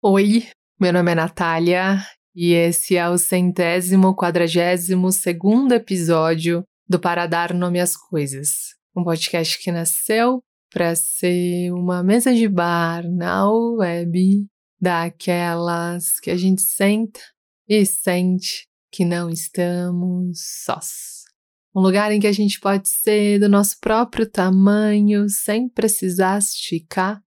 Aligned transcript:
Oi, 0.00 0.46
meu 0.78 0.92
nome 0.92 1.10
é 1.10 1.14
Natália 1.16 1.98
e 2.32 2.52
esse 2.52 2.96
é 2.96 3.08
o 3.08 3.18
centésimo 3.18 4.14
quadragésimo 4.14 5.10
segundo 5.10 5.72
episódio 5.72 6.62
do 6.88 7.00
Para 7.00 7.26
Dar 7.26 7.52
Nome 7.52 7.80
às 7.80 7.96
Coisas, 7.96 8.76
um 8.96 9.02
podcast 9.02 9.58
que 9.60 9.72
nasceu 9.72 10.38
para 10.72 10.94
ser 10.94 11.72
uma 11.72 12.04
mesa 12.04 12.32
de 12.32 12.46
bar 12.46 13.10
na 13.10 13.50
web 13.50 14.46
daquelas 14.80 16.20
que 16.20 16.30
a 16.30 16.36
gente 16.36 16.62
senta 16.62 17.18
e 17.68 17.84
sente 17.84 18.68
que 18.92 19.04
não 19.04 19.28
estamos 19.28 20.38
sós. 20.62 21.24
Um 21.74 21.80
lugar 21.80 22.12
em 22.12 22.20
que 22.20 22.28
a 22.28 22.32
gente 22.32 22.60
pode 22.60 22.88
ser 22.88 23.40
do 23.40 23.48
nosso 23.48 23.76
próprio 23.80 24.30
tamanho 24.30 25.28
sem 25.28 25.68
precisar 25.68 26.38
esticar 26.38 27.20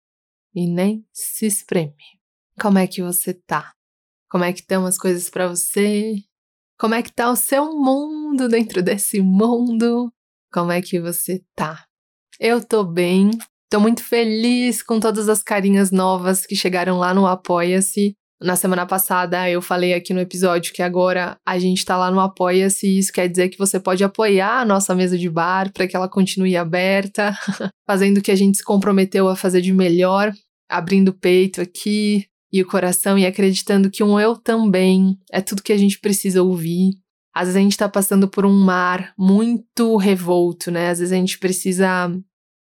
e 0.55 0.73
nem 0.73 1.05
se 1.11 1.45
espremer. 1.47 2.20
Como 2.61 2.77
é 2.77 2.85
que 2.85 3.01
você 3.01 3.33
tá? 3.33 3.71
Como 4.29 4.43
é 4.43 4.53
que 4.53 4.59
estão 4.59 4.85
as 4.85 4.95
coisas 4.95 5.31
para 5.31 5.47
você? 5.47 6.17
Como 6.79 6.93
é 6.93 7.01
que 7.01 7.11
tá 7.11 7.31
o 7.31 7.35
seu 7.35 7.73
mundo 7.73 8.47
dentro 8.47 8.83
desse 8.83 9.19
mundo? 9.19 10.13
Como 10.53 10.71
é 10.71 10.79
que 10.79 10.99
você 10.99 11.41
tá? 11.55 11.85
Eu 12.39 12.63
tô 12.63 12.83
bem, 12.83 13.31
tô 13.67 13.79
muito 13.79 14.03
feliz 14.03 14.83
com 14.83 14.99
todas 14.99 15.27
as 15.27 15.41
carinhas 15.41 15.89
novas 15.89 16.45
que 16.45 16.55
chegaram 16.55 16.99
lá 16.99 17.15
no 17.15 17.25
Apoia-se. 17.25 18.13
Na 18.39 18.55
semana 18.55 18.85
passada 18.85 19.49
eu 19.49 19.59
falei 19.59 19.95
aqui 19.95 20.13
no 20.13 20.19
episódio 20.19 20.71
que 20.71 20.83
agora 20.83 21.37
a 21.43 21.57
gente 21.57 21.83
tá 21.83 21.97
lá 21.97 22.11
no 22.11 22.19
Apoia-se 22.19 22.85
e 22.85 22.99
isso 22.99 23.11
quer 23.11 23.27
dizer 23.27 23.49
que 23.49 23.57
você 23.57 23.79
pode 23.79 24.03
apoiar 24.03 24.59
a 24.59 24.65
nossa 24.65 24.93
mesa 24.93 25.17
de 25.17 25.31
bar 25.31 25.73
para 25.73 25.87
que 25.87 25.95
ela 25.95 26.07
continue 26.07 26.55
aberta, 26.55 27.35
fazendo 27.89 28.19
o 28.19 28.21
que 28.21 28.29
a 28.29 28.35
gente 28.35 28.59
se 28.59 28.63
comprometeu 28.63 29.27
a 29.27 29.35
fazer 29.35 29.61
de 29.61 29.73
melhor, 29.73 30.31
abrindo 30.69 31.11
peito 31.11 31.59
aqui, 31.59 32.27
e 32.51 32.61
o 32.61 32.67
coração 32.67 33.17
e 33.17 33.25
acreditando 33.25 33.89
que 33.89 34.03
um 34.03 34.19
eu 34.19 34.35
também 34.35 35.17
é 35.31 35.41
tudo 35.41 35.63
que 35.63 35.71
a 35.71 35.77
gente 35.77 35.99
precisa 35.99 36.43
ouvir. 36.43 36.93
Às 37.33 37.47
vezes 37.47 37.55
a 37.55 37.61
gente 37.61 37.71
está 37.71 37.87
passando 37.87 38.27
por 38.27 38.45
um 38.45 38.53
mar 38.53 39.13
muito 39.17 39.95
revolto, 39.95 40.69
né? 40.69 40.89
Às 40.89 40.99
vezes 40.99 41.13
a 41.13 41.15
gente 41.15 41.39
precisa 41.39 42.11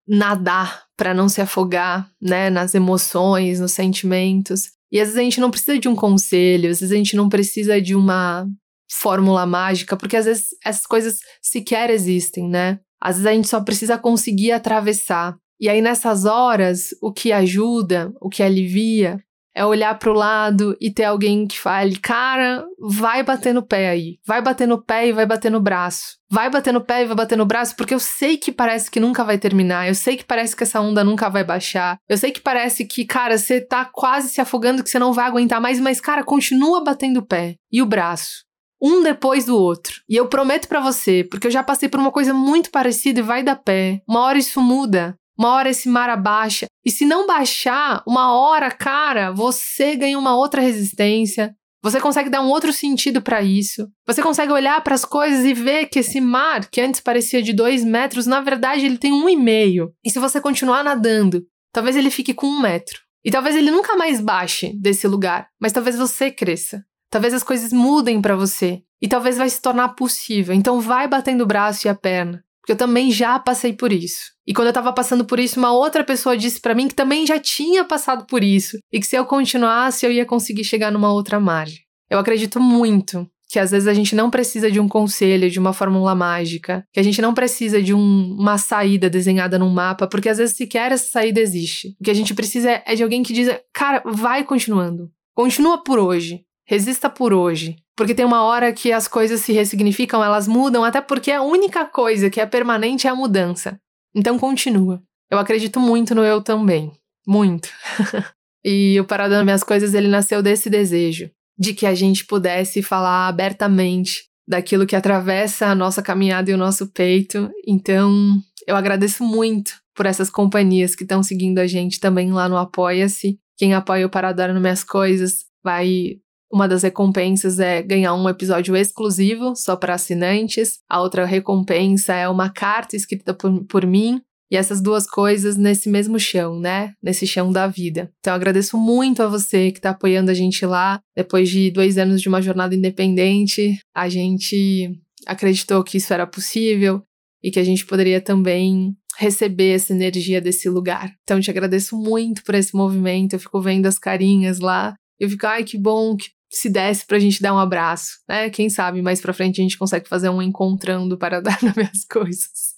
nadar 0.06 0.84
para 0.97 1.14
não 1.14 1.29
se 1.29 1.41
afogar, 1.41 2.11
né, 2.20 2.51
nas 2.51 2.75
emoções, 2.75 3.61
nos 3.61 3.73
sentimentos. 3.73 4.73
E 4.92 5.01
às 5.01 5.09
vezes 5.09 5.19
a 5.19 5.23
gente 5.23 5.41
não 5.41 5.51
precisa 5.51 5.79
de 5.79 5.89
um 5.89 5.95
conselho, 5.95 6.70
às 6.70 6.81
vezes 6.81 6.92
a 6.92 6.97
gente 6.97 7.17
não 7.17 7.29
precisa 7.29 7.81
de 7.81 7.95
uma 7.95 8.47
fórmula 8.91 9.47
mágica, 9.47 9.97
porque 9.97 10.17
às 10.17 10.25
vezes 10.25 10.47
essas 10.64 10.84
coisas 10.84 11.20
sequer 11.41 11.91
existem, 11.91 12.48
né? 12.48 12.81
Às 13.01 13.17
vezes 13.17 13.27
a 13.27 13.33
gente 13.33 13.48
só 13.48 13.61
precisa 13.61 13.97
conseguir 13.97 14.53
atravessar. 14.53 15.36
E 15.61 15.69
aí 15.69 15.81
nessas 15.81 16.25
horas, 16.25 16.89
o 17.01 17.12
que 17.12 17.31
ajuda, 17.33 18.12
o 18.20 18.29
que 18.29 18.42
alivia, 18.42 19.23
é 19.55 19.65
olhar 19.65 19.98
para 19.98 20.11
o 20.11 20.15
lado 20.15 20.77
e 20.81 20.91
ter 20.91 21.05
alguém 21.05 21.47
que 21.47 21.59
fale, 21.59 21.98
cara, 21.98 22.65
vai 22.79 23.23
bater 23.23 23.53
no 23.53 23.62
pé 23.62 23.89
aí, 23.89 24.19
vai 24.27 24.41
bater 24.41 24.67
no 24.67 24.83
pé 24.83 25.09
e 25.09 25.12
vai 25.12 25.27
bater 25.27 25.51
no 25.51 25.61
braço. 25.61 26.19
Vai 26.31 26.48
bater 26.48 26.73
no 26.73 26.81
pé 26.81 27.03
e 27.03 27.07
vai 27.07 27.17
bater 27.17 27.37
no 27.37 27.45
braço, 27.45 27.75
porque 27.75 27.92
eu 27.92 27.98
sei 27.98 28.37
que 28.37 28.53
parece 28.53 28.91
que 28.91 29.01
nunca 29.01 29.25
vai 29.25 29.37
terminar, 29.37 29.89
eu 29.89 29.95
sei 29.95 30.17
que 30.17 30.25
parece 30.25 30.55
que 30.55 30.62
essa 30.62 30.81
onda 30.81 31.03
nunca 31.03 31.29
vai 31.29 31.42
baixar, 31.42 31.98
eu 32.09 32.17
sei 32.17 32.31
que 32.31 32.41
parece 32.41 32.84
que, 32.84 33.05
cara, 33.05 33.37
você 33.37 33.61
tá 33.61 33.84
quase 33.84 34.29
se 34.29 34.41
afogando, 34.41 34.84
que 34.84 34.91
você 34.91 34.98
não 34.98 35.12
vai 35.12 35.27
aguentar 35.27 35.61
mais, 35.61 35.81
mas, 35.81 36.01
cara, 36.01 36.23
continua 36.23 36.85
batendo 36.85 37.19
o 37.19 37.27
pé 37.27 37.57
e 37.73 37.83
o 37.83 37.87
braço 37.87 38.48
um 38.83 39.03
depois 39.03 39.45
do 39.45 39.57
outro. 39.57 40.01
E 40.09 40.17
eu 40.17 40.27
prometo 40.27 40.67
para 40.67 40.81
você, 40.81 41.23
porque 41.23 41.47
eu 41.47 41.51
já 41.51 41.62
passei 41.62 41.89
por 41.89 42.01
uma 42.01 42.11
coisa 42.11 42.33
muito 42.33 42.70
parecida 42.70 43.20
e 43.20 43.23
vai 43.23 43.42
dar 43.42 43.57
pé. 43.57 44.01
Uma 44.09 44.20
hora 44.20 44.39
isso 44.39 44.61
muda 44.61 45.14
uma 45.41 45.55
hora 45.55 45.70
esse 45.70 45.88
mar 45.88 46.10
abaixa. 46.10 46.66
E 46.84 46.91
se 46.91 47.06
não 47.06 47.27
baixar, 47.27 48.02
uma 48.06 48.30
hora, 48.34 48.70
cara, 48.70 49.33
você 49.33 49.96
ganha 49.96 50.19
uma 50.19 50.36
outra 50.36 50.60
resistência. 50.60 51.55
Você 51.83 51.98
consegue 51.98 52.28
dar 52.28 52.42
um 52.42 52.50
outro 52.50 52.74
sentido 52.74 53.22
para 53.22 53.41
isso. 53.41 53.88
Você 54.06 54.20
consegue 54.22 54.52
olhar 54.52 54.83
para 54.83 54.94
as 54.94 55.02
coisas 55.02 55.46
e 55.46 55.55
ver 55.55 55.86
que 55.86 56.00
esse 56.00 56.20
mar, 56.20 56.68
que 56.70 56.79
antes 56.79 57.00
parecia 57.00 57.42
de 57.42 57.55
dois 57.55 57.83
metros, 57.83 58.27
na 58.27 58.42
verdade 58.42 58.84
ele 58.84 58.98
tem 58.98 59.14
um 59.14 59.27
e 59.30 59.34
meio. 59.34 59.90
E 60.05 60.11
se 60.11 60.18
você 60.18 60.42
continuar 60.42 60.84
nadando, 60.84 61.42
talvez 61.73 61.96
ele 61.96 62.11
fique 62.11 62.34
com 62.34 62.46
um 62.46 62.61
metro. 62.61 62.98
E 63.24 63.30
talvez 63.30 63.56
ele 63.56 63.70
nunca 63.70 63.96
mais 63.96 64.20
baixe 64.20 64.74
desse 64.79 65.08
lugar, 65.08 65.48
mas 65.58 65.73
talvez 65.73 65.96
você 65.96 66.30
cresça. 66.30 66.84
Talvez 67.11 67.33
as 67.33 67.42
coisas 67.42 67.73
mudem 67.73 68.20
para 68.20 68.36
você. 68.36 68.83
E 69.00 69.08
talvez 69.08 69.39
vai 69.39 69.48
se 69.48 69.62
tornar 69.62 69.89
possível. 69.90 70.55
Então 70.55 70.83
vai 70.83 71.08
batendo 71.08 71.45
o 71.45 71.46
braço 71.46 71.86
e 71.86 71.89
a 71.89 71.95
perna. 71.95 72.45
Porque 72.61 72.73
eu 72.73 72.77
também 72.77 73.11
já 73.11 73.39
passei 73.39 73.73
por 73.73 73.93
isso. 73.93 74.33
E 74.47 74.53
quando 74.53 74.69
eu 74.69 74.73
tava 74.73 74.93
passando 74.93 75.25
por 75.25 75.39
isso, 75.39 75.59
uma 75.59 75.73
outra 75.73 76.05
pessoa 76.05 76.37
disse 76.37 76.61
para 76.61 76.75
mim 76.75 76.89
que 76.89 76.95
também 76.95 77.27
já 77.27 77.39
tinha 77.39 77.85
passado 77.85 78.27
por 78.27 78.43
isso 78.43 78.79
e 78.93 79.01
que 79.01 79.07
se 79.07 79.17
eu 79.17 79.25
continuasse 79.25 80.05
eu 80.05 80.13
ia 80.13 80.27
conseguir 80.27 80.65
chegar 80.65 80.91
numa 80.91 81.13
outra 81.13 81.41
margem. 81.41 81.81
Eu 82.11 82.19
acredito 82.19 82.61
muito 82.61 83.27
que 83.51 83.59
às 83.59 83.73
vezes 83.73 83.89
a 83.89 83.95
gente 83.95 84.15
não 84.15 84.31
precisa 84.31 84.71
de 84.71 84.79
um 84.79 84.89
conselho, 84.89 85.51
de 85.51 85.59
uma 85.59 85.73
fórmula 85.73 86.15
mágica, 86.15 86.85
que 86.93 87.01
a 87.01 87.03
gente 87.03 87.21
não 87.21 87.35
precisa 87.35 87.83
de 87.83 87.93
um, 87.93 88.37
uma 88.39 88.57
saída 88.57 89.11
desenhada 89.11 89.59
num 89.59 89.69
mapa, 89.69 90.07
porque 90.07 90.29
às 90.29 90.39
vezes 90.39 90.57
sequer 90.57 90.92
essa 90.92 91.11
saída 91.11 91.41
existe. 91.41 91.97
O 92.01 92.05
que 92.05 92.11
a 92.13 92.15
gente 92.15 92.33
precisa 92.33 92.81
é 92.87 92.95
de 92.95 93.03
alguém 93.03 93.25
que 93.25 93.33
diz, 93.33 93.48
cara, 93.73 94.03
vai 94.07 94.45
continuando. 94.45 95.11
Continua 95.35 95.83
por 95.83 95.98
hoje. 95.98 96.45
Resista 96.70 97.11
por 97.11 97.33
hoje. 97.33 97.75
Porque 97.97 98.14
tem 98.14 98.25
uma 98.25 98.45
hora 98.45 98.73
que 98.73 98.92
as 98.92 99.08
coisas 99.08 99.41
se 99.41 99.53
ressignificam, 99.53 100.23
elas 100.23 100.47
mudam, 100.47 100.85
até 100.85 101.01
porque 101.01 101.33
a 101.33 101.42
única 101.42 101.85
coisa 101.85 102.31
que 102.31 102.41
é 102.41 102.47
permanente 102.47 103.08
é 103.08 103.11
a 103.11 103.14
mudança. 103.14 103.77
Então 104.14 104.39
continua. 104.39 105.03
Eu 105.29 105.41
acredito 105.41 105.80
muito 105.80 106.14
no 106.14 106.23
eu 106.23 106.41
também. 106.41 106.92
Muito. 107.27 107.69
e 108.64 109.01
o 109.01 109.05
Paradando 109.05 109.45
Minhas 109.45 109.64
Coisas, 109.64 109.95
ele 109.95 110.07
nasceu 110.07 110.45
desse 110.45 110.70
desejo. 110.70 111.29
De 111.59 111.75
que 111.75 111.85
a 111.85 111.95
gente 111.95 112.25
pudesse 112.25 112.83
falar 112.83 113.27
abertamente 113.27 114.27
daquilo 114.47 114.86
que 114.86 114.95
atravessa 114.95 115.67
a 115.67 115.75
nossa 115.75 116.01
caminhada 116.01 116.53
e 116.53 116.55
o 116.55 116.57
nosso 116.59 116.86
peito. 116.92 117.51
Então, 117.67 118.41
eu 118.64 118.77
agradeço 118.77 119.25
muito 119.25 119.73
por 119.92 120.07
essas 120.07 120.30
companhias 120.30 120.95
que 120.95 121.03
estão 121.03 121.20
seguindo 121.20 121.59
a 121.59 121.67
gente 121.67 121.98
também 121.98 122.33
lá 122.33 122.48
no 122.48 122.57
Apoia-se. 122.57 123.41
Quem 123.59 123.75
apoia 123.75 124.07
o 124.07 124.11
Paradar 124.11 124.55
no 124.55 124.61
Minhas 124.61 124.85
Coisas 124.85 125.47
vai 125.64 126.20
uma 126.52 126.66
das 126.66 126.83
recompensas 126.83 127.61
é 127.61 127.80
ganhar 127.80 128.14
um 128.14 128.28
episódio 128.28 128.76
exclusivo 128.76 129.55
só 129.55 129.76
para 129.76 129.94
assinantes. 129.94 130.81
A 130.88 131.00
outra 131.00 131.25
recompensa 131.25 132.14
é 132.14 132.28
uma 132.28 132.50
carta 132.50 132.96
escrita 132.96 133.32
por, 133.32 133.64
por 133.66 133.87
mim. 133.87 134.20
E 134.50 134.56
essas 134.56 134.82
duas 134.82 135.06
coisas 135.06 135.56
nesse 135.56 135.88
mesmo 135.88 136.19
chão, 136.19 136.58
né? 136.58 136.93
Nesse 137.00 137.25
chão 137.25 137.52
da 137.52 137.69
vida. 137.69 138.11
Então, 138.19 138.34
agradeço 138.34 138.76
muito 138.76 139.22
a 139.22 139.28
você 139.28 139.70
que 139.70 139.78
está 139.78 139.90
apoiando 139.90 140.28
a 140.28 140.34
gente 140.34 140.66
lá. 140.66 140.99
Depois 141.16 141.49
de 141.49 141.70
dois 141.70 141.96
anos 141.96 142.20
de 142.20 142.28
uma 142.28 142.43
jornada 142.43 142.75
independente, 142.75 143.78
a 143.94 144.08
gente 144.08 144.90
acreditou 145.25 145.84
que 145.84 145.99
isso 145.99 146.12
era 146.12 146.26
possível 146.26 147.00
e 147.40 147.52
que 147.52 147.61
a 147.61 147.64
gente 147.64 147.87
poderia 147.87 148.20
também 148.20 148.93
receber 149.17 149.75
essa 149.76 149.93
energia 149.93 150.40
desse 150.40 150.69
lugar. 150.69 151.14
Então, 151.22 151.40
te 151.40 151.49
agradeço 151.49 151.96
muito 151.96 152.43
por 152.43 152.56
esse 152.56 152.75
movimento. 152.75 153.34
Eu 153.34 153.40
fico 153.40 153.61
vendo 153.61 153.87
as 153.87 154.00
carinhas 154.00 154.58
lá. 154.58 154.96
Eu 155.20 155.31
fico, 155.31 155.46
ai, 155.46 155.62
que 155.62 155.78
bom, 155.78 156.17
que 156.17 156.28
se 156.50 156.69
desse 156.69 157.06
pra 157.06 157.19
gente 157.19 157.40
dar 157.40 157.55
um 157.55 157.58
abraço, 157.58 158.19
né? 158.28 158.50
Quem 158.50 158.69
sabe 158.69 159.00
mais 159.00 159.20
pra 159.20 159.32
frente 159.32 159.61
a 159.61 159.62
gente 159.62 159.78
consegue 159.78 160.08
fazer 160.08 160.28
um 160.28 160.43
encontrando 160.43 161.16
para 161.16 161.40
dar 161.43 161.62
nas 161.62 161.75
minhas 161.75 162.05
coisas. 162.05 162.75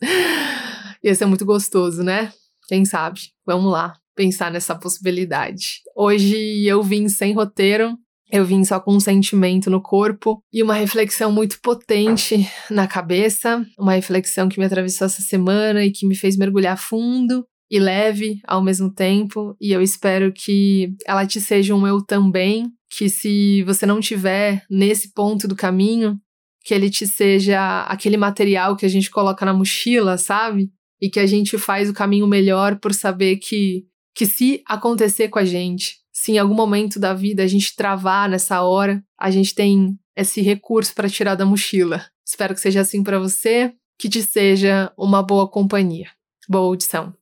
Ia 1.03 1.15
ser 1.15 1.27
muito 1.27 1.45
gostoso, 1.45 2.03
né? 2.03 2.33
Quem 2.69 2.85
sabe? 2.85 3.21
Vamos 3.47 3.73
lá, 3.73 3.95
pensar 4.15 4.51
nessa 4.51 4.75
possibilidade. 4.75 5.81
Hoje 5.97 6.65
eu 6.67 6.83
vim 6.83 7.09
sem 7.09 7.33
roteiro, 7.33 7.97
eu 8.31 8.45
vim 8.45 8.65
só 8.65 8.81
com 8.81 8.95
um 8.95 9.01
sentimento 9.01 9.69
no 9.69 9.83
corpo 9.83 10.43
e 10.53 10.63
uma 10.63 10.75
reflexão 10.75 11.31
muito 11.33 11.61
potente 11.61 12.49
na 12.71 12.87
cabeça, 12.87 13.65
uma 13.79 13.93
reflexão 13.93 14.49
que 14.49 14.59
me 14.59 14.65
atravessou 14.65 15.07
essa 15.07 15.21
semana 15.23 15.85
e 15.85 15.91
que 15.91 16.07
me 16.07 16.15
fez 16.15 16.37
mergulhar 16.37 16.79
fundo 16.79 17.45
e 17.71 17.79
leve 17.79 18.39
ao 18.47 18.63
mesmo 18.63 18.93
tempo, 18.93 19.57
e 19.59 19.73
eu 19.73 19.81
espero 19.81 20.31
que 20.31 20.95
ela 21.07 21.27
te 21.27 21.41
seja 21.41 21.75
um 21.75 21.87
eu 21.87 22.05
também, 22.05 22.71
que 22.97 23.09
se 23.09 23.63
você 23.63 23.87
não 23.87 24.01
tiver 24.01 24.65
nesse 24.71 25.13
ponto 25.13 25.49
do 25.49 25.57
caminho, 25.57 26.21
que 26.65 26.75
ele 26.75 26.91
te 26.91 27.07
seja 27.07 27.83
aquele 27.85 28.17
material 28.17 28.77
que 28.77 28.85
a 28.85 28.89
gente 28.89 29.11
coloca 29.11 29.45
na 29.45 29.55
mochila, 29.55 30.19
sabe? 30.19 30.71
E 31.01 31.09
que 31.11 31.19
a 31.19 31.27
gente 31.27 31.57
faz 31.59 31.89
o 31.89 31.95
caminho 31.95 32.27
melhor 32.27 32.79
por 32.79 32.95
saber 32.95 33.37
que 33.37 33.87
que 34.15 34.27
se 34.27 34.63
acontecer 34.69 35.29
com 35.29 35.39
a 35.39 35.45
gente, 35.45 35.97
se 36.13 36.33
em 36.33 36.39
algum 36.39 36.55
momento 36.55 37.01
da 37.01 37.15
vida 37.15 37.43
a 37.43 37.47
gente 37.47 37.75
travar 37.75 38.29
nessa 38.29 38.61
hora, 38.61 39.03
a 39.19 39.31
gente 39.31 39.55
tem 39.55 39.99
esse 40.15 40.43
recurso 40.43 40.95
para 40.95 41.09
tirar 41.09 41.35
da 41.35 41.47
mochila. 41.47 42.05
Espero 42.27 42.55
que 42.55 42.61
seja 42.61 42.83
assim 42.83 43.03
para 43.03 43.19
você, 43.19 43.73
que 43.99 44.11
te 44.11 44.23
seja 44.23 44.93
uma 44.99 45.23
boa 45.23 45.49
companhia. 45.49 46.11
Boa 46.47 46.67
audição. 46.67 47.15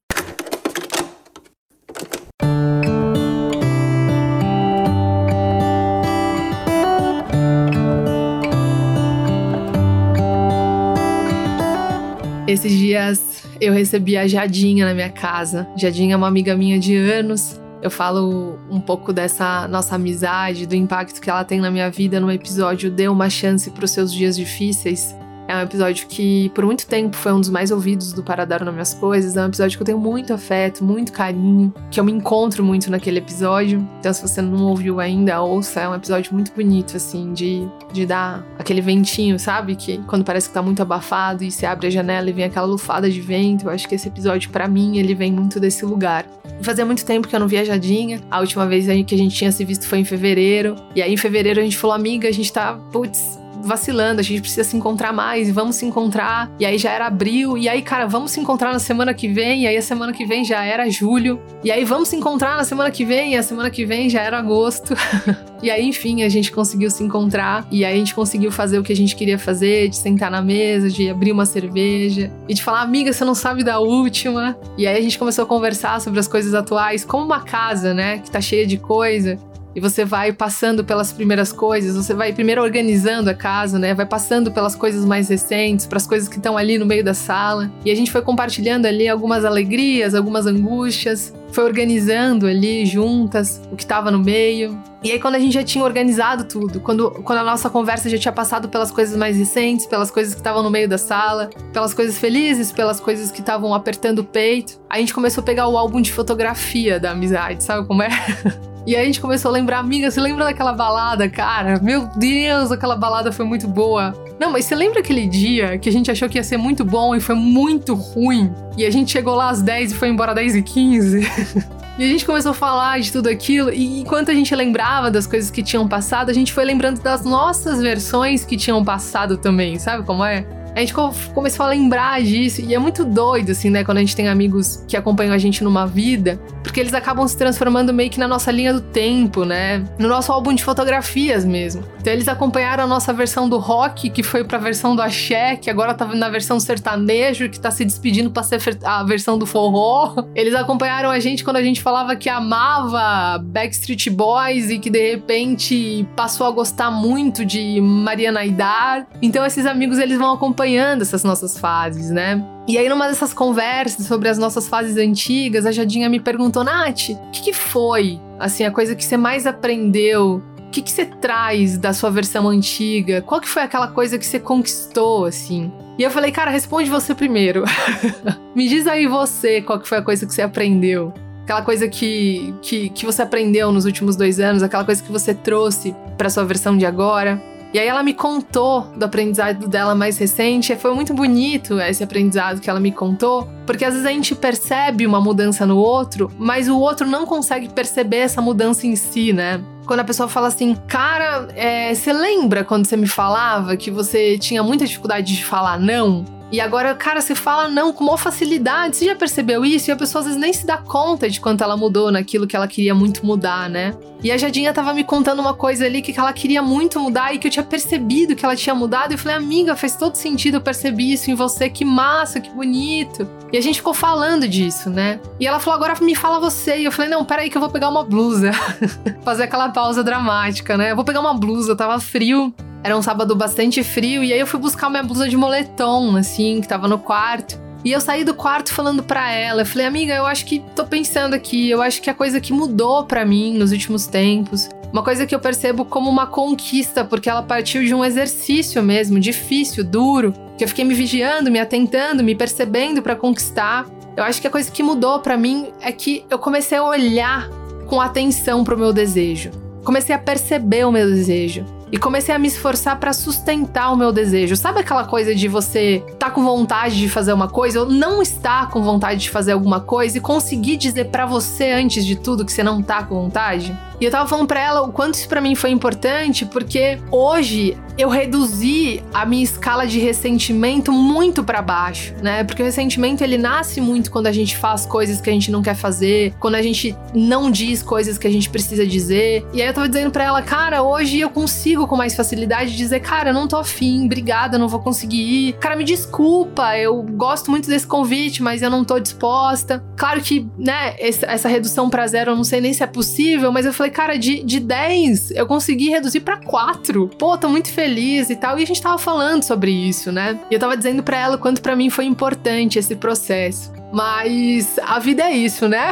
Esses 12.50 12.72
dias 12.72 13.44
eu 13.60 13.72
recebi 13.72 14.16
a 14.16 14.26
Jadinha 14.26 14.84
na 14.84 14.92
minha 14.92 15.08
casa. 15.08 15.68
Jadinha 15.76 16.14
é 16.14 16.16
uma 16.16 16.26
amiga 16.26 16.56
minha 16.56 16.80
de 16.80 16.96
anos 16.96 17.60
Eu 17.80 17.92
falo 17.92 18.58
um 18.68 18.80
pouco 18.80 19.12
dessa 19.12 19.68
nossa 19.68 19.94
amizade, 19.94 20.66
do 20.66 20.74
impacto 20.74 21.20
que 21.20 21.30
ela 21.30 21.44
tem 21.44 21.60
na 21.60 21.70
minha 21.70 21.88
vida 21.88 22.18
no 22.18 22.28
episódio 22.28 22.90
Dê 22.90 23.06
uma 23.06 23.30
chance 23.30 23.70
para 23.70 23.84
os 23.84 23.92
seus 23.92 24.12
dias 24.12 24.34
difíceis. 24.34 25.14
É 25.50 25.56
um 25.56 25.62
episódio 25.62 26.06
que, 26.06 26.48
por 26.50 26.64
muito 26.64 26.86
tempo, 26.86 27.16
foi 27.16 27.32
um 27.32 27.40
dos 27.40 27.50
mais 27.50 27.72
ouvidos 27.72 28.12
do 28.12 28.22
Para 28.22 28.44
Dar 28.44 28.64
Nome 28.64 28.80
às 28.80 28.94
Coisas. 28.94 29.36
É 29.36 29.42
um 29.42 29.48
episódio 29.48 29.76
que 29.76 29.82
eu 29.82 29.84
tenho 29.84 29.98
muito 29.98 30.32
afeto, 30.32 30.84
muito 30.84 31.10
carinho, 31.10 31.74
que 31.90 31.98
eu 31.98 32.04
me 32.04 32.12
encontro 32.12 32.62
muito 32.62 32.88
naquele 32.88 33.18
episódio. 33.18 33.84
Então, 33.98 34.12
se 34.12 34.22
você 34.22 34.40
não 34.40 34.66
ouviu 34.66 35.00
ainda, 35.00 35.42
ouça. 35.42 35.80
É 35.80 35.88
um 35.88 35.94
episódio 35.96 36.32
muito 36.34 36.52
bonito, 36.52 36.96
assim, 36.96 37.32
de, 37.32 37.68
de 37.92 38.06
dar 38.06 38.46
aquele 38.60 38.80
ventinho, 38.80 39.40
sabe? 39.40 39.74
Que 39.74 39.98
quando 40.06 40.24
parece 40.24 40.46
que 40.46 40.54
tá 40.54 40.62
muito 40.62 40.82
abafado 40.82 41.42
e 41.42 41.50
você 41.50 41.66
abre 41.66 41.88
a 41.88 41.90
janela 41.90 42.30
e 42.30 42.32
vem 42.32 42.44
aquela 42.44 42.66
lufada 42.66 43.10
de 43.10 43.20
vento. 43.20 43.64
Eu 43.64 43.72
acho 43.72 43.88
que 43.88 43.96
esse 43.96 44.06
episódio, 44.06 44.50
para 44.50 44.68
mim, 44.68 44.98
ele 44.98 45.16
vem 45.16 45.32
muito 45.32 45.58
desse 45.58 45.84
lugar. 45.84 46.26
Fazia 46.62 46.86
muito 46.86 47.04
tempo 47.04 47.26
que 47.26 47.34
eu 47.34 47.40
não 47.40 47.48
via 47.48 47.64
Jadinha. 47.64 48.20
A 48.30 48.38
última 48.38 48.68
vez 48.68 48.84
que 48.84 49.14
a 49.16 49.18
gente 49.18 49.34
tinha 49.34 49.50
se 49.50 49.64
visto 49.64 49.84
foi 49.88 49.98
em 49.98 50.04
fevereiro. 50.04 50.76
E 50.94 51.02
aí, 51.02 51.12
em 51.12 51.16
fevereiro, 51.16 51.58
a 51.58 51.64
gente 51.64 51.76
falou, 51.76 51.96
amiga, 51.96 52.28
a 52.28 52.32
gente 52.32 52.52
tá, 52.52 52.74
putz, 52.92 53.39
vacilando, 53.62 54.20
a 54.20 54.22
gente 54.22 54.40
precisa 54.40 54.64
se 54.64 54.76
encontrar 54.76 55.12
mais, 55.12 55.50
vamos 55.50 55.76
se 55.76 55.86
encontrar. 55.86 56.50
E 56.58 56.66
aí 56.66 56.78
já 56.78 56.90
era 56.90 57.06
abril, 57.06 57.56
e 57.56 57.68
aí, 57.68 57.82
cara, 57.82 58.06
vamos 58.06 58.30
se 58.32 58.40
encontrar 58.40 58.72
na 58.72 58.78
semana 58.78 59.14
que 59.14 59.28
vem, 59.28 59.62
e 59.62 59.66
aí 59.66 59.76
a 59.76 59.82
semana 59.82 60.12
que 60.12 60.24
vem 60.24 60.44
já 60.44 60.64
era 60.64 60.88
julho. 60.88 61.40
E 61.62 61.70
aí 61.70 61.84
vamos 61.84 62.08
se 62.08 62.16
encontrar 62.16 62.56
na 62.56 62.64
semana 62.64 62.90
que 62.90 63.04
vem, 63.04 63.34
e 63.34 63.36
a 63.36 63.42
semana 63.42 63.70
que 63.70 63.84
vem 63.84 64.08
já 64.08 64.20
era 64.22 64.38
agosto. 64.38 64.94
e 65.62 65.70
aí, 65.70 65.86
enfim, 65.86 66.22
a 66.22 66.28
gente 66.28 66.50
conseguiu 66.50 66.90
se 66.90 67.02
encontrar, 67.02 67.66
e 67.70 67.84
aí 67.84 67.94
a 67.94 67.98
gente 67.98 68.14
conseguiu 68.14 68.50
fazer 68.50 68.78
o 68.78 68.82
que 68.82 68.92
a 68.92 68.96
gente 68.96 69.14
queria 69.14 69.38
fazer, 69.38 69.88
de 69.88 69.96
sentar 69.96 70.30
na 70.30 70.42
mesa, 70.42 70.88
de 70.88 71.08
abrir 71.08 71.32
uma 71.32 71.46
cerveja, 71.46 72.30
e 72.48 72.54
de 72.54 72.62
falar, 72.62 72.82
amiga, 72.82 73.12
você 73.12 73.24
não 73.24 73.34
sabe 73.34 73.62
da 73.62 73.78
última. 73.78 74.56
E 74.76 74.86
aí 74.86 74.96
a 74.96 75.02
gente 75.02 75.18
começou 75.18 75.44
a 75.44 75.46
conversar 75.46 76.00
sobre 76.00 76.18
as 76.18 76.28
coisas 76.28 76.54
atuais, 76.54 77.04
como 77.04 77.24
uma 77.24 77.40
casa, 77.40 77.94
né, 77.94 78.18
que 78.18 78.30
tá 78.30 78.40
cheia 78.40 78.66
de 78.66 78.76
coisa. 78.76 79.38
E 79.74 79.80
você 79.80 80.04
vai 80.04 80.32
passando 80.32 80.84
pelas 80.84 81.12
primeiras 81.12 81.52
coisas, 81.52 81.94
você 81.94 82.12
vai 82.12 82.32
primeiro 82.32 82.62
organizando 82.62 83.30
a 83.30 83.34
casa, 83.34 83.78
né? 83.78 83.94
Vai 83.94 84.06
passando 84.06 84.50
pelas 84.50 84.74
coisas 84.74 85.04
mais 85.04 85.28
recentes, 85.28 85.86
para 85.86 85.98
as 85.98 86.06
coisas 86.06 86.28
que 86.28 86.36
estão 86.36 86.56
ali 86.56 86.78
no 86.78 86.86
meio 86.86 87.04
da 87.04 87.14
sala. 87.14 87.70
E 87.84 87.90
a 87.90 87.94
gente 87.94 88.10
foi 88.10 88.22
compartilhando 88.22 88.86
ali 88.86 89.08
algumas 89.08 89.44
alegrias, 89.44 90.14
algumas 90.14 90.46
angústias, 90.46 91.32
foi 91.52 91.64
organizando 91.64 92.46
ali 92.46 92.86
juntas 92.86 93.60
o 93.70 93.76
que 93.76 93.82
estava 93.82 94.10
no 94.10 94.18
meio. 94.18 94.78
E 95.02 95.12
aí, 95.12 95.18
quando 95.18 95.36
a 95.36 95.38
gente 95.38 95.54
já 95.54 95.62
tinha 95.62 95.82
organizado 95.82 96.44
tudo, 96.44 96.80
quando, 96.80 97.10
quando 97.22 97.38
a 97.38 97.44
nossa 97.44 97.70
conversa 97.70 98.08
já 98.08 98.18
tinha 98.18 98.32
passado 98.32 98.68
pelas 98.68 98.90
coisas 98.90 99.16
mais 99.16 99.36
recentes, 99.36 99.86
pelas 99.86 100.10
coisas 100.10 100.34
que 100.34 100.40
estavam 100.40 100.62
no 100.62 100.70
meio 100.70 100.88
da 100.88 100.98
sala, 100.98 101.48
pelas 101.72 101.94
coisas 101.94 102.18
felizes, 102.18 102.70
pelas 102.70 103.00
coisas 103.00 103.30
que 103.30 103.40
estavam 103.40 103.72
apertando 103.72 104.18
o 104.18 104.24
peito, 104.24 104.80
a 104.90 104.98
gente 104.98 105.14
começou 105.14 105.42
a 105.42 105.44
pegar 105.44 105.68
o 105.68 105.78
álbum 105.78 106.00
de 106.00 106.12
fotografia 106.12 107.00
da 107.00 107.12
amizade, 107.12 107.64
sabe 107.64 107.86
como 107.86 108.02
é? 108.02 108.10
E 108.86 108.96
aí 108.96 109.02
a 109.02 109.04
gente 109.04 109.20
começou 109.20 109.50
a 109.50 109.52
lembrar, 109.52 109.78
amiga, 109.78 110.10
você 110.10 110.20
lembra 110.20 110.44
daquela 110.44 110.72
balada, 110.72 111.28
cara? 111.28 111.78
Meu 111.82 112.06
Deus, 112.16 112.72
aquela 112.72 112.96
balada 112.96 113.30
foi 113.30 113.44
muito 113.44 113.68
boa. 113.68 114.14
Não, 114.38 114.50
mas 114.50 114.64
você 114.64 114.74
lembra 114.74 115.00
aquele 115.00 115.26
dia 115.26 115.78
que 115.78 115.88
a 115.88 115.92
gente 115.92 116.10
achou 116.10 116.28
que 116.28 116.38
ia 116.38 116.44
ser 116.44 116.56
muito 116.56 116.82
bom 116.84 117.14
e 117.14 117.20
foi 117.20 117.34
muito 117.34 117.94
ruim? 117.94 118.52
E 118.76 118.86
a 118.86 118.90
gente 118.90 119.12
chegou 119.12 119.34
lá 119.34 119.50
às 119.50 119.60
10 119.60 119.92
e 119.92 119.94
foi 119.94 120.08
embora 120.08 120.32
às 120.32 120.36
10 120.36 120.56
e 120.56 120.62
15? 120.62 121.30
E 121.98 122.04
a 122.04 122.06
gente 122.06 122.24
começou 122.24 122.52
a 122.52 122.54
falar 122.54 122.98
de 122.98 123.12
tudo 123.12 123.28
aquilo, 123.28 123.70
e 123.70 124.00
enquanto 124.00 124.30
a 124.30 124.34
gente 124.34 124.54
lembrava 124.54 125.10
das 125.10 125.26
coisas 125.26 125.50
que 125.50 125.62
tinham 125.62 125.86
passado, 125.86 126.30
a 126.30 126.32
gente 126.32 126.50
foi 126.50 126.64
lembrando 126.64 127.02
das 127.02 127.26
nossas 127.26 127.78
versões 127.82 128.42
que 128.42 128.56
tinham 128.56 128.82
passado 128.82 129.36
também, 129.36 129.78
sabe 129.78 130.02
como 130.06 130.24
é? 130.24 130.46
A 130.74 130.80
gente 130.80 130.94
começou 131.34 131.66
a 131.66 131.68
lembrar 131.68 132.22
disso. 132.22 132.60
E 132.60 132.74
é 132.74 132.78
muito 132.78 133.04
doido, 133.04 133.50
assim, 133.50 133.70
né? 133.70 133.84
Quando 133.84 133.98
a 133.98 134.00
gente 134.00 134.14
tem 134.14 134.28
amigos 134.28 134.84
que 134.86 134.96
acompanham 134.96 135.34
a 135.34 135.38
gente 135.38 135.64
numa 135.64 135.86
vida, 135.86 136.40
porque 136.62 136.80
eles 136.80 136.94
acabam 136.94 137.26
se 137.26 137.36
transformando 137.36 137.92
meio 137.92 138.10
que 138.10 138.18
na 138.18 138.28
nossa 138.28 138.50
linha 138.50 138.72
do 138.72 138.80
tempo, 138.80 139.44
né? 139.44 139.84
No 139.98 140.08
nosso 140.08 140.32
álbum 140.32 140.54
de 140.54 140.62
fotografias 140.62 141.44
mesmo. 141.44 141.82
Então 142.00 142.12
eles 142.12 142.28
acompanharam 142.28 142.84
a 142.84 142.86
nossa 142.86 143.12
versão 143.12 143.48
do 143.48 143.58
rock, 143.58 144.10
que 144.10 144.22
foi 144.22 144.44
pra 144.44 144.58
versão 144.58 144.94
do 144.94 145.02
axé, 145.02 145.56
que 145.56 145.68
agora 145.68 145.92
tá 145.92 146.06
na 146.06 146.28
versão 146.28 146.60
sertanejo, 146.60 147.48
que 147.48 147.58
tá 147.58 147.70
se 147.70 147.84
despedindo 147.84 148.30
pra 148.30 148.42
ser 148.42 148.60
a 148.84 149.02
versão 149.02 149.38
do 149.38 149.46
forró. 149.46 150.14
Eles 150.34 150.54
acompanharam 150.54 151.10
a 151.10 151.18
gente 151.18 151.44
quando 151.44 151.56
a 151.56 151.62
gente 151.62 151.82
falava 151.82 152.14
que 152.16 152.28
amava 152.28 153.38
Backstreet 153.38 154.08
Boys 154.10 154.70
e 154.70 154.78
que 154.78 154.88
de 154.88 155.10
repente 155.10 156.06
passou 156.16 156.46
a 156.46 156.50
gostar 156.50 156.90
muito 156.90 157.44
de 157.44 157.80
Mariana 157.80 158.40
Aidar. 158.40 159.06
Então 159.20 159.44
esses 159.44 159.66
amigos 159.66 159.98
eles 159.98 160.16
vão 160.16 160.32
acompanhar 160.32 160.59
acompanhando 160.60 161.02
essas 161.02 161.24
nossas 161.24 161.58
fases, 161.58 162.10
né? 162.10 162.44
E 162.68 162.76
aí, 162.76 162.88
numa 162.88 163.08
dessas 163.08 163.32
conversas 163.32 164.06
sobre 164.06 164.28
as 164.28 164.38
nossas 164.38 164.68
fases 164.68 164.96
antigas, 164.96 165.64
a 165.64 165.72
Jadinha 165.72 166.08
me 166.08 166.20
perguntou, 166.20 166.62
Nath, 166.62 167.08
o 167.10 167.30
que, 167.30 167.42
que, 167.44 167.52
foi, 167.52 168.20
assim, 168.38 168.64
a 168.64 168.70
coisa 168.70 168.94
que 168.94 169.04
você 169.04 169.16
mais 169.16 169.46
aprendeu? 169.46 170.42
O 170.58 170.70
que, 170.70 170.82
que 170.82 170.90
você 170.90 171.04
traz 171.04 171.78
da 171.78 171.92
sua 171.92 172.10
versão 172.10 172.48
antiga? 172.48 173.22
Qual 173.22 173.40
que 173.40 173.48
foi 173.48 173.62
aquela 173.62 173.88
coisa 173.88 174.18
que 174.18 174.26
você 174.26 174.38
conquistou, 174.38 175.24
assim? 175.24 175.72
E 175.98 176.02
eu 176.02 176.10
falei, 176.10 176.30
cara, 176.30 176.50
responde 176.50 176.90
você 176.90 177.14
primeiro. 177.14 177.64
me 178.54 178.68
diz 178.68 178.86
aí 178.86 179.06
você 179.06 179.62
qual 179.62 179.80
que 179.80 179.88
foi 179.88 179.98
a 179.98 180.02
coisa 180.02 180.26
que 180.26 180.34
você 180.34 180.42
aprendeu 180.42 181.12
aquela 181.42 181.62
coisa 181.62 181.88
que, 181.88 182.54
que, 182.62 182.90
que 182.90 183.04
você 183.04 183.22
aprendeu 183.22 183.72
nos 183.72 183.84
últimos 183.84 184.14
dois 184.14 184.38
anos, 184.38 184.62
aquela 184.62 184.84
coisa 184.84 185.02
que 185.02 185.10
você 185.10 185.34
trouxe 185.34 185.96
para 186.16 186.30
sua 186.30 186.44
versão 186.44 186.78
de 186.78 186.86
agora. 186.86 187.42
E 187.72 187.78
aí 187.78 187.86
ela 187.86 188.02
me 188.02 188.12
contou 188.12 188.82
do 188.96 189.04
aprendizado 189.04 189.68
dela 189.68 189.94
mais 189.94 190.18
recente. 190.18 190.72
E 190.72 190.76
foi 190.76 190.92
muito 190.94 191.14
bonito 191.14 191.80
esse 191.80 192.02
aprendizado 192.02 192.60
que 192.60 192.68
ela 192.68 192.80
me 192.80 192.90
contou, 192.90 193.48
porque 193.64 193.84
às 193.84 193.94
vezes 193.94 194.06
a 194.06 194.10
gente 194.10 194.34
percebe 194.34 195.06
uma 195.06 195.20
mudança 195.20 195.64
no 195.64 195.76
outro, 195.76 196.30
mas 196.36 196.68
o 196.68 196.78
outro 196.78 197.06
não 197.06 197.24
consegue 197.24 197.68
perceber 197.68 198.18
essa 198.18 198.42
mudança 198.42 198.86
em 198.86 198.96
si, 198.96 199.32
né? 199.32 199.60
Quando 199.86 200.00
a 200.00 200.04
pessoa 200.04 200.28
fala 200.28 200.48
assim, 200.48 200.76
cara, 200.86 201.48
é, 201.54 201.94
você 201.94 202.12
lembra 202.12 202.64
quando 202.64 202.86
você 202.86 202.96
me 202.96 203.08
falava 203.08 203.76
que 203.76 203.90
você 203.90 204.38
tinha 204.38 204.62
muita 204.62 204.86
dificuldade 204.86 205.36
de 205.36 205.44
falar 205.44 205.78
não? 205.78 206.24
E 206.52 206.60
agora, 206.60 206.94
cara, 206.94 207.20
você 207.20 207.34
fala 207.34 207.68
não 207.68 207.92
com 207.92 208.04
maior 208.04 208.16
facilidade. 208.16 208.96
Você 208.96 209.06
já 209.06 209.14
percebeu 209.14 209.64
isso? 209.64 209.88
E 209.88 209.92
a 209.92 209.96
pessoa 209.96 210.20
às 210.20 210.26
vezes 210.26 210.40
nem 210.40 210.52
se 210.52 210.66
dá 210.66 210.78
conta 210.78 211.30
de 211.30 211.40
quanto 211.40 211.62
ela 211.62 211.76
mudou 211.76 212.10
naquilo 212.10 212.46
que 212.46 212.56
ela 212.56 212.66
queria 212.66 212.94
muito 212.94 213.24
mudar, 213.24 213.70
né? 213.70 213.94
E 214.22 214.30
a 214.32 214.36
Jadinha 214.36 214.72
tava 214.72 214.92
me 214.92 215.04
contando 215.04 215.38
uma 215.38 215.54
coisa 215.54 215.86
ali 215.86 216.02
que 216.02 216.18
ela 216.18 216.32
queria 216.32 216.60
muito 216.60 216.98
mudar 217.00 217.32
e 217.32 217.38
que 217.38 217.46
eu 217.46 217.50
tinha 217.50 217.64
percebido 217.64 218.34
que 218.34 218.44
ela 218.44 218.56
tinha 218.56 218.74
mudado. 218.74 219.12
E 219.12 219.14
eu 219.14 219.18
falei, 219.18 219.36
amiga, 219.36 219.76
faz 219.76 219.94
todo 219.94 220.16
sentido 220.16 220.56
eu 220.56 220.60
perceber 220.60 221.04
isso 221.04 221.30
em 221.30 221.34
você. 221.34 221.70
Que 221.70 221.84
massa, 221.84 222.40
que 222.40 222.50
bonito. 222.50 223.28
E 223.52 223.56
a 223.56 223.60
gente 223.60 223.76
ficou 223.76 223.94
falando 223.94 224.46
disso, 224.48 224.90
né? 224.90 225.20
E 225.38 225.46
ela 225.46 225.60
falou, 225.60 225.76
agora 225.76 225.98
me 226.04 226.14
fala 226.14 226.40
você. 226.40 226.78
E 226.78 226.84
eu 226.84 226.92
falei, 226.92 227.10
não, 227.10 227.24
peraí 227.24 227.48
que 227.48 227.56
eu 227.56 227.60
vou 227.60 227.70
pegar 227.70 227.88
uma 227.88 228.04
blusa. 228.04 228.50
Fazer 229.24 229.44
aquela 229.44 229.68
pausa 229.68 230.02
dramática, 230.02 230.76
né? 230.76 230.90
Eu 230.90 230.96
vou 230.96 231.04
pegar 231.04 231.20
uma 231.20 231.32
blusa, 231.32 231.76
tava 231.76 231.98
frio. 232.00 232.52
Era 232.82 232.96
um 232.96 233.02
sábado 233.02 233.36
bastante 233.36 233.84
frio 233.84 234.24
e 234.24 234.32
aí 234.32 234.40
eu 234.40 234.46
fui 234.46 234.58
buscar 234.58 234.88
minha 234.88 235.02
blusa 235.02 235.28
de 235.28 235.36
moletom, 235.36 236.16
assim, 236.16 236.60
que 236.60 236.68
tava 236.68 236.88
no 236.88 236.98
quarto. 236.98 237.60
E 237.84 237.92
eu 237.92 238.00
saí 238.00 238.24
do 238.24 238.34
quarto 238.34 238.72
falando 238.72 239.02
para 239.02 239.30
ela, 239.30 239.62
eu 239.62 239.66
falei: 239.66 239.86
"Amiga, 239.86 240.14
eu 240.14 240.26
acho 240.26 240.44
que 240.44 240.62
tô 240.74 240.84
pensando 240.84 241.34
aqui, 241.34 241.68
eu 241.70 241.80
acho 241.80 242.00
que 242.00 242.10
a 242.10 242.14
coisa 242.14 242.40
que 242.40 242.52
mudou 242.52 243.04
para 243.04 243.24
mim 243.24 243.56
nos 243.56 243.72
últimos 243.72 244.06
tempos, 244.06 244.68
uma 244.92 245.02
coisa 245.02 245.26
que 245.26 245.34
eu 245.34 245.40
percebo 245.40 245.84
como 245.84 246.10
uma 246.10 246.26
conquista, 246.26 247.04
porque 247.04 247.28
ela 247.28 247.42
partiu 247.42 247.84
de 247.84 247.94
um 247.94 248.04
exercício 248.04 248.82
mesmo, 248.82 249.20
difícil, 249.20 249.84
duro, 249.84 250.34
que 250.58 250.64
eu 250.64 250.68
fiquei 250.68 250.84
me 250.84 250.94
vigiando, 250.94 251.50
me 251.50 251.58
atentando, 251.58 252.24
me 252.24 252.34
percebendo 252.34 253.00
para 253.02 253.14
conquistar. 253.14 253.86
Eu 254.16 254.24
acho 254.24 254.40
que 254.40 254.46
a 254.46 254.50
coisa 254.50 254.70
que 254.70 254.82
mudou 254.82 255.20
para 255.20 255.36
mim 255.36 255.68
é 255.80 255.92
que 255.92 256.24
eu 256.28 256.38
comecei 256.38 256.76
a 256.76 256.84
olhar 256.84 257.48
com 257.86 258.00
atenção 258.00 258.64
pro 258.64 258.76
meu 258.76 258.92
desejo. 258.92 259.50
Comecei 259.84 260.14
a 260.14 260.18
perceber 260.18 260.84
o 260.86 260.92
meu 260.92 261.06
desejo 261.06 261.79
e 261.92 261.98
comecei 261.98 262.34
a 262.34 262.38
me 262.38 262.48
esforçar 262.48 262.98
para 262.98 263.12
sustentar 263.12 263.92
o 263.92 263.96
meu 263.96 264.12
desejo. 264.12 264.56
Sabe 264.56 264.80
aquela 264.80 265.04
coisa 265.04 265.34
de 265.34 265.48
você 265.48 266.04
tá 266.18 266.30
com 266.30 266.44
vontade 266.44 266.98
de 266.98 267.08
fazer 267.08 267.32
uma 267.32 267.48
coisa 267.48 267.80
ou 267.80 267.86
não 267.86 268.22
estar 268.22 268.70
com 268.70 268.82
vontade 268.82 269.20
de 269.20 269.30
fazer 269.30 269.52
alguma 269.52 269.80
coisa 269.80 270.18
e 270.18 270.20
conseguir 270.20 270.76
dizer 270.76 271.06
para 271.06 271.26
você 271.26 271.72
antes 271.72 272.04
de 272.04 272.16
tudo 272.16 272.44
que 272.44 272.52
você 272.52 272.62
não 272.62 272.82
tá 272.82 273.02
com 273.02 273.14
vontade? 273.14 273.76
E 274.00 274.04
eu 274.04 274.10
tava 274.10 274.28
falando 274.28 274.46
pra 274.46 274.60
ela 274.60 274.82
o 274.82 274.92
quanto 274.92 275.14
isso 275.14 275.28
pra 275.28 275.40
mim 275.40 275.54
foi 275.54 275.70
importante, 275.70 276.46
porque 276.46 276.98
hoje 277.10 277.76
eu 277.98 278.08
reduzi 278.08 279.02
a 279.12 279.26
minha 279.26 279.44
escala 279.44 279.86
de 279.86 279.98
ressentimento 279.98 280.90
muito 280.90 281.44
para 281.44 281.60
baixo, 281.60 282.14
né? 282.22 282.42
Porque 282.44 282.62
o 282.62 282.64
ressentimento 282.64 283.22
ele 283.22 283.36
nasce 283.36 283.78
muito 283.78 284.10
quando 284.10 284.26
a 284.26 284.32
gente 284.32 284.56
faz 284.56 284.86
coisas 284.86 285.20
que 285.20 285.28
a 285.28 285.32
gente 285.32 285.50
não 285.50 285.60
quer 285.60 285.74
fazer, 285.74 286.32
quando 286.40 286.54
a 286.54 286.62
gente 286.62 286.96
não 287.14 287.50
diz 287.50 287.82
coisas 287.82 288.16
que 288.16 288.26
a 288.26 288.30
gente 288.30 288.48
precisa 288.48 288.86
dizer. 288.86 289.44
E 289.52 289.60
aí 289.60 289.68
eu 289.68 289.74
tava 289.74 289.86
dizendo 289.86 290.10
pra 290.10 290.24
ela, 290.24 290.40
cara, 290.40 290.82
hoje 290.82 291.20
eu 291.20 291.28
consigo 291.28 291.86
com 291.86 291.94
mais 291.94 292.14
facilidade 292.14 292.74
dizer, 292.74 293.00
cara, 293.00 293.34
não 293.34 293.46
tô 293.46 293.58
afim, 293.58 294.06
obrigada, 294.06 294.56
não 294.56 294.68
vou 294.68 294.80
conseguir 294.80 295.20
ir. 295.20 295.52
Cara, 295.54 295.76
me 295.76 295.84
desculpa, 295.84 296.78
eu 296.78 297.02
gosto 297.02 297.50
muito 297.50 297.68
desse 297.68 297.86
convite, 297.86 298.42
mas 298.42 298.62
eu 298.62 298.70
não 298.70 298.82
tô 298.82 298.98
disposta. 298.98 299.84
Claro 299.94 300.22
que, 300.22 300.48
né, 300.56 300.94
essa 300.98 301.48
redução 301.48 301.90
para 301.90 302.06
zero 302.06 302.30
eu 302.30 302.36
não 302.36 302.44
sei 302.44 302.62
nem 302.62 302.72
se 302.72 302.82
é 302.82 302.86
possível, 302.86 303.52
mas 303.52 303.66
eu 303.66 303.74
falei, 303.74 303.89
cara, 303.90 304.16
de, 304.16 304.42
de 304.42 304.60
10 304.60 305.32
eu 305.32 305.46
consegui 305.46 305.90
reduzir 305.90 306.20
para 306.20 306.36
4. 306.36 307.08
Pô, 307.18 307.36
tô 307.36 307.48
muito 307.48 307.72
feliz 307.72 308.30
e 308.30 308.36
tal. 308.36 308.58
E 308.58 308.62
a 308.62 308.66
gente 308.66 308.80
tava 308.80 308.98
falando 308.98 309.42
sobre 309.42 309.70
isso, 309.70 310.10
né? 310.10 310.38
E 310.50 310.54
eu 310.54 310.60
tava 310.60 310.76
dizendo 310.76 311.02
para 311.02 311.18
ela 311.18 311.38
quanto 311.38 311.60
para 311.60 311.76
mim 311.76 311.90
foi 311.90 312.04
importante 312.04 312.78
esse 312.78 312.96
processo. 312.96 313.72
Mas 313.92 314.78
a 314.82 314.98
vida 314.98 315.24
é 315.24 315.32
isso, 315.32 315.68
né? 315.68 315.90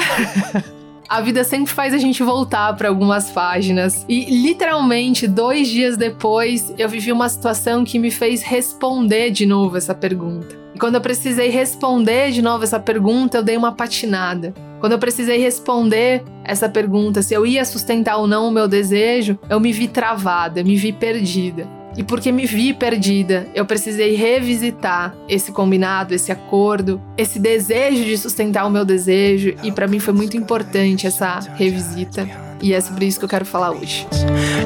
a 1.09 1.21
vida 1.21 1.43
sempre 1.43 1.73
faz 1.73 1.95
a 1.95 1.99
gente 1.99 2.23
voltar 2.23 2.77
para 2.77 2.89
algumas 2.89 3.31
páginas. 3.31 4.05
E 4.09 4.27
literalmente, 4.27 5.27
dois 5.27 5.69
dias 5.69 5.97
depois, 5.97 6.73
eu 6.79 6.89
vivi 6.89 7.11
uma 7.11 7.29
situação 7.29 7.85
que 7.85 7.99
me 7.99 8.11
fez 8.11 8.43
responder 8.43 9.31
de 9.31 9.47
novo 9.47 9.77
essa 9.77 9.95
pergunta. 9.95 10.57
E 10.75 10.79
quando 10.79 10.97
eu 10.97 11.01
precisei 11.01 11.49
responder 11.49 12.31
de 12.31 12.43
novo 12.43 12.63
essa 12.63 12.79
pergunta, 12.79 13.39
eu 13.39 13.43
dei 13.43 13.57
uma 13.57 13.73
patinada. 13.73 14.55
Quando 14.81 14.93
eu 14.93 14.99
precisei 14.99 15.39
responder 15.39 16.23
essa 16.45 16.69
pergunta, 16.69 17.21
se 17.21 17.35
eu 17.35 17.45
ia 17.45 17.65
sustentar 17.65 18.17
ou 18.17 18.27
não 18.27 18.49
o 18.49 18.51
meu 18.51 18.69
desejo, 18.69 19.39
eu 19.51 19.59
me 19.59 19.73
vi 19.73 19.89
travada, 19.89 20.63
me 20.63 20.77
vi 20.77 20.93
perdida. 20.93 21.69
E 21.97 22.05
porque 22.05 22.31
me 22.31 22.47
vi 22.47 22.73
perdida, 22.73 23.49
eu 23.55 23.67
precisei 23.67 24.15
revisitar 24.15 25.17
esse 25.29 25.51
combinado, 25.51 26.15
esse 26.15 26.31
acordo, 26.31 27.01
esse 27.17 27.41
desejo 27.41 28.05
de 28.05 28.17
sustentar 28.17 28.67
o 28.67 28.71
meu 28.71 28.85
desejo, 28.85 29.55
e 29.65 29.73
para 29.73 29.89
mim 29.89 29.99
foi 29.99 30.15
muito 30.15 30.37
importante 30.37 31.09
essa 31.09 31.41
revisita. 31.57 32.29
E 32.63 32.73
é 32.73 32.81
sobre 32.81 33.07
isso 33.07 33.19
que 33.19 33.25
eu 33.25 33.29
quero 33.29 33.45
falar 33.45 33.73
hoje. 33.73 34.07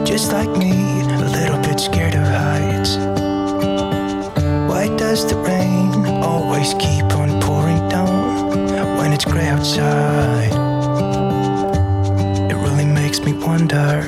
Just 0.06 0.30
like 0.32 0.50
me, 0.58 0.72
a 0.72 1.30
little 1.30 1.58
bit 1.66 1.80
scared 1.80 2.16
of 2.16 2.26
heights. 2.28 2.98
Why 4.68 4.88
does 4.96 5.24
the 5.24 5.36
rain 5.36 6.06
always 6.22 6.74
keep 6.74 7.04
on 7.14 7.21
outside? 9.62 10.52
It 12.50 12.56
really 12.56 12.84
makes 12.84 13.20
me 13.20 13.32
wonder. 13.32 14.02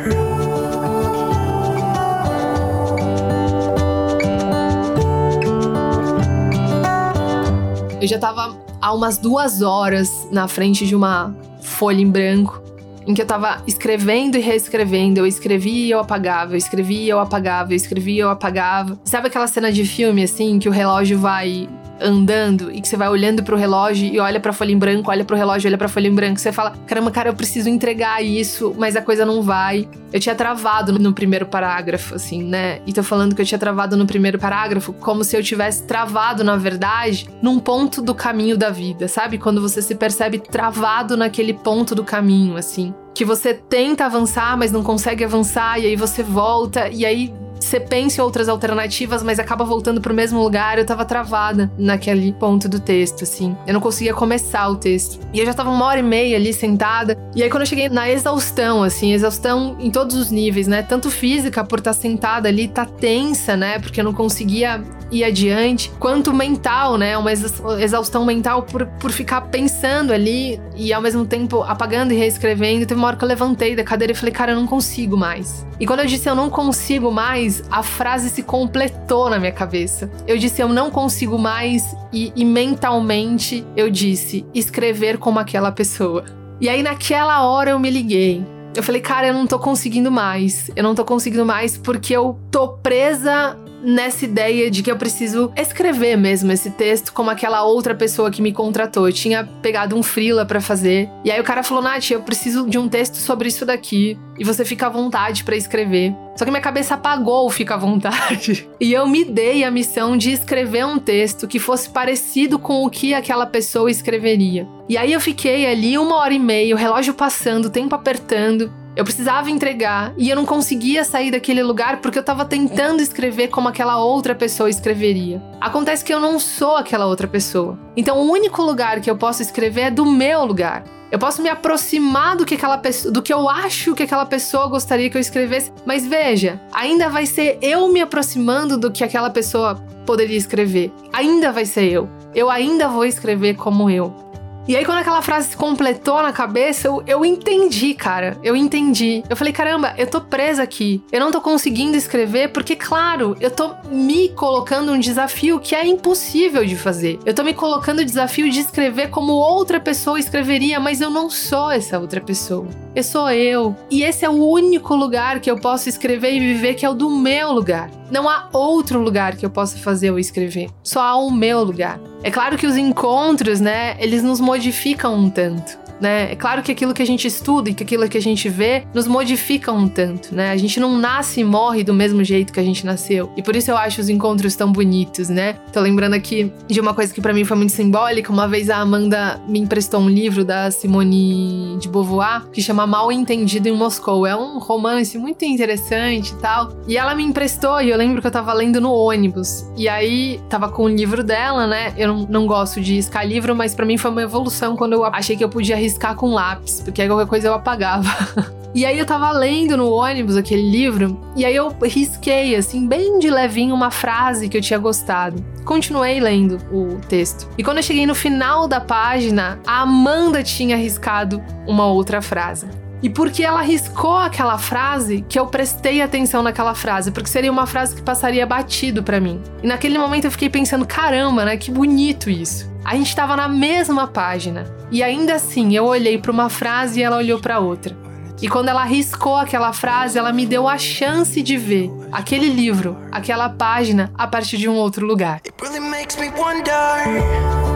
Eu 8.01 8.09
já 8.09 8.19
tava 8.19 8.59
há 8.83 8.93
umas 8.93 9.17
duas 9.17 9.63
horas 9.63 10.29
na 10.33 10.49
frente 10.49 10.87
de 10.87 10.97
uma 10.97 11.33
folha 11.63 12.01
em 12.01 12.11
branco, 12.11 12.61
em 13.07 13.15
que 13.15 13.23
eu 13.23 13.27
tava 13.27 13.63
escrevendo 13.65 14.37
e 14.37 14.41
reescrevendo. 14.41 15.21
Eu 15.21 15.27
escrevia 15.27 15.87
e 15.87 15.91
eu 15.93 16.01
apagava, 16.01 16.55
eu 16.55 16.57
escrevia 16.57 17.01
e 17.01 17.09
eu 17.09 17.21
apagava, 17.21 17.73
eu 17.73 17.77
escrevia 17.77 18.17
e 18.17 18.19
eu 18.19 18.29
apagava. 18.29 18.99
Sabe 19.05 19.29
aquela 19.29 19.47
cena 19.47 19.71
de 19.71 19.85
filme, 19.85 20.25
assim, 20.25 20.59
que 20.59 20.69
o 20.69 20.73
relógio 20.73 21.17
vai 21.17 21.69
andando 22.01 22.71
e 22.73 22.81
que 22.81 22.89
você 22.89 22.97
vai 22.97 23.09
olhando 23.09 23.43
pro 23.43 23.57
relógio 23.57 24.07
e 24.07 24.19
olha 24.19 24.41
pra 24.41 24.53
folha 24.53 24.73
em 24.73 24.79
branco, 24.79 25.11
olha 25.11 25.25
pro 25.25 25.37
relógio, 25.37 25.69
olha 25.69 25.79
pra 25.79 25.89
folha 25.89 26.09
em 26.09 26.15
branco, 26.15 26.41
você 26.41 26.53
fala: 26.53 26.75
caramba, 26.87 27.11
cara, 27.11 27.29
eu 27.29 27.35
preciso 27.35 27.69
entregar 27.69 28.23
isso, 28.23 28.75
mas 28.79 28.97
a 28.97 29.03
coisa 29.03 29.25
não 29.25 29.43
vai. 29.43 29.89
Eu 30.13 30.21
tinha 30.21 30.35
travado 30.35 30.97
no 30.97 31.13
primeiro 31.13 31.47
parágrafo, 31.47 32.15
assim, 32.15 32.43
né? 32.43 32.81
E 32.87 32.93
tô 32.93 33.03
falando 33.03 33.35
que 33.35 33.43
eu 33.43 33.47
tinha 33.47 33.59
travado 33.59 33.97
no 33.97 34.07
primeiro 34.07 34.39
parágrafo 34.39 34.93
como 34.93 35.25
se 35.25 35.37
eu 35.37 35.43
tivesse 35.43 35.85
travado, 35.85 36.45
na 36.45 36.57
verdade, 36.57 37.29
num 37.43 37.59
ponto 37.59 38.01
do 38.01 38.15
caminho 38.15 38.57
da 38.57 38.71
vida, 38.71 39.09
sabe? 39.09 39.39
Quando 39.39 39.61
você 39.61 39.83
se 39.83 39.95
percebe 39.95 40.39
travado 40.39 41.17
naquele 41.17 41.53
ponto 41.53 41.95
do 41.95 42.05
caminho, 42.05 42.57
assim 42.57 42.95
que 43.15 43.25
você 43.25 43.55
tenta 43.55 44.07
avançar, 44.07 44.59
mas 44.59 44.73
não 44.73 44.83
consegue 44.83 45.23
avançar, 45.23 45.79
e 45.79 45.87
aí 45.87 45.95
você 45.95 46.21
volta, 46.21 46.89
e 46.89 47.07
aí 47.07 47.33
você 47.75 48.21
em 48.21 48.23
outras 48.23 48.49
alternativas, 48.49 49.23
mas 49.23 49.39
acaba 49.39 49.65
voltando 49.65 50.01
pro 50.01 50.15
mesmo 50.15 50.41
lugar. 50.41 50.79
Eu 50.79 50.85
tava 50.85 51.05
travada 51.05 51.71
naquele 51.77 52.33
ponto 52.33 52.69
do 52.69 52.79
texto, 52.79 53.25
assim. 53.25 53.57
Eu 53.67 53.75
não 53.75 53.81
conseguia 53.81 54.15
começar 54.15 54.69
o 54.69 54.77
texto. 54.77 55.19
E 55.33 55.41
eu 55.41 55.47
já 55.47 55.53
tava 55.53 55.71
uma 55.71 55.85
hora 55.85 56.01
e 56.01 56.03
meia 56.03 56.37
ali 56.37 56.53
sentada. 56.53 57.19
E 57.35 57.43
aí, 57.43 57.51
quando 57.51 57.63
eu 57.63 57.67
cheguei 57.67 57.89
na 57.89 58.09
exaustão, 58.09 58.83
assim, 58.83 59.13
exaustão 59.13 59.77
em 59.81 59.91
todos 59.91 60.17
os 60.17 60.31
níveis, 60.31 60.67
né? 60.67 60.83
Tanto 60.83 61.11
física, 61.11 61.65
por 61.65 61.79
estar 61.79 61.95
tá 61.95 62.01
sentada 62.01 62.49
ali, 62.49 62.69
tá 62.69 62.85
tensa, 62.85 63.57
né? 63.57 63.79
Porque 63.79 64.01
eu 64.01 64.05
não 64.05 64.13
conseguia 64.13 64.83
ir 65.11 65.25
adiante, 65.25 65.91
quanto 65.99 66.33
mental, 66.33 66.97
né? 66.97 67.17
Uma 67.17 67.33
exaustão 67.33 68.25
mental 68.25 68.63
por, 68.63 68.87
por 68.87 69.11
ficar 69.11 69.43
pensando 69.43 70.13
ali 70.13 70.61
e 70.77 70.93
ao 70.93 71.01
mesmo 71.01 71.25
tempo 71.25 71.63
apagando 71.63 72.13
e 72.13 72.17
reescrevendo. 72.17 72.87
Teve 72.87 72.99
uma 72.99 73.09
hora 73.09 73.17
que 73.17 73.25
eu 73.25 73.29
levantei 73.29 73.77
da 73.77 73.85
cadeira 73.85 74.13
e 74.13 74.17
falei, 74.17 74.33
cara, 74.33 74.53
eu 74.53 74.57
não 74.57 74.67
consigo 74.67 75.17
mais. 75.17 75.67
E 75.79 75.87
quando 75.87 76.01
eu 76.01 76.07
disse 76.07 76.29
eu 76.29 76.35
não 76.35 76.49
consigo 76.49 77.11
mais, 77.11 77.63
a 77.71 77.83
frase 77.83 78.31
se 78.31 78.43
completou 78.43 79.29
na 79.31 79.39
minha 79.39 79.53
cabeça. 79.53 80.11
Eu 80.27 80.37
disse 80.37 80.61
eu 80.61 80.69
não 80.69 80.91
consigo 80.91 81.39
mais 81.39 81.95
e, 82.13 82.33
e 82.37 82.45
mentalmente 82.45 83.67
eu 83.77 83.91
disse 83.91 84.47
escrever 84.55 85.19
como 85.19 85.39
aquela 85.39 85.73
pessoa. 85.73 86.25
E 86.61 86.69
aí 86.69 86.83
naquela 86.83 87.43
hora 87.43 87.71
eu 87.71 87.79
me 87.79 87.91
liguei. 87.91 88.45
Eu 88.77 88.83
falei, 88.83 89.01
cara, 89.01 89.29
eu 89.29 89.35
não 89.35 89.47
tô 89.47 89.59
conseguindo 89.59 90.11
mais. 90.11 90.69
Eu 90.75 90.83
não 90.83 90.95
tô 90.95 91.05
conseguindo 91.05 91.47
mais 91.47 91.79
porque 91.79 92.15
eu 92.15 92.39
tô 92.51 92.69
presa 92.69 93.57
nessa 93.85 94.25
ideia 94.25 94.71
de 94.71 94.83
que 94.83 94.91
eu 94.91 94.97
preciso 94.97 95.53
escrever 95.57 96.17
mesmo 96.17 96.51
esse 96.51 96.71
texto 96.71 97.13
como 97.13 97.31
aquela 97.31 97.63
outra 97.65 97.95
pessoa 97.95 98.31
que 98.31 98.43
me 98.43 98.53
contratou. 98.53 99.09
Eu 99.09 99.13
tinha 99.13 99.45
pegado 99.63 99.97
um 99.97 100.03
freela 100.03 100.45
para 100.47 100.61
fazer. 100.61 101.09
E 101.25 101.31
aí 101.31 101.41
o 101.41 101.45
cara 101.45 101.63
falou: 101.63 101.83
"Nath, 101.83 102.11
eu 102.11 102.23
preciso 102.23 102.69
de 102.69 102.79
um 102.79 102.89
texto 102.89 103.17
sobre 103.17 103.49
isso 103.49 103.67
daqui 103.67 104.19
e 104.39 104.45
você 104.45 104.65
fica 104.65 104.87
à 104.87 104.91
vontade 104.91 105.45
para 105.45 105.57
escrever". 105.57 106.15
Só 106.37 106.45
que 106.45 106.51
minha 106.51 106.61
cabeça 106.61 106.95
apagou 106.95 107.49
fica 107.51 107.75
à 107.75 107.79
vontade. 107.79 108.69
E 108.81 108.93
eu 108.93 109.07
me 109.07 109.25
dei 109.25 109.65
a 109.65 109.71
missão 109.71 110.15
de 110.15 110.31
escrever 110.31 110.85
um 110.85 110.99
texto 110.99 111.49
que 111.49 111.59
fosse 111.59 111.89
parecido 111.89 112.59
com 112.59 112.85
o 112.85 112.91
que 112.91 113.15
aquela 113.15 113.47
pessoa 113.47 113.91
escreveria. 113.91 114.69
E 114.89 114.99
aí 114.99 115.13
eu 115.13 115.21
fiquei 115.21 115.67
ali 115.67 115.97
uma 115.97 116.17
hora 116.17 116.35
e 116.35 116.39
meia, 116.39 116.75
o 116.75 116.79
relógio 116.79 117.15
passando, 117.15 117.67
o 117.67 117.71
tempo 117.71 117.95
apertando, 117.95 118.71
eu 118.97 119.05
precisava 119.05 119.51
entregar 119.51 120.15
e 120.17 120.31
eu 120.31 120.37
não 120.37 120.47
conseguia 120.47 121.05
sair 121.05 121.31
daquele 121.31 121.63
lugar 121.63 122.01
porque 122.01 122.19
eu 122.19 122.21
estava 122.21 122.45
tentando 122.45 123.03
escrever 123.03 123.49
como 123.49 123.69
aquela 123.69 123.99
outra 123.99 124.35
pessoa 124.35 124.71
escreveria. 124.71 125.43
Acontece 125.61 126.05
que 126.05 126.15
eu 126.15 126.21
não 126.21 126.39
sou 126.39 126.77
aquela 126.77 127.07
outra 127.07 127.27
pessoa. 127.27 127.79
Então 127.97 128.19
o 128.19 128.31
único 128.31 128.63
lugar 128.63 129.01
que 129.01 129.11
eu 129.11 129.17
posso 129.17 129.43
escrever 129.43 129.81
é 129.83 129.91
do 129.91 130.07
meu 130.07 130.45
lugar. 130.45 130.85
Eu 131.11 131.19
posso 131.19 131.43
me 131.43 131.49
aproximar 131.49 132.37
do 132.37 132.45
que 132.45 132.55
aquela 132.55 132.79
pessoa, 132.79 133.13
do 133.13 133.23
que 133.23 133.33
eu 133.33 133.49
acho 133.49 133.95
que 133.95 134.03
aquela 134.03 134.27
pessoa 134.27 134.67
gostaria 134.67 135.09
que 135.09 135.17
eu 135.17 135.21
escrevesse, 135.21 135.73
mas 135.87 136.05
veja, 136.05 136.61
ainda 136.73 137.09
vai 137.09 137.25
ser 137.25 137.59
eu 137.63 137.89
me 137.89 138.01
aproximando 138.01 138.77
do 138.77 138.91
que 138.91 139.05
aquela 139.05 139.31
pessoa 139.31 139.77
poderia 140.05 140.37
escrever. 140.37 140.93
Ainda 141.13 141.53
vai 141.53 141.67
ser 141.67 141.85
eu. 141.85 142.09
Eu 142.35 142.51
ainda 142.51 142.89
vou 142.89 143.05
escrever 143.05 143.55
como 143.55 143.89
eu. 143.89 144.24
E 144.67 144.75
aí, 144.75 144.85
quando 144.85 144.99
aquela 144.99 145.21
frase 145.21 145.51
se 145.51 145.57
completou 145.57 146.23
na 146.23 146.33
cabeça, 146.33 146.89
eu, 146.89 147.03
eu 147.07 147.25
entendi, 147.25 147.93
cara. 147.93 148.39
Eu 148.43 148.57
entendi. 148.57 149.23
Eu 149.29 149.37
falei, 149.37 149.53
caramba, 149.53 149.93
eu 149.99 150.07
tô 150.07 150.23
presa 150.23 150.63
aqui. 150.63 151.03
Eu 151.13 151.21
não 151.21 151.31
tô 151.31 151.41
conseguindo 151.41 151.97
escrever 151.97 152.49
porque, 152.49 152.75
claro, 152.75 153.37
eu 153.41 153.51
tô 153.51 153.75
me 153.91 154.31
colocando 154.31 154.93
um 154.93 154.99
desafio 154.99 155.61
que 155.61 155.75
é 155.75 155.87
impossível 155.87 156.65
de 156.65 156.77
fazer. 156.77 157.19
Eu 157.27 157.35
tô 157.35 157.45
me 157.45 157.53
colocando 157.53 157.99
o 157.99 158.05
desafio 158.05 158.49
de 158.49 158.61
escrever 158.61 159.11
como 159.11 159.33
outra 159.33 159.79
pessoa 159.79 160.19
escreveria, 160.19 160.81
mas 160.81 161.03
eu 161.03 161.11
não 161.11 161.29
sou 161.29 161.71
essa 161.71 161.99
outra 161.99 162.21
pessoa. 162.21 162.67
Eu 162.97 163.03
sou 163.03 163.31
eu. 163.31 163.77
E 163.91 164.03
esse 164.03 164.25
é 164.25 164.31
o 164.31 164.49
único 164.49 164.95
lugar 164.95 165.41
que 165.41 165.51
eu 165.51 165.59
posso 165.59 165.91
escrever 165.91 166.33
e 166.33 166.41
viver, 166.41 166.73
que 166.73 166.87
é 166.87 166.89
o 166.89 166.95
do 166.95 167.11
meu 167.11 167.53
lugar. 167.53 167.91
Não 168.11 168.29
há 168.29 168.49
outro 168.53 168.99
lugar 168.99 169.37
que 169.37 169.45
eu 169.45 169.51
possa 169.51 169.77
fazer 169.77 170.11
ou 170.11 170.19
escrever. 170.19 170.71
Só 170.83 171.01
há 171.03 171.17
o 171.17 171.31
meu 171.31 171.63
lugar. 171.63 172.01
É 172.25 172.31
claro 172.31 172.57
que 172.57 172.67
os 172.67 172.75
encontros, 172.75 173.61
né, 173.61 173.97
eles 173.99 174.23
nos 174.23 174.41
modificam 174.41 175.15
um 175.15 175.29
tanto 175.29 175.84
né? 176.05 176.33
É 176.33 176.37
claro 176.37 176.63
que 176.63 176.71
aquilo 176.71 176.93
que 176.93 177.03
a 177.03 177.07
gente 177.07 177.27
estuda 177.27 177.71
e 177.71 177.75
que 177.75 177.83
aquilo 177.83 178.07
que 178.09 178.19
a 178.19 178.23
gente 178.23 178.47
vê 178.49 178.85
nos 178.93 179.09
modifica 179.09 179.73
um 179.73 179.89
tanto, 179.89 180.35
né? 180.35 180.51
A 180.51 180.57
gente 180.57 180.79
não 180.79 180.99
nasce 180.99 181.41
e 181.41 181.45
morre 181.45 181.83
do 181.83 181.95
mesmo 181.95 182.23
jeito 182.23 182.53
que 182.53 182.61
a 182.61 182.63
gente 182.63 182.85
nasceu. 182.85 183.33
E 183.37 183.43
por 183.43 183.57
isso 183.57 183.71
eu 183.71 183.77
acho 183.77 184.03
os 184.03 184.11
encontros 184.11 184.55
tão 184.55 184.71
bonitos, 184.71 185.31
né? 185.31 185.55
Tô 185.73 185.81
lembrando 185.81 186.13
aqui 186.13 186.53
de 186.69 186.79
uma 186.79 186.93
coisa 186.93 187.13
que 187.13 187.23
para 187.23 187.33
mim 187.33 187.45
foi 187.45 187.57
muito 187.57 187.73
simbólica. 187.73 188.31
Uma 188.31 188.47
vez 188.47 188.69
a 188.69 188.77
Amanda 188.77 189.41
me 189.49 189.59
emprestou 189.59 190.01
um 190.01 190.09
livro 190.09 190.45
da 190.45 190.71
Simone 190.71 191.79
de 191.81 191.89
Beauvoir 191.89 192.51
que 192.53 192.61
chama 192.61 192.87
Mal 192.87 193.11
Entendido 193.11 193.67
em 193.69 193.73
Moscou. 193.73 194.27
É 194.27 194.37
um 194.37 194.59
romance 194.59 195.17
muito 195.17 195.43
interessante 195.47 196.33
e 196.33 196.37
tal. 196.37 196.77
E 196.87 196.99
ela 196.99 197.15
me 197.15 197.25
emprestou 197.25 197.81
e 197.81 197.89
eu 197.89 197.97
lembro 197.97 198.21
que 198.21 198.27
eu 198.27 198.31
tava 198.31 198.53
lendo 198.53 198.79
no 198.79 198.93
ônibus. 198.93 199.71
E 199.75 199.89
aí 199.89 200.39
tava 200.51 200.69
com 200.69 200.85
o 200.85 200.89
livro 200.89 201.25
dela, 201.25 201.67
né? 201.67 201.95
Eu 201.97 202.09
não, 202.09 202.27
não 202.29 202.47
gosto 202.47 202.79
de 202.79 202.99
escar 202.99 203.27
livro, 203.27 203.57
mas 203.57 203.75
para 203.75 203.87
mim 203.87 203.97
foi 203.97 204.11
uma 204.11 204.23
evolução 204.23 204.77
quando 204.77 204.93
eu 204.93 205.05
achei 205.07 205.35
que 205.35 205.43
eu 205.43 205.49
podia 205.49 205.77
riscar 205.95 206.17
com 206.17 206.33
lápis, 206.33 206.81
porque 206.81 207.01
aí 207.01 207.09
qualquer 207.09 207.27
coisa 207.27 207.49
eu 207.49 207.55
apagava. 207.55 208.11
E 208.75 208.85
aí 208.85 208.99
eu 208.99 209.07
tava 209.07 209.31
lendo 209.31 209.77
no 209.77 209.89
ônibus 209.89 210.37
aquele 210.37 210.69
livro, 210.69 211.17
e 211.37 211.45
aí 211.45 211.55
eu 211.55 211.73
risquei, 211.81 212.57
assim, 212.57 212.89
bem 212.89 213.21
de 213.21 213.31
levinho, 213.31 213.73
uma 213.73 213.89
frase 213.89 214.49
que 214.49 214.57
eu 214.57 214.61
tinha 214.61 214.81
gostado. 214.81 215.45
Continuei 215.65 216.19
lendo 216.19 216.59
o 216.73 216.99
texto. 217.09 217.49
E 217.57 217.63
quando 217.63 217.77
eu 217.77 217.85
cheguei 217.85 218.05
no 218.05 218.17
final 218.17 218.67
da 218.67 218.81
página, 218.81 219.61
a 219.65 219.83
Amanda 219.83 220.43
tinha 220.43 220.77
riscado 220.77 221.41
uma 221.69 221.87
outra 221.87 222.21
frase. 222.21 222.67
E 223.05 223.11
porque 223.11 223.45
ela 223.45 223.61
riscou 223.61 224.17
aquela 224.17 224.57
frase 224.57 225.23
que 225.29 225.39
eu 225.39 225.47
prestei 225.47 226.01
atenção 226.01 226.43
naquela 226.43 226.75
frase, 226.75 227.11
porque 227.11 227.29
seria 227.29 227.53
uma 227.53 227.67
frase 227.67 227.95
que 227.95 228.01
passaria 228.01 228.47
batido 228.47 229.03
para 229.03 229.21
mim. 229.21 229.43
E 229.63 229.67
naquele 229.67 229.99
momento 229.99 230.25
eu 230.25 230.31
fiquei 230.31 230.49
pensando, 230.49 230.87
caramba, 230.87 231.45
né? 231.45 231.59
Que 231.59 231.71
bonito 231.71 232.31
isso. 232.31 232.67
A 232.83 232.97
gente 232.97 233.11
estava 233.11 233.37
na 233.37 233.47
mesma 233.47 234.07
página. 234.07 234.75
E 234.91 235.03
ainda 235.03 235.35
assim, 235.35 235.77
eu 235.77 235.85
olhei 235.85 236.17
para 236.17 236.33
uma 236.33 236.49
frase 236.49 237.01
e 237.01 237.03
ela 237.03 237.19
olhou 237.19 237.39
para 237.39 237.59
outra. 237.59 237.95
E 238.41 238.49
quando 238.49 238.71
ela 238.71 238.85
riscou 238.85 239.37
aquela 239.37 239.75
frase, 239.75 240.19
ela 240.19 240.33
me 240.33 240.47
deu 240.47 240.67
a 240.67 240.79
chance 240.79 241.43
de 241.43 241.59
ver 241.59 241.91
aquele 242.11 242.49
livro, 242.49 242.97
aquela 243.13 243.51
página, 243.51 244.11
a 244.17 244.27
partir 244.27 244.57
de 244.57 244.67
um 244.67 244.77
outro 244.77 245.05
lugar. 245.05 245.43
It 245.45 245.53
really 245.61 245.79
makes 245.79 246.17
me 246.17 246.31
wonder. 246.31 247.74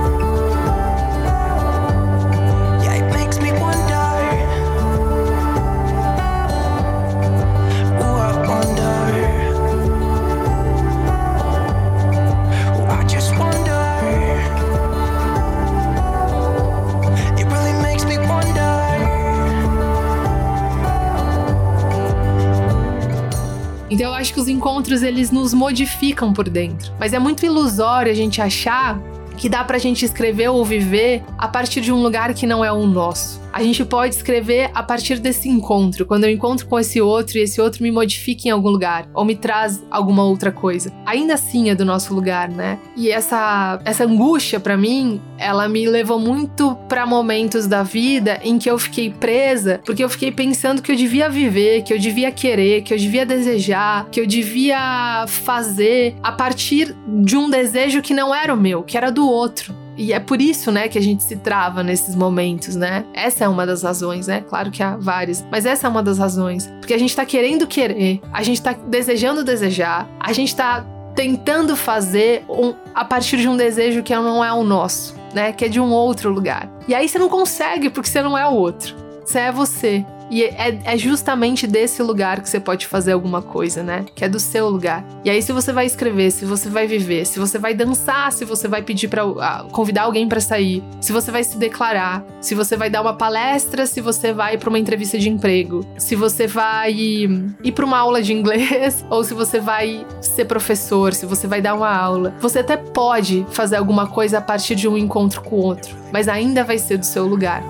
Então 23.90 24.06
eu 24.06 24.14
acho 24.14 24.34
que 24.34 24.40
os 24.40 24.48
encontros 24.48 25.02
eles 25.02 25.30
nos 25.30 25.54
modificam 25.54 26.32
por 26.32 26.48
dentro. 26.48 26.92
Mas 26.98 27.12
é 27.12 27.18
muito 27.18 27.44
ilusório 27.44 28.10
a 28.10 28.14
gente 28.14 28.40
achar 28.40 29.00
que 29.36 29.48
dá 29.48 29.62
pra 29.62 29.78
gente 29.78 30.04
escrever 30.04 30.48
ou 30.48 30.64
viver 30.64 31.22
a 31.38 31.46
partir 31.46 31.80
de 31.80 31.92
um 31.92 32.02
lugar 32.02 32.34
que 32.34 32.46
não 32.46 32.64
é 32.64 32.72
o 32.72 32.86
nosso 32.86 33.40
a 33.52 33.62
gente 33.62 33.84
pode 33.84 34.14
escrever 34.14 34.70
a 34.74 34.82
partir 34.82 35.18
desse 35.18 35.48
encontro. 35.48 36.06
Quando 36.06 36.24
eu 36.24 36.30
encontro 36.30 36.66
com 36.66 36.78
esse 36.78 37.00
outro 37.00 37.38
e 37.38 37.42
esse 37.42 37.60
outro 37.60 37.82
me 37.82 37.90
modifica 37.90 38.48
em 38.48 38.50
algum 38.50 38.70
lugar 38.70 39.08
ou 39.14 39.24
me 39.24 39.34
traz 39.34 39.82
alguma 39.90 40.24
outra 40.24 40.52
coisa. 40.52 40.92
Ainda 41.04 41.34
assim 41.34 41.70
é 41.70 41.74
do 41.74 41.84
nosso 41.84 42.14
lugar, 42.14 42.48
né? 42.48 42.78
E 42.96 43.10
essa 43.10 43.80
essa 43.84 44.04
angústia 44.04 44.60
para 44.60 44.76
mim, 44.76 45.20
ela 45.38 45.68
me 45.68 45.88
levou 45.88 46.18
muito 46.18 46.76
para 46.88 47.06
momentos 47.06 47.66
da 47.66 47.82
vida 47.82 48.38
em 48.42 48.58
que 48.58 48.70
eu 48.70 48.78
fiquei 48.78 49.10
presa, 49.10 49.80
porque 49.84 50.02
eu 50.02 50.08
fiquei 50.08 50.30
pensando 50.30 50.82
que 50.82 50.90
eu 50.90 50.96
devia 50.96 51.28
viver, 51.28 51.82
que 51.82 51.92
eu 51.92 51.98
devia 51.98 52.30
querer, 52.30 52.82
que 52.82 52.92
eu 52.92 52.98
devia 52.98 53.24
desejar, 53.24 54.08
que 54.10 54.20
eu 54.20 54.26
devia 54.26 55.24
fazer 55.26 56.14
a 56.22 56.32
partir 56.32 56.94
de 57.06 57.36
um 57.36 57.48
desejo 57.48 58.02
que 58.02 58.14
não 58.14 58.34
era 58.34 58.52
o 58.52 58.56
meu, 58.56 58.82
que 58.82 58.96
era 58.96 59.10
do 59.10 59.26
outro. 59.26 59.87
E 59.98 60.12
é 60.12 60.20
por 60.20 60.40
isso, 60.40 60.70
né, 60.70 60.86
que 60.86 60.96
a 60.96 61.02
gente 61.02 61.24
se 61.24 61.34
trava 61.34 61.82
nesses 61.82 62.14
momentos, 62.14 62.76
né? 62.76 63.04
Essa 63.12 63.44
é 63.44 63.48
uma 63.48 63.66
das 63.66 63.82
razões, 63.82 64.28
né? 64.28 64.44
Claro 64.48 64.70
que 64.70 64.80
há 64.80 64.96
várias, 64.96 65.44
mas 65.50 65.66
essa 65.66 65.88
é 65.88 65.90
uma 65.90 66.04
das 66.04 66.18
razões. 66.18 66.68
Porque 66.80 66.94
a 66.94 66.98
gente 66.98 67.14
tá 67.16 67.26
querendo 67.26 67.66
querer, 67.66 68.20
a 68.32 68.44
gente 68.44 68.62
tá 68.62 68.72
desejando 68.72 69.42
desejar, 69.42 70.08
a 70.20 70.32
gente 70.32 70.54
tá 70.54 70.86
tentando 71.16 71.74
fazer 71.76 72.44
um, 72.48 72.74
a 72.94 73.04
partir 73.04 73.38
de 73.38 73.48
um 73.48 73.56
desejo 73.56 74.04
que 74.04 74.14
não 74.14 74.44
é 74.44 74.52
o 74.52 74.62
nosso, 74.62 75.16
né? 75.34 75.52
Que 75.52 75.64
é 75.64 75.68
de 75.68 75.80
um 75.80 75.90
outro 75.90 76.30
lugar. 76.30 76.70
E 76.86 76.94
aí 76.94 77.08
você 77.08 77.18
não 77.18 77.28
consegue 77.28 77.90
porque 77.90 78.08
você 78.08 78.22
não 78.22 78.38
é 78.38 78.46
o 78.46 78.52
outro. 78.52 78.94
Você 79.24 79.40
é 79.40 79.50
você. 79.50 80.06
E 80.30 80.42
é, 80.42 80.78
é, 80.84 80.98
justamente 80.98 81.66
desse 81.66 82.02
lugar 82.02 82.40
que 82.40 82.48
você 82.48 82.60
pode 82.60 82.86
fazer 82.86 83.12
alguma 83.12 83.40
coisa, 83.40 83.82
né? 83.82 84.04
Que 84.14 84.24
é 84.24 84.28
do 84.28 84.38
seu 84.38 84.68
lugar. 84.68 85.04
E 85.24 85.30
aí, 85.30 85.40
se 85.42 85.52
você 85.52 85.72
vai 85.72 85.86
escrever, 85.86 86.30
se 86.30 86.44
você 86.44 86.68
vai 86.68 86.86
viver, 86.86 87.24
se 87.24 87.38
você 87.38 87.58
vai 87.58 87.74
dançar, 87.74 88.30
se 88.32 88.44
você 88.44 88.68
vai 88.68 88.82
pedir 88.82 89.08
para 89.08 89.26
uh, 89.26 89.68
convidar 89.72 90.02
alguém 90.02 90.28
para 90.28 90.40
sair, 90.40 90.82
se 91.00 91.12
você 91.12 91.30
vai 91.30 91.42
se 91.44 91.56
declarar, 91.56 92.24
se 92.40 92.54
você 92.54 92.76
vai 92.76 92.90
dar 92.90 93.00
uma 93.00 93.14
palestra, 93.14 93.86
se 93.86 94.00
você 94.00 94.32
vai 94.32 94.58
para 94.58 94.68
uma 94.68 94.78
entrevista 94.78 95.18
de 95.18 95.28
emprego, 95.28 95.84
se 95.96 96.14
você 96.14 96.46
vai 96.46 96.92
ir 96.92 97.72
para 97.74 97.84
uma 97.84 97.98
aula 97.98 98.22
de 98.22 98.32
inglês, 98.32 99.04
ou 99.10 99.24
se 99.24 99.34
você 99.34 99.60
vai 99.60 100.06
ser 100.20 100.44
professor, 100.44 101.14
se 101.14 101.26
você 101.26 101.46
vai 101.46 101.62
dar 101.62 101.74
uma 101.74 101.90
aula, 101.90 102.34
você 102.40 102.60
até 102.60 102.76
pode 102.76 103.46
fazer 103.50 103.76
alguma 103.76 104.06
coisa 104.06 104.38
a 104.38 104.40
partir 104.40 104.74
de 104.74 104.88
um 104.88 104.96
encontro 104.96 105.40
com 105.42 105.56
o 105.56 105.60
outro, 105.64 105.96
mas 106.12 106.28
ainda 106.28 106.64
vai 106.64 106.78
ser 106.78 106.98
do 106.98 107.06
seu 107.06 107.26
lugar. 107.26 107.62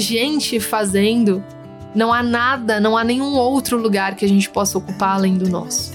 Gente 0.00 0.58
fazendo, 0.58 1.44
não 1.94 2.12
há 2.12 2.22
nada, 2.22 2.80
não 2.80 2.96
há 2.96 3.04
nenhum 3.04 3.34
outro 3.34 3.76
lugar 3.76 4.14
que 4.14 4.24
a 4.24 4.28
gente 4.28 4.48
possa 4.50 4.78
ocupar 4.78 5.16
além 5.16 5.36
do 5.36 5.48
nosso. 5.48 5.89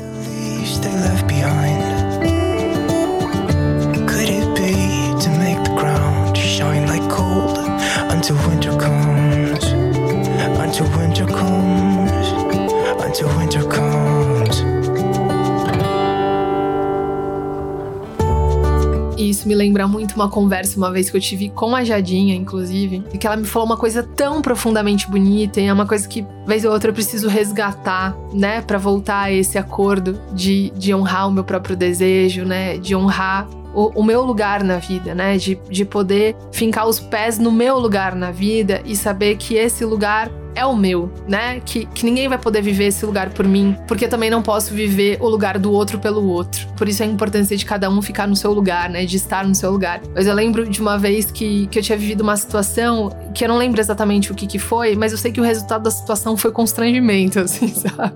Isso 19.29 19.47
me 19.47 19.55
lembra 19.55 19.87
muito 19.87 20.15
uma 20.15 20.29
conversa 20.29 20.77
uma 20.77 20.91
vez 20.91 21.09
que 21.09 21.17
eu 21.17 21.21
tive 21.21 21.49
com 21.49 21.75
a 21.75 21.83
Jadinha, 21.83 22.35
inclusive, 22.35 23.03
e 23.13 23.17
que 23.17 23.25
ela 23.25 23.37
me 23.37 23.45
falou 23.45 23.65
uma 23.67 23.77
coisa 23.77 24.03
tão 24.03 24.41
profundamente 24.41 25.09
bonita 25.09 25.59
e 25.59 25.65
é 25.65 25.73
uma 25.73 25.85
coisa 25.85 26.07
que, 26.07 26.25
vez 26.45 26.65
ou 26.65 26.71
outra, 26.71 26.89
eu 26.89 26.93
preciso 26.93 27.27
resgatar, 27.27 28.15
né, 28.33 28.61
para 28.61 28.77
voltar 28.77 29.23
a 29.23 29.31
esse 29.31 29.57
acordo 29.57 30.19
de, 30.33 30.71
de 30.75 30.93
honrar 30.93 31.27
o 31.27 31.31
meu 31.31 31.43
próprio 31.43 31.75
desejo, 31.75 32.45
né, 32.45 32.77
de 32.77 32.95
honrar 32.95 33.47
o, 33.73 33.91
o, 33.99 34.03
meu 34.03 34.23
lugar 34.23 34.63
na 34.63 34.77
vida, 34.77 35.13
né? 35.13 35.37
De, 35.37 35.59
de 35.69 35.83
poder 35.83 36.33
fincar 36.51 36.87
os 36.87 36.97
pés 36.97 37.37
no 37.37 37.51
meu 37.51 37.77
lugar 37.77 38.15
na 38.15 38.31
vida 38.31 38.81
e 38.85 38.95
saber 38.95 39.35
que 39.35 39.55
esse 39.55 39.83
lugar 39.83 40.31
é 40.55 40.65
o 40.65 40.75
meu, 40.75 41.11
né? 41.27 41.59
Que, 41.59 41.85
que 41.85 42.05
ninguém 42.05 42.27
vai 42.27 42.37
poder 42.37 42.61
viver 42.61 42.85
esse 42.85 43.05
lugar 43.05 43.29
por 43.29 43.45
mim, 43.45 43.75
porque 43.87 44.07
também 44.07 44.29
não 44.29 44.41
posso 44.41 44.73
viver 44.73 45.17
o 45.21 45.27
lugar 45.27 45.59
do 45.59 45.71
outro 45.71 45.99
pelo 45.99 46.25
outro. 46.27 46.67
Por 46.77 46.87
isso 46.87 47.03
a 47.03 47.05
importância 47.05 47.55
de 47.55 47.65
cada 47.65 47.89
um 47.89 48.01
ficar 48.01 48.27
no 48.27 48.35
seu 48.35 48.51
lugar, 48.53 48.89
né? 48.89 49.05
De 49.05 49.17
estar 49.17 49.45
no 49.45 49.53
seu 49.53 49.71
lugar. 49.71 50.01
Mas 50.13 50.27
eu 50.27 50.33
lembro 50.33 50.67
de 50.67 50.81
uma 50.81 50.97
vez 50.97 51.29
que, 51.29 51.67
que 51.67 51.79
eu 51.79 51.83
tinha 51.83 51.97
vivido 51.97 52.21
uma 52.21 52.37
situação 52.37 53.11
que 53.33 53.43
eu 53.43 53.49
não 53.49 53.57
lembro 53.57 53.81
exatamente 53.81 54.31
o 54.31 54.35
que 54.35 54.47
que 54.47 54.57
foi, 54.57 54.95
mas 54.95 55.11
eu 55.11 55.17
sei 55.17 55.31
que 55.31 55.41
o 55.41 55.43
resultado 55.43 55.83
da 55.83 55.91
situação 55.91 56.37
foi 56.37 56.51
constrangimento, 56.51 57.39
assim, 57.41 57.67
sabe? 57.67 58.15